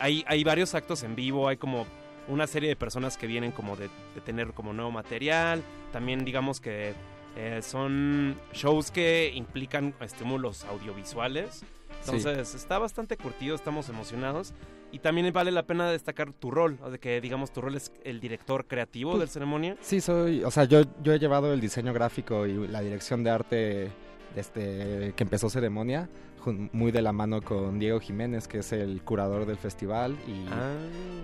[0.00, 1.86] hay, hay varios actos en vivo, hay como
[2.28, 3.88] una serie de personas que vienen como de,
[4.24, 5.62] tener como nuevo material,
[5.92, 6.94] también digamos que
[7.36, 11.64] eh, son shows que implican estímulos audiovisuales.
[12.04, 14.52] Entonces está bastante curtido, estamos emocionados.
[14.92, 18.20] Y también vale la pena destacar tu rol, de que digamos tu rol es el
[18.20, 19.76] director creativo pues, del ceremonia.
[19.80, 23.30] Sí, soy, o sea, yo, yo he llevado el diseño gráfico y la dirección de
[23.30, 23.90] arte
[24.36, 26.08] este, que empezó ceremonia
[26.46, 30.16] muy de la mano con Diego Jiménez, que es el curador del festival.
[30.26, 30.74] Y, ah,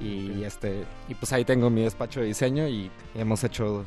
[0.03, 3.85] y este y pues ahí tengo mi despacho de diseño y hemos hecho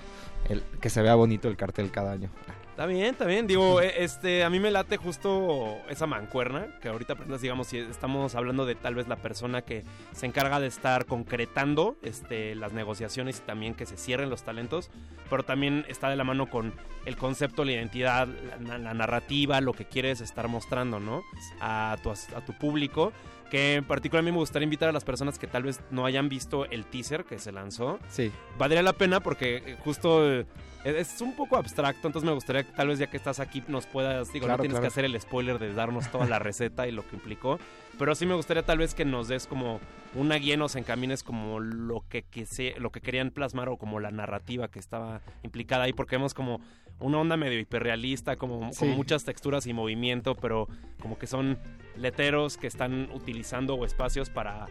[0.50, 2.30] el, que se vea bonito el cartel cada año.
[2.76, 3.48] Está bien, está bien.
[3.48, 7.78] Digo, e, este, a mí me late justo esa mancuerna, que ahorita aprendas, digamos, si
[7.78, 12.74] estamos hablando de tal vez la persona que se encarga de estar concretando este, las
[12.74, 14.92] negociaciones y también que se cierren los talentos,
[15.30, 16.74] pero también está de la mano con
[17.06, 18.28] el concepto, la identidad,
[18.60, 21.24] la, narrativa, lo que quieres estar mostrando, ¿no?
[21.62, 23.14] A tu, a tu público
[23.50, 26.06] que en particular a mí me gustaría invitar a las personas que tal vez no
[26.06, 28.00] hayan visto el teaser que se lanzó.
[28.10, 28.32] Sí.
[28.58, 30.46] Valdría la pena porque eh, justo eh,
[30.84, 33.86] es un poco abstracto, entonces me gustaría que tal vez ya que estás aquí nos
[33.88, 37.08] puedas, digo, no tienes que hacer el spoiler de darnos toda la receta y lo
[37.08, 37.60] que implicó,
[37.98, 39.80] pero sí me gustaría tal vez que nos des como
[40.14, 44.12] una guía, nos encamines como lo que, que lo que querían plasmar o como la
[44.12, 46.62] narrativa que estaba implicada ahí, porque vemos como
[47.00, 50.68] una onda medio hiperrealista, como, como muchas texturas y movimiento, pero
[51.02, 51.60] como que son
[51.98, 54.68] letreros que están utilizando o espacios para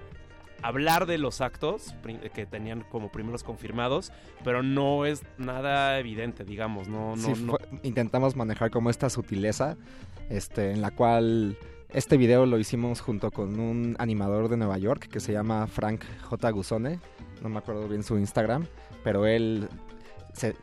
[0.63, 1.95] hablar de los actos
[2.33, 8.71] que tenían como primeros confirmados, pero no es nada evidente, digamos, no, no, intentamos manejar
[8.71, 9.77] como esta sutileza,
[10.31, 11.59] este, en la cual
[11.95, 16.03] este video lo hicimos junto con un animador de Nueva York que se llama Frank
[16.23, 16.51] J.
[16.51, 16.99] Guzone,
[17.41, 18.67] no me acuerdo bien su Instagram,
[19.05, 19.69] pero él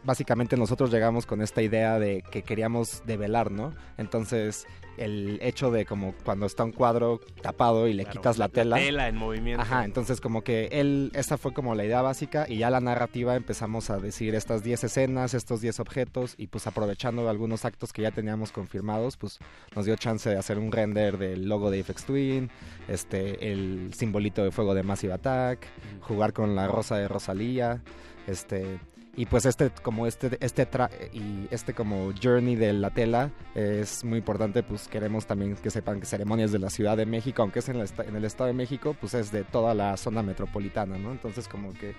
[0.04, 3.74] básicamente nosotros llegamos con esta idea de que queríamos develar, ¿no?
[3.98, 8.78] Entonces, el hecho de como cuando está un cuadro tapado y le quitas la tela.
[8.78, 9.62] La tela en movimiento.
[9.62, 13.36] Ajá, entonces como que él, esa fue como la idea básica y ya la narrativa
[13.36, 18.02] empezamos a decir estas 10 escenas, estos 10 objetos y pues aprovechando algunos actos que
[18.02, 19.40] ya teníamos confirmados, pues
[19.76, 22.50] nos dio chance de hacer un render del logo de Apex Twin,
[22.88, 25.68] este, el simbolito de fuego de Massive Attack,
[26.02, 27.82] jugar con la rosa de Rosalía,
[28.28, 28.80] este
[29.16, 30.68] y pues este como este este
[31.12, 36.00] y este como journey de la tela es muy importante pues queremos también que sepan
[36.00, 38.96] que ceremonias de la Ciudad de México aunque es en, en el Estado de México
[39.00, 41.94] pues es de toda la zona metropolitana no entonces como que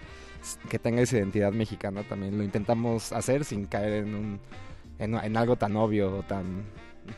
[0.70, 4.40] que tenga identidad mexicana también lo intentamos hacer sin caer en un
[4.98, 6.64] en algo tan obvio o tan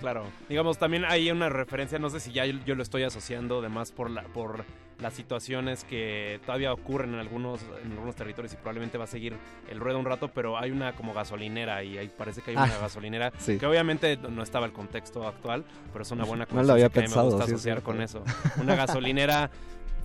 [0.00, 3.92] Claro, digamos, también hay una referencia, no sé si ya yo, lo estoy asociando además
[3.92, 4.64] por, la, por
[5.00, 9.36] las situaciones que todavía ocurren en algunos, en algunos territorios y probablemente va a seguir
[9.68, 12.76] el ruedo un rato, pero hay una como gasolinera y ahí parece que hay una
[12.76, 16.90] ah, gasolinera que obviamente no estaba el contexto actual, pero es una buena cosa no
[16.90, 18.22] que me gusta asociar con eso.
[18.60, 19.50] Una gasolinera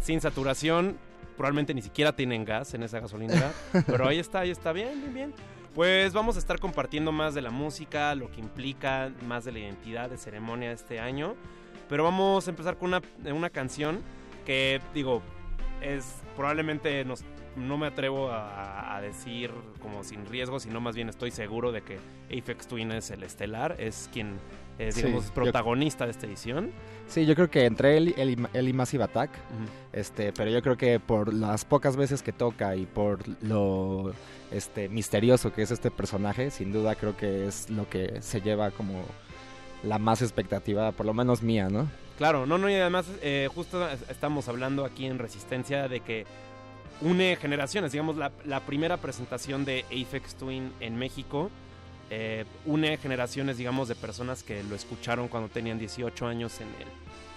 [0.01, 0.97] sin saturación,
[1.37, 3.51] probablemente ni siquiera tienen gas en esa gasolinera,
[3.85, 5.33] pero ahí está, ahí está bien, bien, bien.
[5.75, 9.59] Pues vamos a estar compartiendo más de la música, lo que implica, más de la
[9.59, 11.35] identidad de ceremonia de este año.
[11.87, 13.01] Pero vamos a empezar con una,
[13.33, 14.01] una canción
[14.49, 15.21] que, digo,
[15.79, 17.23] es probablemente nos,
[17.55, 21.99] no me atrevo a, decir como sin riesgo, sino más bien estoy seguro de que
[22.35, 24.39] Apex Twin es el estelar, es quien
[24.79, 26.71] es, digamos, protagonista de esta edición.
[27.07, 29.29] Sí, yo creo que entre él, él, y Massive Attack,
[29.93, 34.13] este, pero yo creo que por las pocas veces que toca y por lo
[34.51, 38.71] este, misterioso que es este personaje, sin duda creo que es lo que se lleva
[38.71, 39.03] como
[39.83, 41.87] la más expectativa, por lo menos mía, ¿no?
[42.19, 46.25] Claro, no, no, y además eh, justo estamos hablando aquí en Resistencia de que
[47.01, 51.49] une generaciones, digamos, la, la primera presentación de Apex Twin en México
[52.11, 56.87] eh, une generaciones, digamos, de personas que lo escucharon cuando tenían 18 años en el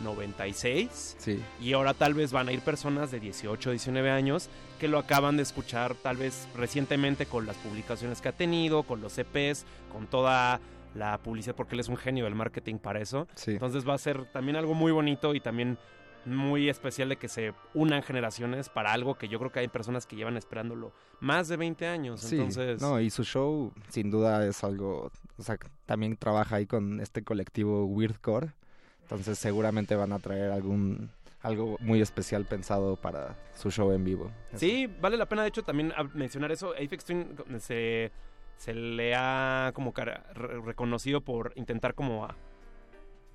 [0.03, 1.17] 96.
[1.19, 1.43] Sí.
[1.61, 4.49] Y ahora tal vez van a ir personas de 18, 19 años
[4.81, 9.03] que lo acaban de escuchar tal vez recientemente con las publicaciones que ha tenido, con
[9.03, 10.59] los EPs, con toda
[10.95, 13.27] la publicidad, porque él es un genio del marketing para eso.
[13.47, 15.79] Entonces va a ser también algo muy bonito y también
[16.25, 20.07] muy especial de que se unan generaciones para algo que yo creo que hay personas
[20.07, 22.31] que llevan esperándolo más de 20 años.
[22.31, 22.81] entonces...
[22.81, 25.57] no, y su show sin duda es algo, o sea,
[25.87, 28.53] también trabaja ahí con este colectivo Weirdcore,
[29.03, 31.11] entonces seguramente van a traer algún
[31.43, 34.31] algo muy especial pensado para su show en vivo.
[34.55, 36.73] Sí, vale la pena de hecho también mencionar eso.
[36.73, 38.13] Apex Twin se,
[38.57, 39.93] se le ha como
[40.35, 42.29] reconocido por intentar como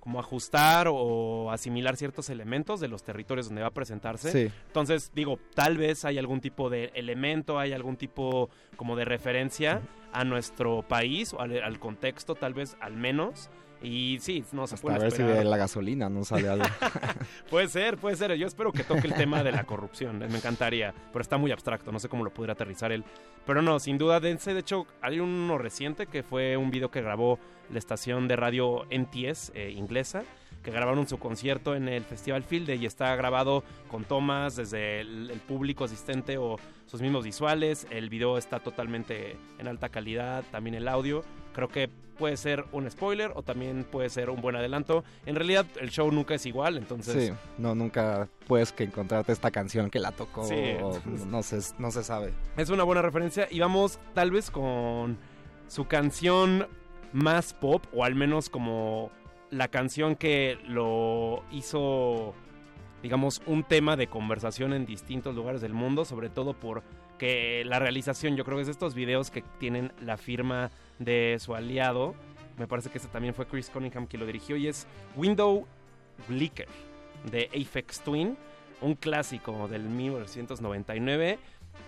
[0.07, 4.53] como ajustar o asimilar ciertos elementos de los territorios donde va a presentarse.
[4.68, 9.81] Entonces, digo, tal vez hay algún tipo de elemento, hay algún tipo como de referencia
[10.14, 13.49] a nuestro país o al, contexto, tal vez al menos.
[13.81, 16.65] Y sí, no se puede A ver si de la gasolina no sale algo.
[17.49, 18.33] puede ser, puede ser.
[18.35, 20.19] Yo espero que toque el tema de la corrupción.
[20.19, 20.93] Me encantaría.
[21.11, 21.91] Pero está muy abstracto.
[21.91, 23.03] No sé cómo lo pudiera aterrizar él.
[23.45, 24.53] Pero no, sin duda, dense.
[24.53, 27.39] De hecho, hay uno reciente que fue un video que grabó
[27.71, 30.23] la estación de radio NTS eh, inglesa
[30.67, 35.41] que grabaron su concierto en el Festival Field y está grabado con tomas desde el,
[35.47, 37.87] público asistente o sus mismos visuales.
[37.89, 41.23] El video está totalmente en alta calidad, también el audio.
[41.57, 41.89] Creo que
[42.19, 45.03] puede ser un spoiler o también puede ser un buen adelanto.
[45.25, 47.29] En realidad el show nunca es igual, entonces...
[47.29, 51.89] Sí, no, nunca puedes que encontrarte esta canción que la tocó o no, se, no
[51.89, 52.31] se sabe.
[52.57, 55.17] Es una buena referencia y vamos tal vez con
[55.67, 56.67] su canción
[57.11, 59.09] más pop o al menos como
[59.49, 62.35] la canción que lo hizo,
[63.01, 68.35] digamos, un tema de conversación en distintos lugares del mundo, sobre todo porque la realización,
[68.35, 72.15] yo creo que es de estos videos que tienen la firma de su aliado,
[72.57, 75.65] me parece que ese también fue Chris Cunningham quien lo dirigió, y es Window
[76.27, 76.67] Blicker
[77.31, 78.37] de Apex Twin,
[78.81, 81.39] un clásico del 1999,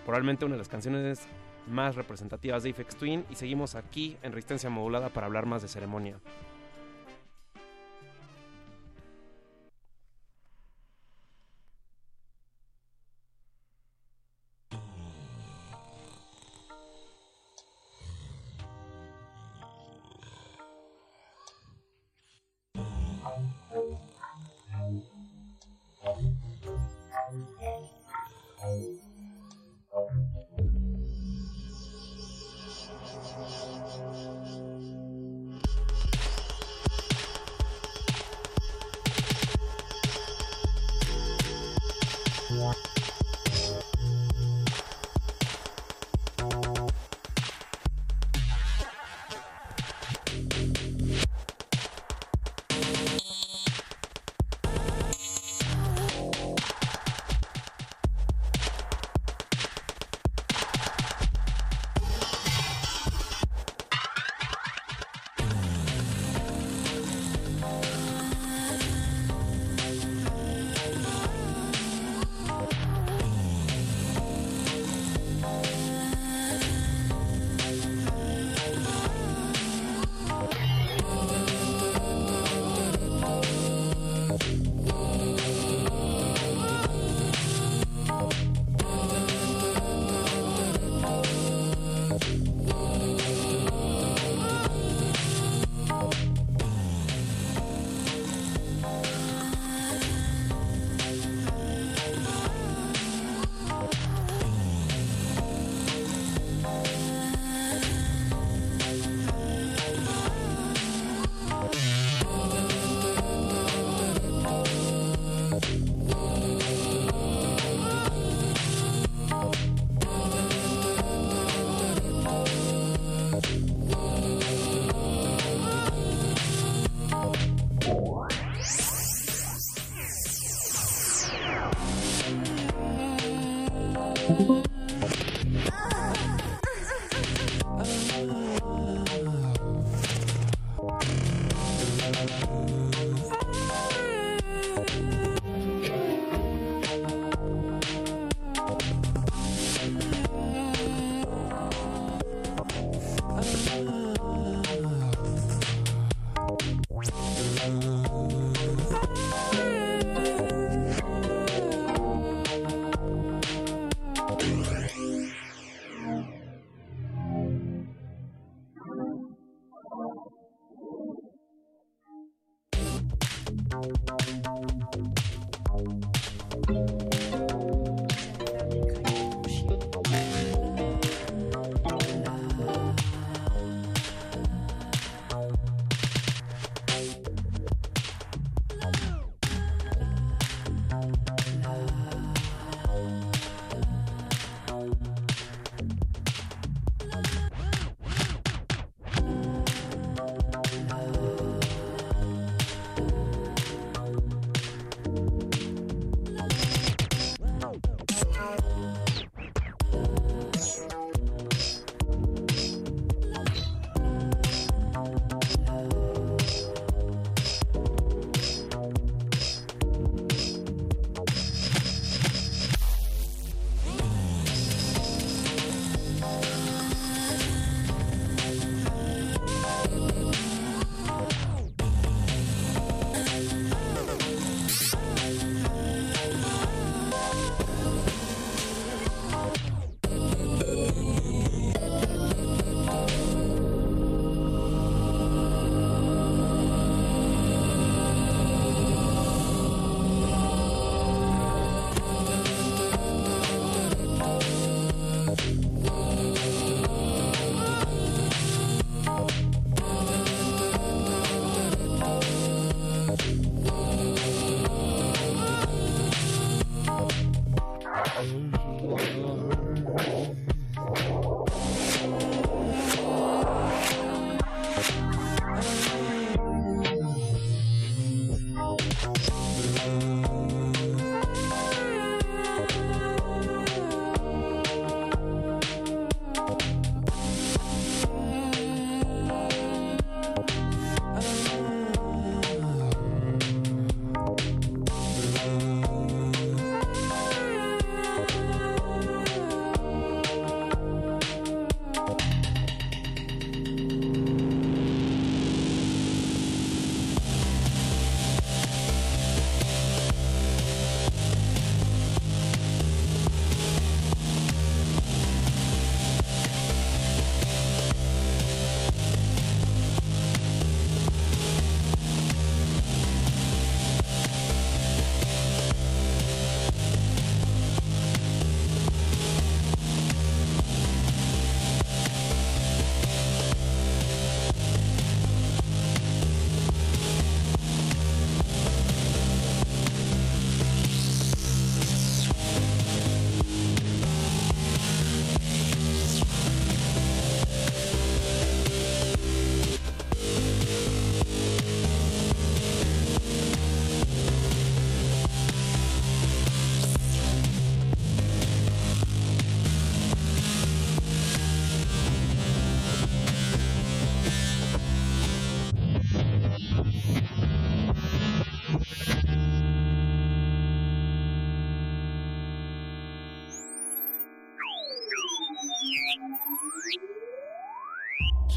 [0.04, 1.20] probablemente una de las canciones
[1.68, 5.68] más representativas de Apex Twin, y seguimos aquí en Resistencia Modulada para hablar más de
[5.68, 6.18] ceremonia.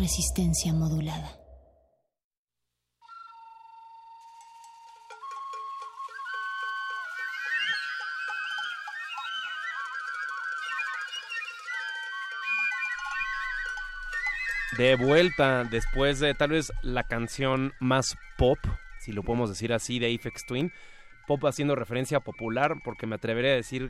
[0.04, 1.32] Resistencia modulada.
[14.78, 18.58] De vuelta, después de tal vez la canción más pop,
[19.00, 20.74] si lo podemos decir así, de Aphex Twin.
[21.28, 23.90] Pop haciendo referencia popular, porque me atrevería a decir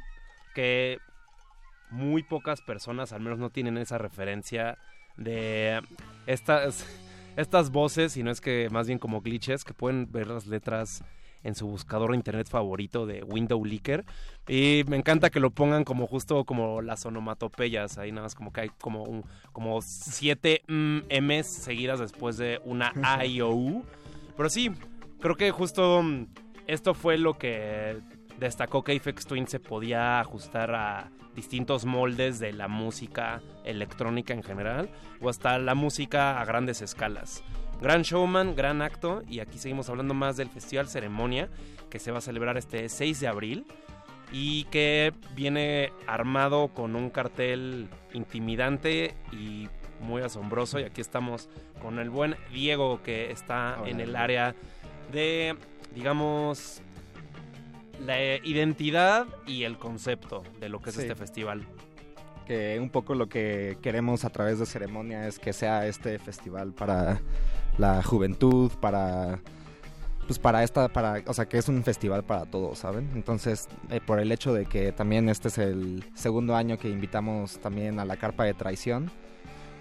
[0.53, 0.99] que
[1.89, 4.77] muy pocas personas al menos no tienen esa referencia
[5.17, 5.81] de
[6.25, 6.85] estas,
[7.35, 11.03] estas voces, y no es que más bien como glitches, que pueden ver las letras
[11.43, 14.05] en su buscador de internet favorito de Window Leaker.
[14.47, 17.97] Y me encanta que lo pongan como justo como las onomatopeyas.
[17.97, 22.61] Ahí nada más como que hay como, un, como siete mm, M's seguidas después de
[22.63, 23.85] una A O U.
[24.35, 24.71] Pero sí,
[25.19, 26.27] creo que justo mm,
[26.67, 27.99] esto fue lo que
[28.39, 34.43] destacó que Aphex Twin se podía ajustar a distintos moldes de la música electrónica en
[34.43, 34.89] general
[35.21, 37.43] o hasta la música a grandes escalas.
[37.81, 41.49] Gran showman, gran acto y aquí seguimos hablando más del Festival Ceremonia
[41.89, 43.65] que se va a celebrar este 6 de abril
[44.31, 49.67] y que viene armado con un cartel intimidante y
[49.99, 51.49] muy asombroso y aquí estamos
[51.81, 54.55] con el buen Diego que está en el área
[55.11, 55.55] de
[55.95, 56.82] digamos
[57.99, 61.65] la identidad y el concepto de lo que es este festival.
[62.45, 66.73] Que un poco lo que queremos a través de ceremonia es que sea este festival
[66.73, 67.21] para
[67.77, 69.39] la juventud, para
[70.25, 73.99] pues para esta para o sea que es un festival para todos saben entonces eh,
[74.05, 78.05] por el hecho de que también este es el segundo año que invitamos también a
[78.05, 79.11] la carpa de traición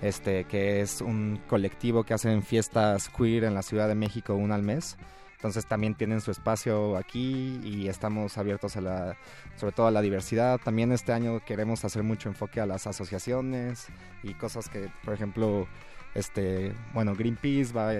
[0.00, 4.56] este que es un colectivo que hacen fiestas queer en la Ciudad de México una
[4.56, 4.96] al mes
[5.42, 9.16] entonces también tienen su espacio aquí y estamos abiertos a la,
[9.56, 10.60] sobre todo a la diversidad.
[10.62, 13.88] También este año queremos hacer mucho enfoque a las asociaciones
[14.22, 15.66] y cosas que, por ejemplo,
[16.14, 17.90] este, bueno, Greenpeace va,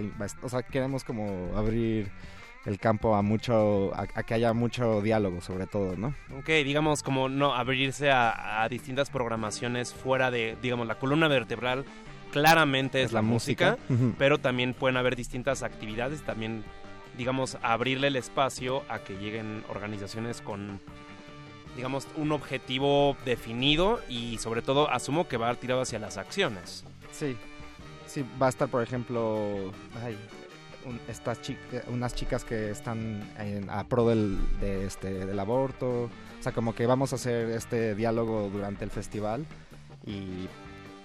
[0.40, 2.12] o sea, queremos como abrir
[2.64, 6.14] el campo a mucho, a, que haya mucho diálogo sobre todo, ¿no?
[6.38, 11.84] Ok, digamos como no abrirse a, distintas programaciones fuera de, digamos, la columna vertebral
[12.30, 13.78] claramente es, la, música,
[14.16, 16.62] pero también pueden haber distintas actividades, también
[17.16, 20.80] digamos, abrirle el espacio a que lleguen organizaciones con,
[21.76, 26.84] digamos, un objetivo definido y sobre todo asumo que va tirado hacia las acciones.
[27.10, 27.36] Sí,
[28.06, 29.72] sí, va a estar, por ejemplo,
[31.08, 31.38] estas
[31.88, 33.22] unas chicas que están
[33.68, 37.94] a pro del, de este, del aborto, o sea, como que vamos a hacer este
[37.94, 39.46] diálogo durante el festival
[40.04, 40.48] y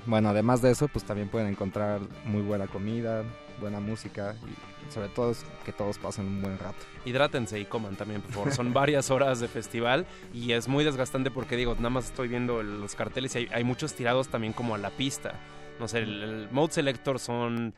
[0.08, 3.24] bueno, además de eso, pues también pueden encontrar muy buena comida,
[3.60, 4.36] buena música
[4.77, 5.34] y sobre todo
[5.66, 6.78] que todos pasen un buen rato.
[7.06, 8.54] Hidrátense y coman también, por favor.
[8.54, 12.64] Son varias horas de festival y es muy desgastante porque digo, nada más estoy viendo
[12.64, 15.34] los carteles y hay, muchos tirados también como a la pista.
[15.80, 17.74] No sé, el, Mode Selector son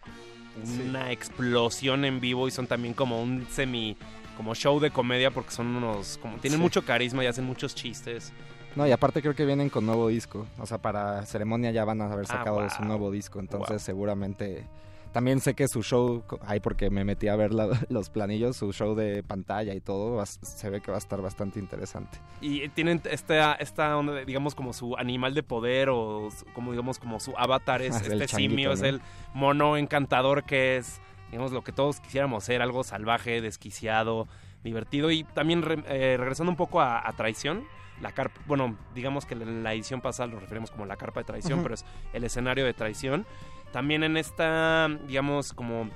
[0.87, 3.95] una explosión en vivo y son también como un semi
[4.35, 8.31] como show de comedia porque son unos como tienen mucho carisma y hacen muchos chistes.
[8.75, 10.45] No, y aparte creo que vienen con nuevo disco.
[10.59, 13.39] O sea, para ceremonia ya van a haber ah, sacado su nuevo disco.
[13.39, 14.65] Entonces seguramente
[15.11, 17.51] también sé que su show, ahí porque me metí a ver
[17.89, 21.59] los planillos, su show de pantalla y todo, se ve que va a estar bastante
[21.59, 22.19] interesante.
[22.41, 27.19] Y tienen esta, esta onda, digamos, como su animal de poder o como, digamos, como
[27.19, 29.01] su avatar es, este simio, es el
[29.33, 34.27] mono encantador que es, digamos, lo que todos quisiéramos ser, algo salvaje, desquiciado,
[34.63, 35.11] divertido.
[35.11, 37.63] Y también eh, regresando un poco a, traición,
[38.01, 41.25] la carpa, bueno, digamos que en la edición pasada lo referimos como la carpa de
[41.25, 43.25] traición, pero es el escenario de traición.
[43.71, 45.89] También en esta, digamos, como,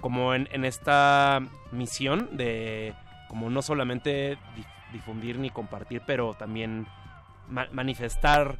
[0.00, 1.40] como en, esta
[1.72, 2.94] misión de,
[3.28, 4.38] como no solamente
[4.92, 6.86] difundir ni compartir, pero también
[7.72, 8.56] manifestar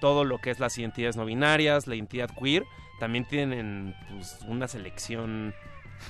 [0.00, 2.64] todo lo que es las identidades no binarias, la identidad queer,
[2.98, 5.54] también tienen pues, una selección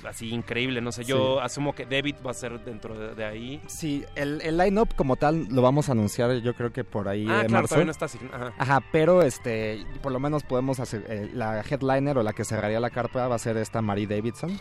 [0.07, 0.81] así increíble.
[0.81, 3.61] No sé, yo asumo que David va a ser dentro de, ahí.
[3.67, 7.25] Sí, el, el line-up como tal lo vamos a anunciar yo creo que por ahí
[7.29, 8.19] ah, claro, no está así.
[8.57, 8.81] Ajá.
[8.91, 12.89] pero este, por lo menos podemos hacer, eh, la headliner o la que cerraría la
[12.89, 14.59] carpa va a ser esta Marie Davidson.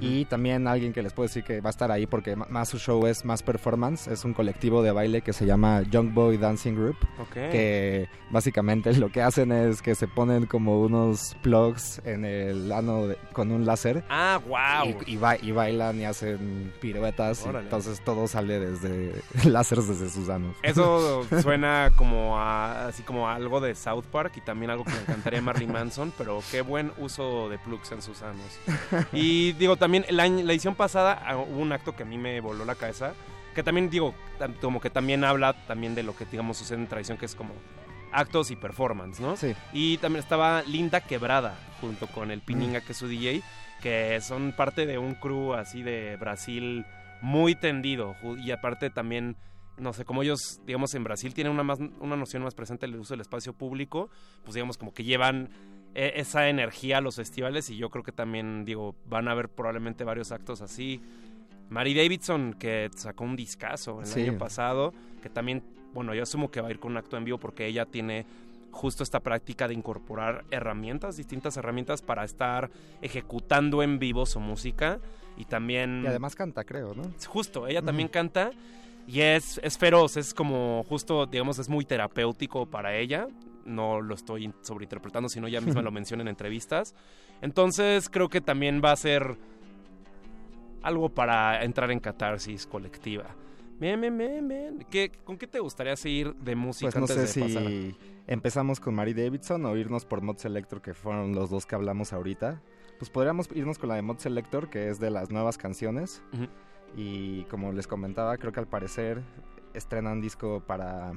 [0.00, 2.78] Y también alguien que les puedo decir que va a estar ahí porque más su
[2.78, 4.08] show es más performance.
[4.08, 6.96] Es un colectivo de baile que se llama Young Boy Dancing Group.
[7.32, 13.06] Que básicamente lo que hacen es que se ponen como unos plugs en el ano
[13.32, 14.04] con un láser.
[14.08, 14.94] Ah, wow.
[15.06, 17.46] Y, y, bailan y hacen piruetas.
[17.46, 20.56] entonces todo sale desde láseres desde sus anos.
[20.62, 25.00] Eso suena como a, así como algo de South Park y también algo que me
[25.00, 26.12] encantaría Marilyn Manson.
[26.16, 28.58] Pero qué buen uso de plugs en sus anos.
[29.12, 32.40] Y digo, también la, la edición pasada ah, hubo un acto que a mí me
[32.40, 33.14] voló la cabeza,
[33.52, 34.14] que también digo,
[34.60, 37.52] como que también habla también de lo que digamos sucede en tradición, que es como
[38.12, 39.36] actos y performance, ¿no?
[39.36, 39.56] Sí.
[39.72, 43.42] Y también estaba Linda Quebrada junto con el Pininga, que es su DJ,
[43.82, 46.86] que son parte de un crew así de Brasil
[47.20, 49.36] muy tendido y aparte también
[49.78, 52.96] no sé, como ellos, digamos, en Brasil tienen una, más, una noción más presente del
[52.96, 54.10] uso del espacio público,
[54.44, 55.50] pues digamos como que llevan
[55.94, 60.04] esa energía a los festivales y yo creo que también, digo, van a haber probablemente
[60.04, 61.00] varios actos así.
[61.68, 65.62] Mary Davidson, que sacó un discazo el año pasado, que también,
[65.94, 68.26] bueno, yo asumo que va a ir con un acto en vivo porque ella tiene
[68.70, 72.70] justo esta práctica de incorporar herramientas, distintas herramientas para estar
[73.02, 74.98] ejecutando en vivo su música
[75.36, 76.02] y también...
[76.04, 77.04] Y además canta, creo, ¿no?
[77.26, 78.50] Justo, ella también canta
[79.06, 83.28] y es, es feroz, es como justo, digamos, es muy terapéutico para ella
[83.64, 86.94] no lo estoy sobreinterpretando, sino ella misma lo menciona en entrevistas.
[87.40, 89.36] Entonces creo que también va a ser
[90.82, 93.36] algo para entrar en catarsis colectiva.
[93.78, 94.86] Bien, bien, bien, bien.
[94.90, 98.12] ¿Qué, ¿Con qué te gustaría seguir de música Pues no antes sé de si pasar?
[98.28, 102.12] empezamos con Mary Davidson o irnos por Mod Selector, que fueron los dos que hablamos
[102.12, 102.62] ahorita.
[102.98, 106.22] Pues podríamos irnos con la de Mod Selector, que es de las nuevas canciones.
[106.96, 109.22] Y como les comentaba, creo que al parecer
[109.74, 111.14] estrenan disco para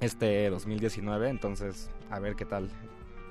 [0.00, 2.68] este 2019, entonces a ver qué tal.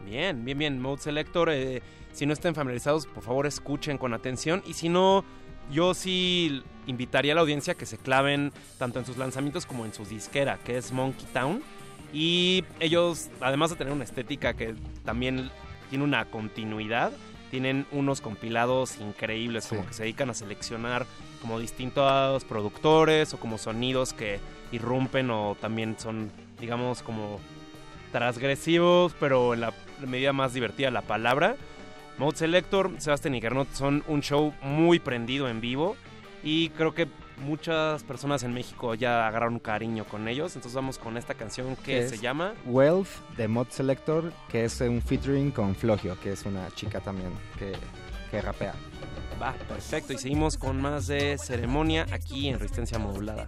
[0.06, 0.82] Bien, bien, bien.
[0.82, 4.62] Mode Selector, eh, si no estén familiarizados, por favor escuchen con atención.
[4.66, 5.24] Y si no,
[5.72, 9.94] yo sí invitaría a la audiencia que se claven tanto en sus lanzamientos como en
[9.94, 11.62] su disquera, que es Monkey Town.
[12.12, 15.50] Y ellos, además de tener una estética que también
[15.90, 17.12] tiene una continuidad,
[17.50, 21.06] tienen unos compilados increíbles, como que se dedican a seleccionar
[21.42, 24.40] como distintos productores o como sonidos que
[24.72, 26.32] irrumpen o también son,
[26.64, 27.42] digamos, como
[28.14, 31.58] transgresivos, pero en la medida más divertida la palabra.
[32.18, 35.98] Mode Selector, Sebastián y Gernot son un show muy prendido en vivo
[36.42, 37.10] y creo que
[37.46, 40.56] muchas personas en México ya agarraron cariño con ellos.
[40.56, 44.80] Entonces vamos con esta canción que es se llama Wealth de Mod Selector, que es
[44.80, 47.74] un featuring con Flogio, que es una chica también que,
[48.32, 48.74] que rapea.
[49.42, 50.14] Va, perfecto.
[50.14, 53.48] Y seguimos con más de ceremonia aquí en Resistencia Modulada.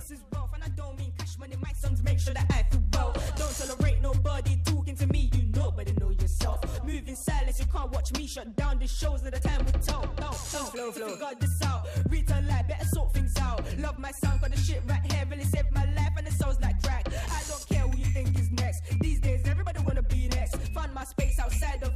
[2.04, 3.14] Make sure that I feel well.
[3.36, 5.30] Don't tolerate nobody talking to me.
[5.34, 6.60] You know better know yourself.
[6.84, 10.02] Moving silence, you can't watch me shut down the shows that the time will tell.
[10.20, 10.32] No, no.
[10.32, 11.16] Flow, flow.
[11.18, 11.88] Got this out.
[12.10, 13.64] Return life, better sort things out.
[13.78, 15.26] Love my sound, got the shit right here.
[15.30, 17.08] Really saved my life, and it sounds like crack.
[17.08, 18.84] I don't care who you think is next.
[19.00, 20.56] These days, everybody wanna be next.
[20.74, 21.95] Found my space outside of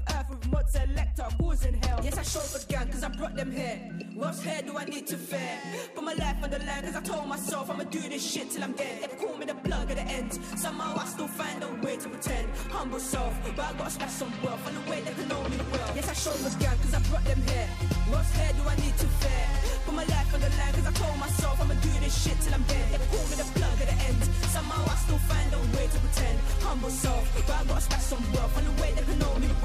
[0.70, 2.00] selector, causing hell.
[2.04, 3.78] Yes, I showed for gang, cause I brought them here.
[4.14, 5.58] What's here do I need to fear?
[5.96, 8.64] Put my life on the line, cause I told myself I'ma do this shit till
[8.64, 9.10] I'm dead.
[9.10, 10.34] They call me the plug at the end.
[10.56, 12.48] Somehow I still find a way to pretend.
[12.70, 15.58] Humble self, but I gotta smash some wealth on the way they can know me
[15.72, 15.90] well.
[15.96, 17.70] Yes, I showed for gang, cause I brought them here.
[18.14, 19.46] What's here do I need to fear?
[19.86, 22.54] Put my life on the line, cause I told myself I'ma do this shit till
[22.54, 22.86] I'm dead.
[22.94, 24.22] They call me the plug at the end.
[24.54, 26.38] Somehow I still find a way to pretend.
[26.62, 29.48] Humble self, but I gotta smash some wealth on the way they can know me
[29.48, 29.59] well.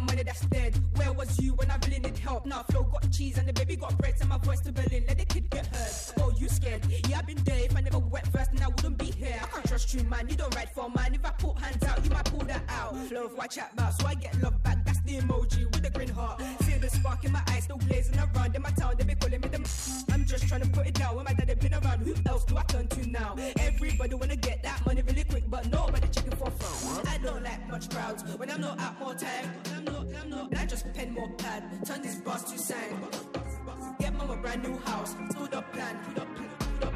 [0.00, 0.76] My money that's dead.
[0.96, 2.46] Where was you when I really need help?
[2.46, 4.16] Now flow got cheese and the baby got bread.
[4.16, 6.12] Send my voice to Berlin, let the kid get hurt.
[6.18, 6.82] Oh, you scared?
[7.08, 7.64] Yeah, I've been there.
[7.64, 9.38] If I never went first, then I wouldn't be here.
[9.42, 10.28] I can't trust you, man.
[10.28, 11.14] You don't write for mine.
[11.14, 12.96] If I put hands out, you might pull that out.
[13.06, 13.94] Flow, why chat about?
[14.00, 14.84] So I get love back.
[14.84, 16.42] That's the emoji with a green heart.
[16.62, 18.54] See the spark in my eyes, still blazing around.
[18.54, 19.58] In my town, they be calling me the.
[20.12, 21.16] I'm just trying to put it down.
[21.16, 23.36] When my daddy been around, who else do I turn to now?
[23.58, 24.80] Everybody wanna get that
[25.50, 27.06] but nobody checking for fun.
[27.06, 28.22] I don't like much crowds.
[28.36, 30.56] When I'm not out more time, I'm not, I'm not.
[30.56, 32.98] I just pen more pad, turn this boss to sign.
[33.98, 36.94] Get mom a brand new house, stood up plan, put up, put up.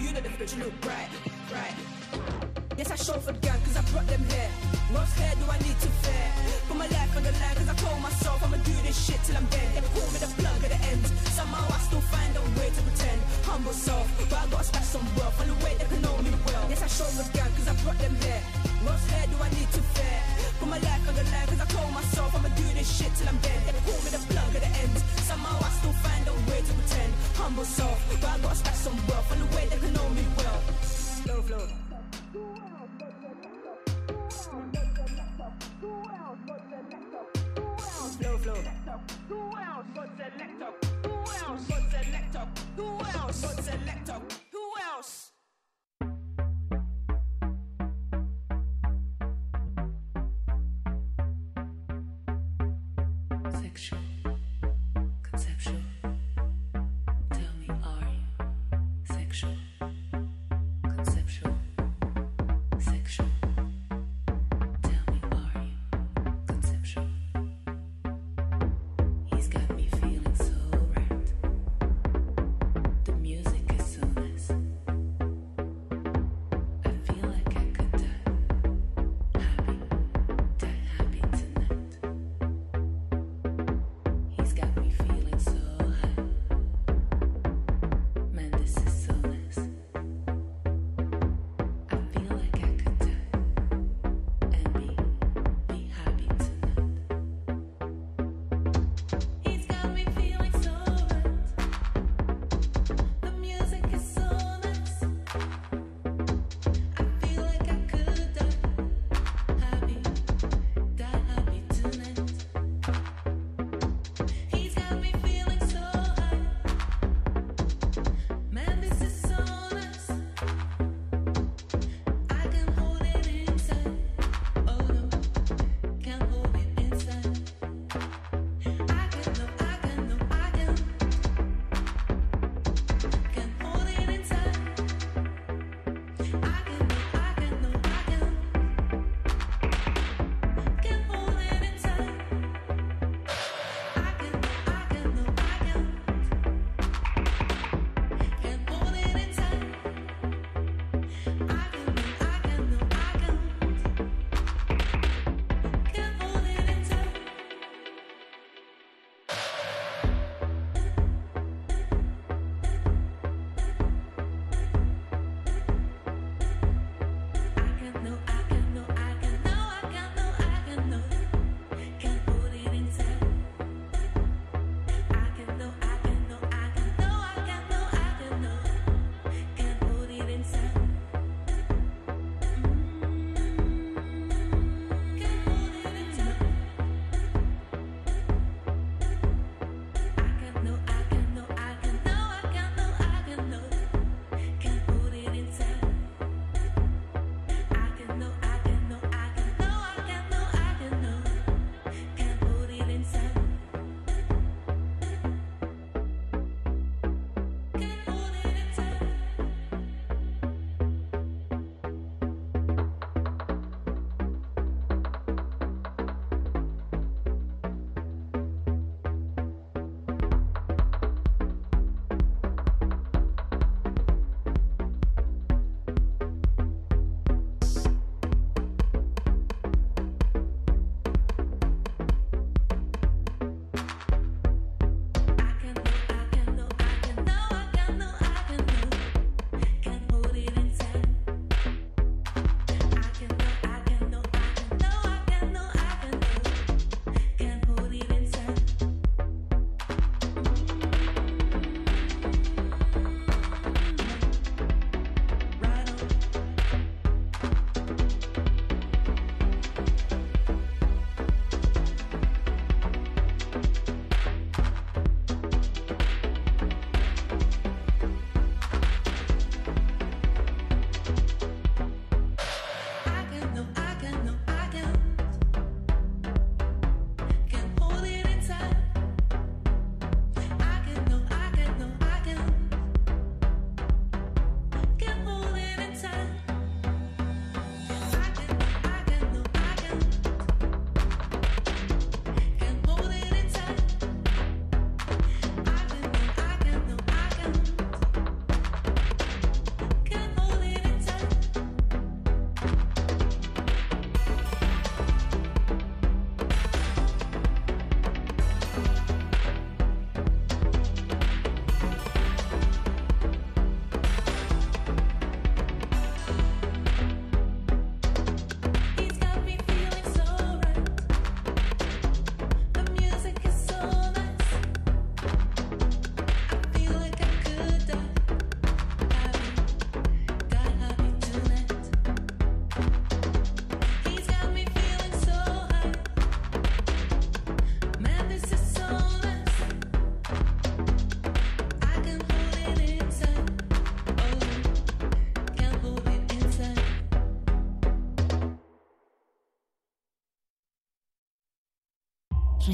[0.00, 1.08] You know the future look bright,
[1.48, 2.55] bright.
[2.76, 4.52] Yes, I show for gang, cause I brought them here.
[4.92, 6.28] What's here do I need to fear?
[6.68, 9.32] Put my life on the line, cause I told myself I'ma do this shit till
[9.40, 9.80] I'm dead.
[9.80, 11.00] They call me the plug at the end.
[11.32, 13.20] Somehow I still find a way to pretend.
[13.48, 16.28] Humble self, but I gotta stack some wealth on the way they can know me
[16.44, 16.64] well.
[16.68, 18.44] Yes, I show for gang, cause I brought them here.
[18.84, 20.20] What's here do I need to fear?
[20.60, 23.28] Put my life on the line, cause I told myself I'ma do this shit till
[23.32, 23.60] I'm dead.
[23.72, 24.96] They call me the plug at the end.
[25.24, 27.10] Somehow I still find a way to pretend.
[27.40, 30.28] Humble self, but I gotta stack some wealth on the way they can know me
[30.36, 30.60] well.
[31.24, 31.85] Flow, flow.
[35.80, 36.38] Who else?
[40.16, 40.68] Selector.
[41.04, 41.68] Who else?
[41.68, 42.48] Mud selector.
[42.76, 43.42] Who else?
[43.42, 44.20] Mud selector.
[44.52, 44.62] Who
[44.94, 45.32] else?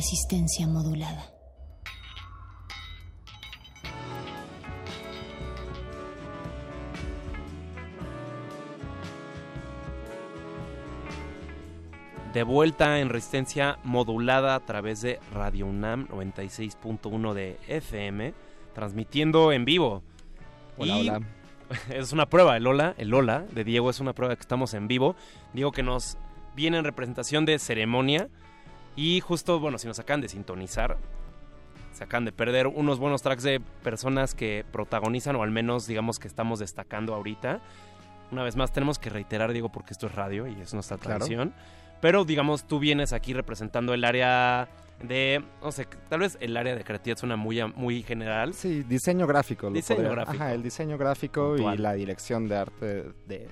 [0.02, 1.30] Resistencia modulada.
[12.32, 18.34] de vuelta en resistencia modulada a través de Radio UNAM 96.1 de FM,
[18.74, 20.02] transmitiendo en vivo.
[20.78, 21.20] Hola, Y hola.
[21.94, 24.88] Es una prueba, el hola, el hola de Diego es una prueba que estamos en
[24.88, 25.14] vivo.
[25.52, 26.18] Diego que nos
[26.56, 28.28] viene en representación de ceremonia
[28.96, 30.96] y justo, bueno, si nos acaban de sintonizar,
[31.92, 36.18] se acaban de perder unos buenos tracks de personas que protagonizan o al menos digamos
[36.18, 37.60] que estamos destacando ahorita.
[38.30, 41.18] Una vez más tenemos que reiterar, Diego, porque esto es radio y es nuestra Claro.
[41.18, 41.52] tradición.
[42.00, 44.68] Pero digamos, tú vienes aquí representando el área
[45.02, 48.54] de, no sé, tal vez el área de creatividad suena muy, muy general.
[48.54, 49.70] Sí, diseño gráfico.
[49.70, 50.42] Diseño podría- gráfico.
[50.42, 51.74] Ajá, el diseño gráfico Puntual.
[51.78, 53.48] y la dirección de arte de,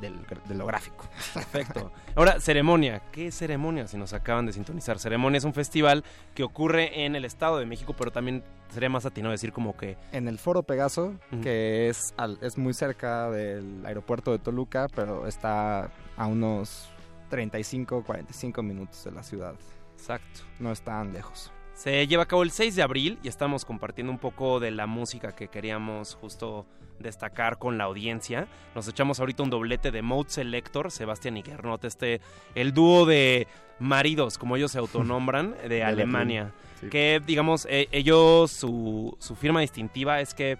[0.00, 1.06] del- de lo gráfico.
[1.34, 1.92] Perfecto.
[2.14, 3.02] Ahora, ceremonia.
[3.12, 3.86] ¿Qué ceremonia?
[3.86, 4.98] Si nos acaban de sintonizar.
[4.98, 8.42] Ceremonia es un festival que ocurre en el Estado de México, pero también
[8.72, 9.96] sería más atinado decir como que...
[10.12, 15.26] En el Foro Pegaso, que es, al- es muy cerca del aeropuerto de Toluca, pero
[15.26, 16.88] está a unos
[17.30, 19.54] 35, 45 minutos de la ciudad.
[19.96, 20.40] Exacto.
[20.58, 21.50] No es tan lejos.
[21.74, 24.86] Se lleva a cabo el 6 de abril y estamos compartiendo un poco de la
[24.86, 26.66] música que queríamos justo
[27.00, 28.46] destacar con la audiencia.
[28.74, 32.20] Nos echamos ahorita un doblete de Mode Selector, Sebastián y Gernot, este,
[32.54, 33.48] el dúo de
[33.80, 36.52] maridos, como ellos se autonombran, de De Alemania.
[36.80, 36.88] Sí.
[36.88, 40.58] Que, digamos, eh, ellos, su, su firma distintiva es que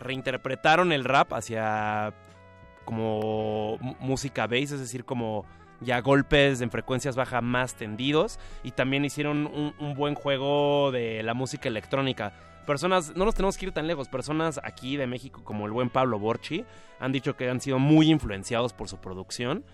[0.00, 2.14] reinterpretaron el rap hacia
[2.84, 5.44] como música bass, es decir, como
[5.80, 11.34] ya golpes en frecuencias bajas más tendidos y también hicieron un, buen juego de la
[11.34, 12.32] música electrónica.
[12.66, 15.90] Personas, no nos tenemos que ir tan lejos, personas aquí de México como el buen
[15.90, 16.64] Pablo Borchi
[16.98, 19.64] han dicho que han sido muy influenciados por su producción.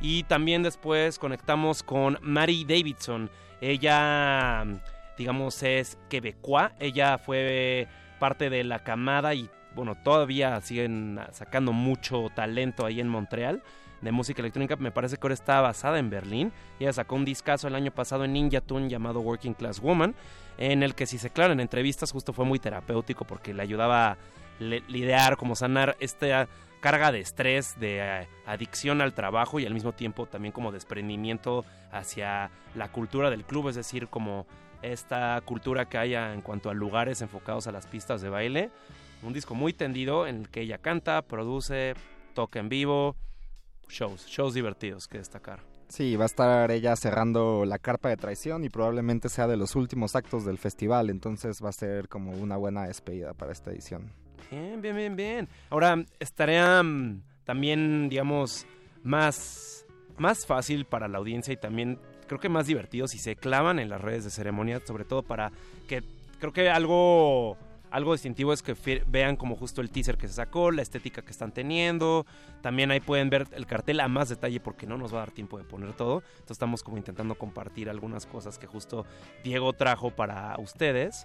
[0.00, 3.30] Y también después conectamos con Mary Davidson.
[3.60, 4.64] Ella,
[5.16, 6.70] digamos, es quebecois.
[6.80, 7.86] Ella fue
[8.18, 13.62] parte de la camada y, bueno, todavía siguen sacando mucho talento ahí en Montreal
[14.02, 14.76] de música electrónica.
[14.76, 16.52] Me parece que ahora está basada en Berlín.
[16.78, 20.14] Ella sacó un discazo el año pasado en Ninja Tune llamado Working Class Woman,
[20.58, 24.12] en el que, si se claro, en entrevistas justo fue muy terapéutico porque le ayudaba
[24.12, 24.18] a
[24.60, 26.48] lidiar, como sanar esta
[26.80, 31.64] carga de estrés, de eh, adicción al trabajo y al mismo tiempo también como desprendimiento
[31.92, 34.46] hacia la cultura del club, es decir, como
[34.82, 38.70] esta cultura que haya en cuanto a lugares enfocados a las pistas de baile.
[39.22, 41.94] Un disco muy tendido en el que ella canta, produce,
[42.34, 43.14] toca en vivo,
[43.92, 45.60] shows, shows divertidos que destacar.
[45.88, 49.76] Sí, va a estar ella cerrando la carpa de traición y probablemente sea de los
[49.76, 54.10] últimos actos del festival, entonces va a ser como una buena despedida para esta edición.
[54.50, 55.48] Bien, bien, bien, bien.
[55.68, 56.82] Ahora, estaría
[57.44, 58.66] también, digamos,
[59.02, 59.84] más,
[60.16, 63.90] más fácil para la audiencia y también creo que más divertido si se clavan en
[63.90, 65.52] las redes de ceremonia, sobre todo para
[65.88, 66.02] que
[66.38, 67.58] creo que algo
[67.92, 68.74] algo distintivo es que
[69.06, 72.26] vean como justo el teaser que se sacó, la estética que están teniendo.
[72.62, 75.30] También ahí pueden ver el cartel a más detalle porque no nos va a dar
[75.30, 76.22] tiempo de poner todo.
[76.32, 79.06] Entonces estamos como intentando compartir algunas cosas que justo
[79.44, 81.24] Diego trajo para ustedes.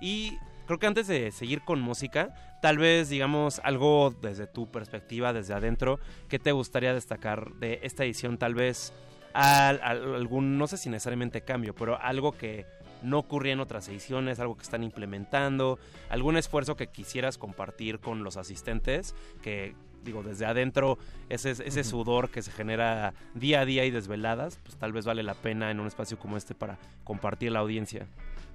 [0.00, 5.32] Y creo que antes de seguir con música, tal vez digamos algo desde tu perspectiva,
[5.32, 8.36] desde adentro, ¿qué te gustaría destacar de esta edición?
[8.38, 8.92] Tal vez
[9.32, 12.66] al- al- algún, no sé si necesariamente cambio, pero algo que
[13.04, 18.24] no ocurría en otras ediciones, algo que están implementando, algún esfuerzo que quisieras compartir con
[18.24, 19.74] los asistentes, que
[20.04, 24.76] digo, desde adentro, ese, ese sudor que se genera día a día y desveladas, pues
[24.76, 28.06] tal vez vale la pena en un espacio como este para compartir la audiencia.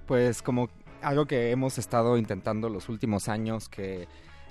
[0.06, 0.68] Pues como
[1.02, 4.06] algo que hemos estado intentando los últimos años, que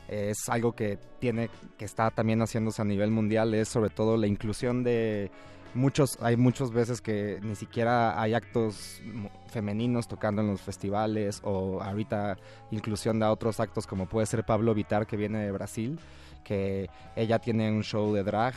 [0.08, 4.28] es algo que tiene, que está también haciéndose a nivel mundial, es sobre todo la
[4.28, 5.32] inclusión de
[5.74, 9.02] muchos, hay muchas veces que ni siquiera hay actos
[9.48, 12.38] femeninos tocando en los festivales o ahorita
[12.72, 16.00] inclusión de otros actos como puede ser Pablo Vitar que viene de Brasil
[16.44, 18.54] que ella tiene un show de drag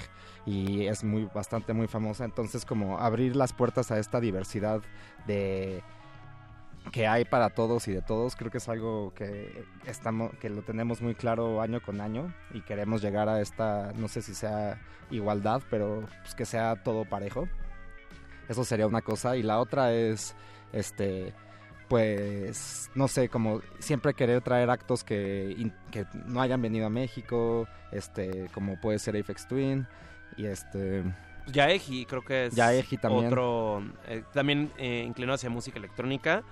[0.47, 2.25] y es muy bastante muy famosa.
[2.25, 4.81] Entonces como abrir las puertas a esta diversidad
[5.27, 5.83] de
[6.91, 10.63] que hay para todos y de todos creo que es algo que estamos que lo
[10.63, 14.81] tenemos muy claro año con año y queremos llegar a esta no sé si sea
[15.11, 17.49] igualdad pero pues, que sea todo parejo
[18.49, 20.35] eso sería una cosa y la otra es
[20.73, 21.33] este
[21.89, 27.69] pues no sé como siempre querer traer actos que, que no hayan venido a México
[27.93, 29.87] este como puede ser Apex Twin
[30.37, 31.05] y este
[31.47, 33.27] Yaeji creo que es Yaeji también.
[33.27, 36.43] otro eh, también eh, inclinado hacia música electrónica.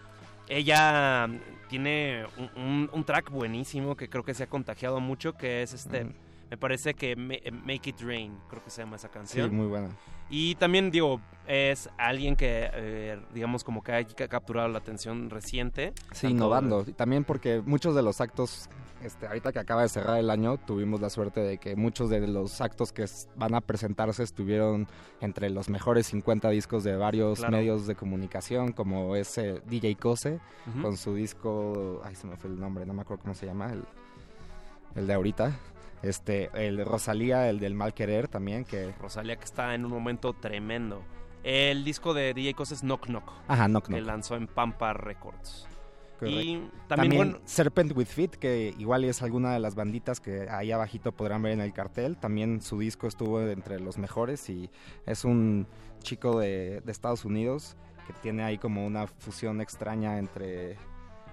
[0.50, 1.28] Ella
[1.68, 5.72] tiene un, un- un track buenísimo que creo que se ha contagiado mucho que es
[5.72, 6.06] este
[6.50, 9.48] Me parece que Make It Rain, creo que se llama esa canción.
[9.48, 9.88] Sí, muy buena.
[10.28, 15.92] Y también, digo, es alguien que, eh, digamos, como que ha capturado la atención reciente.
[16.12, 16.84] Sí, innovando.
[16.84, 18.68] También porque muchos de los actos,
[19.02, 22.26] este, ahorita que acaba de cerrar el año, tuvimos la suerte de que muchos de
[22.26, 23.06] los actos que
[23.36, 24.86] van a presentarse estuvieron
[25.20, 30.40] entre los mejores 50 discos de varios medios de comunicación, como ese DJ Cose,
[30.82, 33.72] con su disco, ay, se me fue el nombre, no me acuerdo cómo se llama,
[33.72, 33.84] el,
[34.96, 35.52] el de ahorita.
[36.02, 38.92] Este, el Rosalía, el del mal querer también, que...
[39.00, 41.02] Rosalía que está en un momento tremendo.
[41.42, 43.30] El disco de DJ Cos es Knock Knock.
[43.48, 43.98] Ajá, Knock Knock.
[43.98, 45.66] Que lanzó en Pampa Records.
[46.28, 51.12] Y también, Serpent with Feet, que igual es alguna de las banditas que ahí abajito
[51.12, 52.16] podrán ver en el cartel.
[52.16, 54.70] También su disco estuvo entre los mejores y
[55.06, 55.66] es un
[56.02, 57.76] chico de, de Estados Unidos
[58.06, 60.76] que tiene ahí como una fusión extraña entre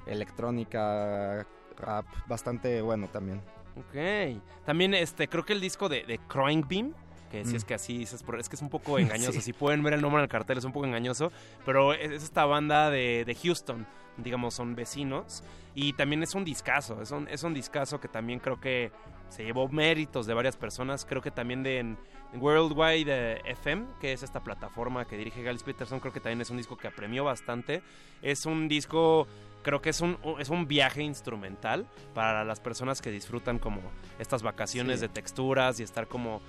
[0.05, 1.45] electrónica,
[1.77, 3.41] rap, bastante bueno también.
[3.75, 4.41] Ok.
[4.65, 6.93] También este, creo que el disco de, de Crying Beam,
[7.31, 7.67] que si es mm.
[7.67, 9.39] que así es, es que es un poco engañoso.
[9.41, 11.31] Si pueden ver el nombre en el cartel, es un poco engañoso.
[11.65, 13.85] Pero es, esta banda de, de, Houston,
[14.17, 15.43] digamos, son vecinos.
[15.75, 18.91] Y también es un discazo, es un, es un discazo que también creo que
[19.29, 21.05] se llevó méritos de varias personas.
[21.05, 21.95] Creo que también de
[22.33, 26.57] Worldwide FM, que es esta plataforma que dirige Gals Peterson, creo que también es un
[26.57, 27.81] disco que apremió bastante.
[28.21, 29.27] Es un disco
[29.67, 33.81] creo que es un, es un viaje instrumental para las personas que disfrutan como
[34.17, 36.41] estas vacaciones de texturas y estar como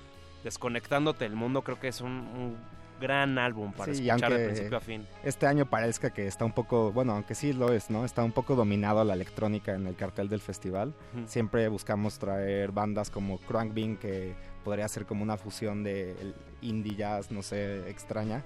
[0.45, 1.61] desconectándote del mundo.
[1.61, 2.55] Creo que es un,
[2.99, 5.07] gran álbum para escuchar de principio a fin.
[5.23, 8.05] Este año parezca que está un poco, bueno, aunque sí lo es, ¿no?
[8.05, 10.93] Está un poco dominado la electrónica en el cartel del festival.
[11.25, 16.15] Siempre buscamos traer bandas como Crank Bean, que podría ser como una fusión de
[16.61, 18.43] indie jazz, no sé, extraña.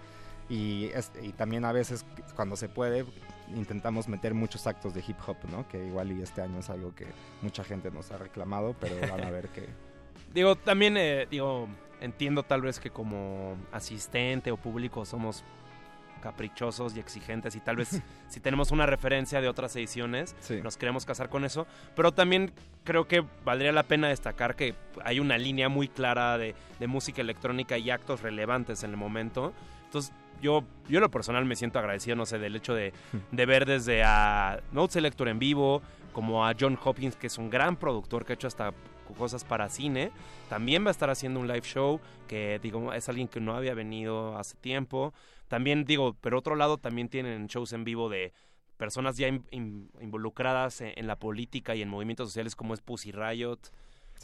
[0.49, 0.91] Y,
[1.21, 3.05] y también a veces, cuando se puede,
[3.55, 5.67] intentamos meter muchos actos de hip hop, ¿no?
[5.67, 7.07] Que igual y este año es algo que
[7.41, 9.67] mucha gente nos ha reclamado, pero van a ver que...
[10.33, 11.67] digo, también, eh, digo,
[12.03, 15.43] entiendo tal vez que como asistente o público somos
[16.21, 21.05] caprichosos y exigentes y tal vez si tenemos una referencia de otras ediciones nos queremos
[21.05, 21.65] casar con eso,
[21.95, 22.51] pero también
[22.83, 27.21] creo que valdría la pena destacar que hay una línea muy clara de, de música
[27.21, 29.53] electrónica y actos relevantes en el momento.
[29.85, 32.93] Entonces, yo, yo lo personal me siento agradecido, no sé, del hecho de,
[33.31, 37.49] de ver desde a Note Selector en vivo, como a John Hopkins, que es un
[37.49, 38.73] gran productor que ha hecho hasta
[39.13, 40.11] cosas para cine.
[40.49, 43.73] También va a estar haciendo un live show, que digo, es alguien que no había
[43.73, 45.13] venido hace tiempo.
[45.47, 48.33] También digo, pero otro lado también tienen shows en vivo de
[48.77, 53.59] personas ya involucradas en, la política y en movimientos sociales como es Pussy Riot.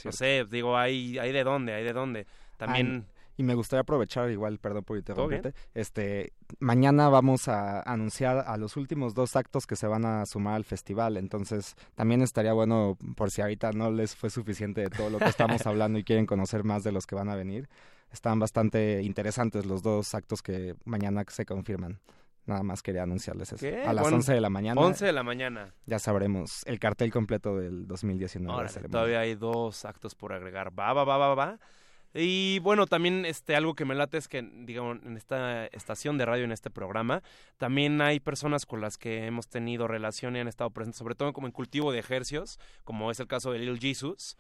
[0.04, 2.28] No sé, digo, hay, hay de dónde, hay de dónde.
[2.58, 3.06] También...
[3.40, 8.76] Y me gustaría aprovechar, igual, perdón por interrumpirte, este, mañana vamos a anunciar a los
[8.76, 13.32] últimos dos actos que se van a sumar al festival, entonces también estaría bueno, por
[13.32, 16.66] si ahorita no les fue suficiente de todo lo que estamos hablando y quieren conocer
[16.66, 17.70] más de los que van a venir,
[18.12, 22.02] están bastante interesantes los dos actos que mañana se confirman.
[22.46, 23.66] Nada más quería anunciarles eso.
[23.88, 24.82] A las 11 de la mañana.
[24.82, 25.74] 11 de la mañana.
[25.86, 28.52] Ya sabremos el cartel completo del 2019.
[28.52, 30.78] Ahora, todavía hay dos actos por agregar.
[30.78, 31.60] Va, va, va, va, va.
[32.14, 36.26] Y bueno, también este algo que me late es que, digamos, en esta estación de
[36.26, 37.22] radio, en este programa,
[37.58, 41.34] también hay personas con las que hemos tenido relación y han estado presentes, sobre todo
[41.34, 44.38] como en cultivo de ejercios, como es el caso de Little Jesus.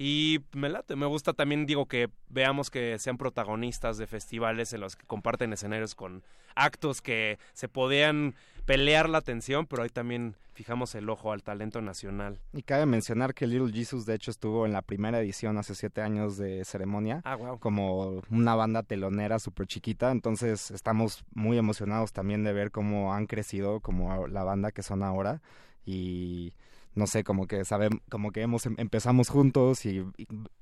[0.00, 4.80] Y me late, me gusta también, digo, que veamos que sean protagonistas de festivales en
[4.80, 6.22] los que comparten escenarios con
[6.54, 8.36] actos que se podían
[8.68, 12.38] pelear la atención, pero ahí también fijamos el ojo al talento nacional.
[12.52, 16.02] Y cabe mencionar que Little Jesus, de hecho, estuvo en la primera edición hace siete
[16.02, 22.44] años de ceremonia, ah, como una banda telonera súper chiquita, entonces estamos muy emocionados también
[22.44, 25.40] de ver cómo han crecido como la banda que son ahora.
[25.86, 26.52] Y
[26.94, 30.04] no sé, como que sabemos, como que hemos em, empezamos juntos y,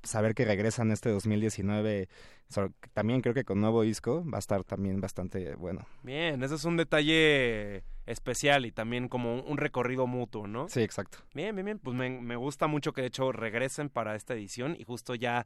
[0.03, 2.09] saber que regresan este 2019,
[2.93, 5.85] también creo que con nuevo disco va a estar también bastante bueno.
[6.03, 10.69] Bien, ese es un detalle especial y también como un recorrido mutuo, ¿no?
[10.69, 11.19] Sí, exacto.
[11.33, 11.79] Bien, bien, bien.
[11.79, 15.45] Pues me, me gusta mucho que de hecho regresen para esta edición y justo ya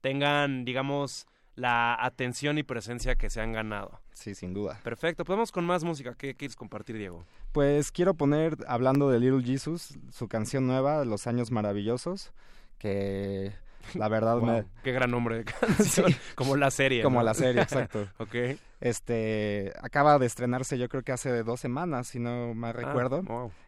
[0.00, 1.26] tengan, digamos,
[1.56, 4.00] la atención y presencia que se han ganado.
[4.12, 4.78] Sí, sin duda.
[4.84, 6.14] Perfecto, podemos con más música.
[6.14, 7.24] ¿Qué quieres compartir, Diego?
[7.52, 12.32] Pues quiero poner, hablando de Little Jesus, su canción nueva, Los Años Maravillosos,
[12.78, 13.52] que
[13.94, 14.64] la verdad me...
[14.84, 16.14] Qué gran nombre de canción.
[16.34, 17.02] Como la serie.
[17.02, 18.06] Como la serie, exacto.
[18.18, 18.34] ok.
[18.78, 23.22] Este, acaba de estrenarse yo creo que hace dos semanas, si no me ah, recuerdo.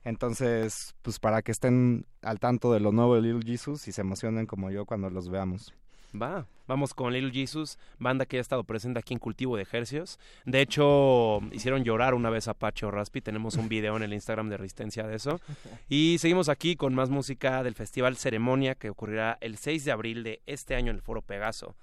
[0.05, 4.03] Entonces, pues para que estén al tanto de lo nuevo de Little Jesus y se
[4.03, 5.73] emocionen como yo cuando los veamos.
[6.21, 10.19] Va, vamos con Little Jesus, banda que ha estado presente aquí en Cultivo de Ejercios.
[10.45, 13.21] De hecho, hicieron llorar una vez a Pacho Raspi.
[13.21, 15.41] Tenemos un video en el Instagram de Resistencia de eso.
[15.89, 20.25] Y seguimos aquí con más música del Festival Ceremonia que ocurrirá el 6 de abril
[20.25, 21.77] de este año en el Foro Pegaso.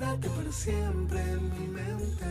[0.00, 2.24] Quédate para siempre en mi mente.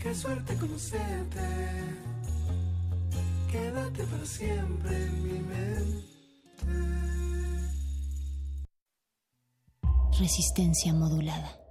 [0.00, 1.40] Qué suerte conocerte.
[3.50, 6.04] Quédate para siempre en mi mente.
[10.20, 11.63] Resistencia modulada.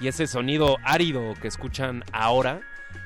[0.00, 2.60] Y ese sonido árido que escuchan ahora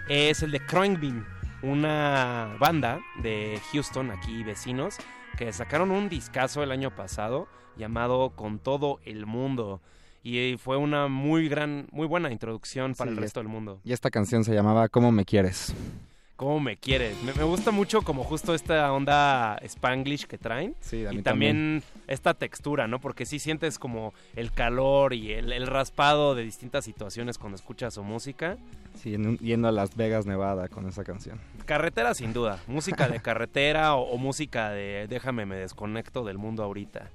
[0.09, 1.27] es el de Kroenbean,
[1.63, 4.97] una banda de Houston, aquí vecinos,
[5.37, 9.81] que sacaron un discazo el año pasado llamado Con todo el mundo.
[10.23, 13.81] Y fue una muy gran, muy buena introducción para Sí, el resto del mundo.
[13.85, 15.75] Y esta canción se llamaba ¿Cómo me quieres?
[16.39, 17.21] ¿Cómo me quieres?
[17.25, 20.77] Me, me gusta mucho como justo esta onda spanglish que traen.
[20.79, 23.01] Sí, a y mí también, esta textura, ¿no?
[23.01, 27.95] Porque sí sientes como el calor y el, el raspado de distintas situaciones cuando escuchas
[27.95, 28.57] su música.
[28.95, 31.41] Sí, en un- yendo a Las Vegas, Nevada con esa canción.
[31.67, 32.61] Carretera sin duda.
[32.69, 37.11] Música de carretera o, o música de déjame me desconecto del mundo ahorita.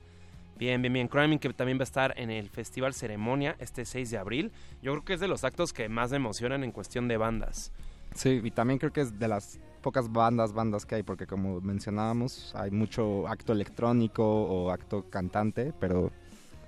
[0.60, 1.08] Bien, bien, bien.
[1.08, 4.52] Criming que también va a estar en el Festival Ceremonia este 6 de abril.
[4.82, 7.72] Yo creo que es de los actos que más me emocionan en cuestión de bandas.
[8.16, 11.61] Sí, y también creo que es de las pocas bandas, bandas que hay, porque como
[11.61, 16.11] mencionábamos, hay mucho acto electrónico o acto cantante, pero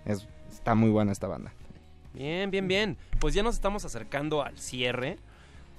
[0.05, 1.51] es, está muy buena esta banda.
[2.13, 2.97] Bien, bien, bien.
[3.19, 5.17] Pues ya nos estamos acercando al cierre.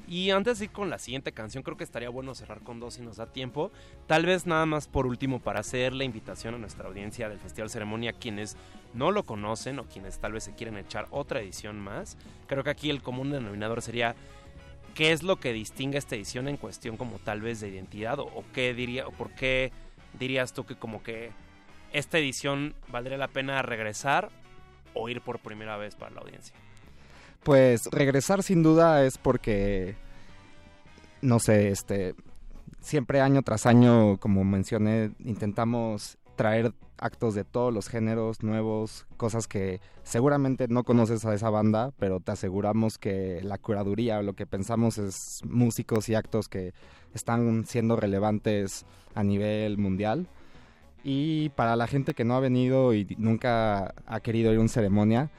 [0.09, 2.95] Y antes de ir con la siguiente canción, creo que estaría bueno cerrar con dos
[2.95, 3.73] si nos da tiempo.
[4.07, 7.71] Tal vez nada más por último para hacer la invitación a nuestra audiencia del Festival
[7.71, 8.57] Ceremonia, quienes
[8.95, 12.17] no lo conocen o quienes tal vez se quieren echar otra edición más.
[12.47, 14.15] Creo que aquí el común denominador sería
[14.97, 18.25] qué es lo que distingue esta edición en cuestión como tal vez de identidad o,
[18.25, 19.71] o qué diría o por qué
[20.19, 21.31] dirías tú que como que
[21.93, 24.31] esta edición valdría la pena regresar
[24.95, 26.57] o ir por primera vez para la audiencia.
[27.43, 29.95] Pues regresar sin duda es porque,
[31.21, 32.15] no sé, este,
[32.81, 39.47] siempre año tras año, como mencioné, intentamos traer actos de todos los géneros nuevos, cosas
[39.47, 44.47] que seguramente no conoces a esa banda, pero te aseguramos que la curaduría, lo que
[44.47, 46.73] pensamos es músicos y actos que
[47.15, 50.29] están siendo relevantes a nivel mundial.
[51.05, 54.69] Y para la gente que no ha venido y nunca ha querido ir a una
[54.69, 55.31] ceremonia,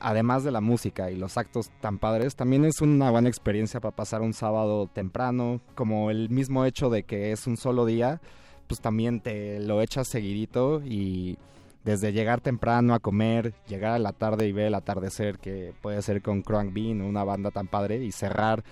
[0.00, 3.94] además de la música y los actos tan padres, también es una buena experiencia para
[3.94, 8.20] pasar un sábado temprano, como el mismo hecho de que es un solo día,
[8.66, 11.38] pues también te lo echas seguidito y
[11.84, 16.00] desde llegar temprano a comer, llegar a la tarde y ver el atardecer, que puede
[16.02, 18.64] ser con Crank Bean una banda tan padre, y cerrar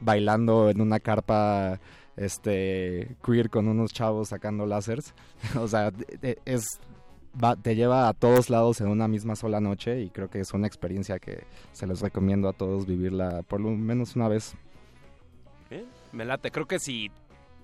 [0.00, 1.80] bailando en una carpa
[2.16, 5.14] este queer con unos chavos sacando lásers.
[5.58, 5.92] o sea,
[6.44, 6.80] es
[7.62, 10.66] te lleva a todos lados en una misma sola noche y creo que es una
[10.66, 14.54] experiencia que se les recomiendo a todos vivirla por lo menos una vez.
[15.70, 16.50] Bien, me late.
[16.50, 17.10] Creo que si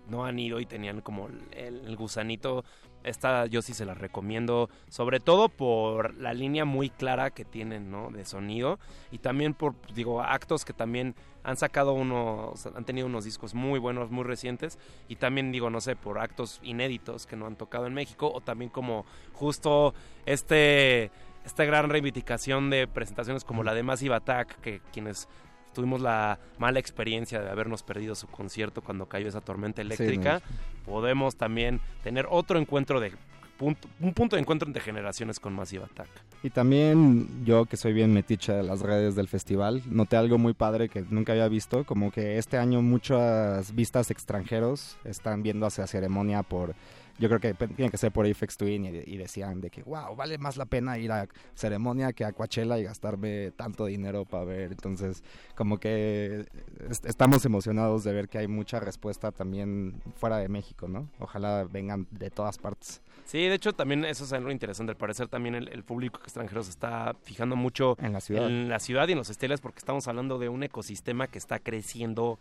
[0.09, 2.65] no han ido y tenían como el, el gusanito,
[3.05, 7.91] esta yo sí se la recomiendo, sobre todo por la línea muy clara que tienen,
[7.91, 8.11] ¿no?
[8.11, 8.79] De sonido
[9.13, 13.79] y también por, digo, actos que también han sacado unos, han tenido unos discos muy
[13.79, 17.87] buenos, muy recientes y también digo, no sé, por actos inéditos que no han tocado
[17.87, 21.11] en México o también como justo este,
[21.45, 25.29] esta gran reivindicación de presentaciones como la de Massive Attack, que quienes
[25.75, 30.41] tuvimos la mala experiencia de habernos perdido su concierto cuando cayó esa tormenta eléctrica,
[30.87, 33.13] podemos también tener otro encuentro de
[33.59, 36.09] punto, un punto de encuentro entre generaciones con Massive Attack.
[36.43, 40.53] Y también yo que soy bien metiche de las redes del festival, noté algo muy
[40.53, 45.87] padre que nunca había visto, como que este año muchas vistas extranjeros están viendo hacia
[45.87, 46.75] ceremonia por,
[47.19, 50.15] yo creo que tiene que ser por Apex Twin y, y decían de que, wow,
[50.17, 54.45] vale más la pena ir a ceremonia que a Coachella y gastarme tanto dinero para
[54.45, 54.73] ver.
[54.73, 55.23] Entonces,
[55.55, 56.45] como que
[56.91, 61.09] est- estamos emocionados de ver que hay mucha respuesta también fuera de México, ¿no?
[61.19, 63.03] Ojalá vengan de todas partes.
[63.25, 64.91] Sí, de hecho también eso es algo interesante.
[64.93, 68.47] Al parecer también el, el público extranjero se está fijando mucho En la ciudad.
[68.47, 71.59] en la ciudad y en los estilos porque estamos hablando de un ecosistema que está
[71.59, 72.39] creciendo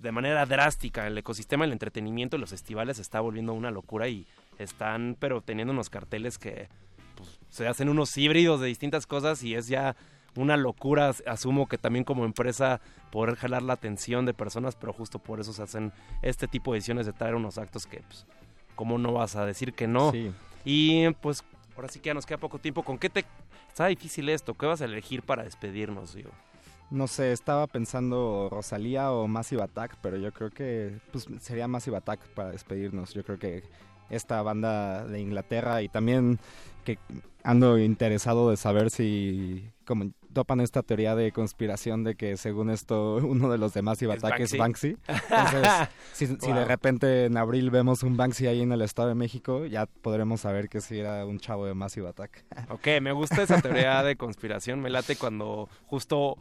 [0.00, 1.06] de manera drástica.
[1.06, 4.26] El ecosistema del entretenimiento y los festivales se está volviendo una locura y
[4.58, 6.68] están pero teniendo unos carteles que
[7.16, 9.96] pues, se hacen unos híbridos de distintas cosas y es ya
[10.36, 11.12] una locura.
[11.26, 12.80] Asumo que también como empresa
[13.10, 16.78] poder jalar la atención de personas, pero justo por eso se hacen este tipo de
[16.78, 18.26] ediciones de traer unos actos que pues,
[18.74, 20.12] ¿cómo no vas a decir que no?
[20.12, 20.32] Sí.
[20.64, 21.44] Y pues
[21.76, 22.82] ahora sí que ya nos queda poco tiempo.
[22.82, 23.24] ¿Con qué te...
[23.68, 24.54] Está difícil esto.
[24.54, 26.30] ¿Qué vas a elegir para despedirnos, digo?
[26.90, 31.96] No sé, estaba pensando Rosalía o Massive Attack, pero yo creo que pues, sería Massive
[31.96, 33.14] Attack para despedirnos.
[33.14, 33.62] Yo creo que
[34.10, 36.40] esta banda de Inglaterra y también
[36.84, 36.98] que
[37.44, 43.16] ando interesado de saber si como topan esta teoría de conspiración de que según esto
[43.22, 44.96] uno de los de Massive ¿Es Attack es Banksy?
[45.06, 45.24] Banksy.
[45.34, 49.14] Entonces, si, si de repente en abril vemos un Banksy ahí en el Estado de
[49.14, 52.44] México, ya podremos saber que sí era un chavo de Massive Attack.
[52.70, 54.80] Ok, me gusta esa teoría de conspiración.
[54.80, 56.36] Me late cuando justo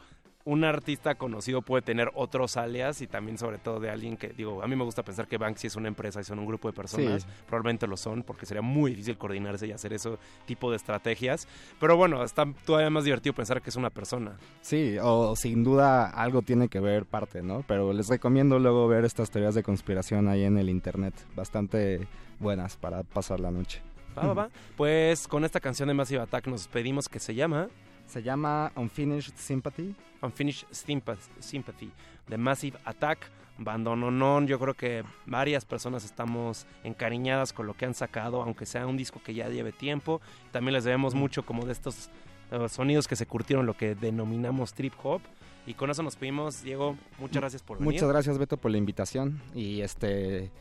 [0.45, 4.63] un artista conocido puede tener otros alias y también sobre todo de alguien que, digo,
[4.63, 6.73] a mí me gusta pensar que Banksy es una empresa y son un grupo de
[6.73, 11.47] personas, probablemente lo son porque sería muy difícil coordinarse y hacer ese tipo de estrategias,
[11.79, 14.37] pero bueno, está todavía más divertido pensar que es una persona.
[14.61, 17.63] Sí, o sin duda algo tiene que ver parte, ¿no?
[17.67, 22.07] Pero les recomiendo luego ver estas teorías de conspiración ahí en el internet, bastante
[22.39, 23.81] buenas para pasar la noche.
[24.17, 24.49] Va, va, va.
[24.77, 27.67] Pues con esta canción de Massive Attack nos pedimos que se llama...
[28.09, 29.95] Se llama Unfinished Sympathy.
[30.23, 31.91] Unfinished Sympathy,
[32.27, 33.19] de Massive Attack.
[33.59, 38.87] Bandononón, yo creo que varias personas estamos encariñadas con lo que han sacado, aunque sea
[38.87, 40.21] un disco que ya lleve tiempo.
[40.51, 42.09] También les debemos mucho como de estos
[42.51, 45.21] eh, sonidos que se curtieron, lo que denominamos trip hop.
[45.67, 47.93] Y con eso nos pedimos, Diego, muchas gracias por venir.
[47.93, 49.41] Muchas gracias, Beto, por la invitación.
[49.53, 50.51] Y este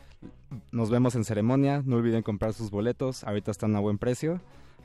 [0.71, 1.81] nos vemos en ceremonia.
[1.83, 3.23] No olviden comprar sus boletos.
[3.23, 4.39] Ahorita están a buen precio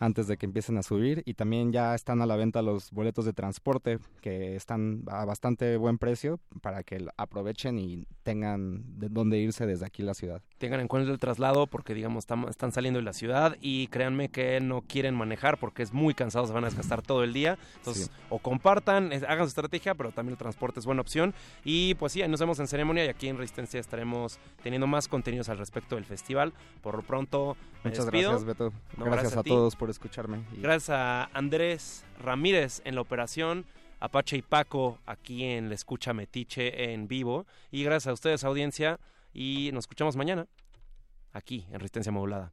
[0.05, 3.25] antes de que empiecen a subir y también ya están a la venta los boletos
[3.25, 9.39] de transporte que están a bastante buen precio para que aprovechen y tengan de dónde
[9.39, 10.43] irse desde aquí a la ciudad.
[10.59, 14.61] Tengan en cuenta el traslado porque digamos están saliendo de la ciudad y créanme que
[14.61, 17.59] no quieren manejar porque es muy cansado, se van a desgastar todo el día.
[17.77, 21.35] Entonces, o compartan, hagan su estrategia, pero también el transporte es buena opción.
[21.65, 25.49] Y pues sí, nos vemos en ceremonia y aquí en Resistencia estaremos teniendo más contenidos
[25.49, 26.53] al respecto del festival.
[26.83, 28.73] Por lo pronto, Muchas gracias, Beto.
[28.97, 30.45] gracias, a, todos por escucharme.
[30.53, 33.65] Gracias a Andrés Ramírez en la operación.
[34.01, 37.47] Apache y Paco aquí en La Escucha Metiche en vivo.
[37.71, 39.01] Y gracias a ustedes, audiencia.
[39.33, 40.47] Y nos escuchamos mañana
[41.33, 42.53] aquí en Resistencia Modulada.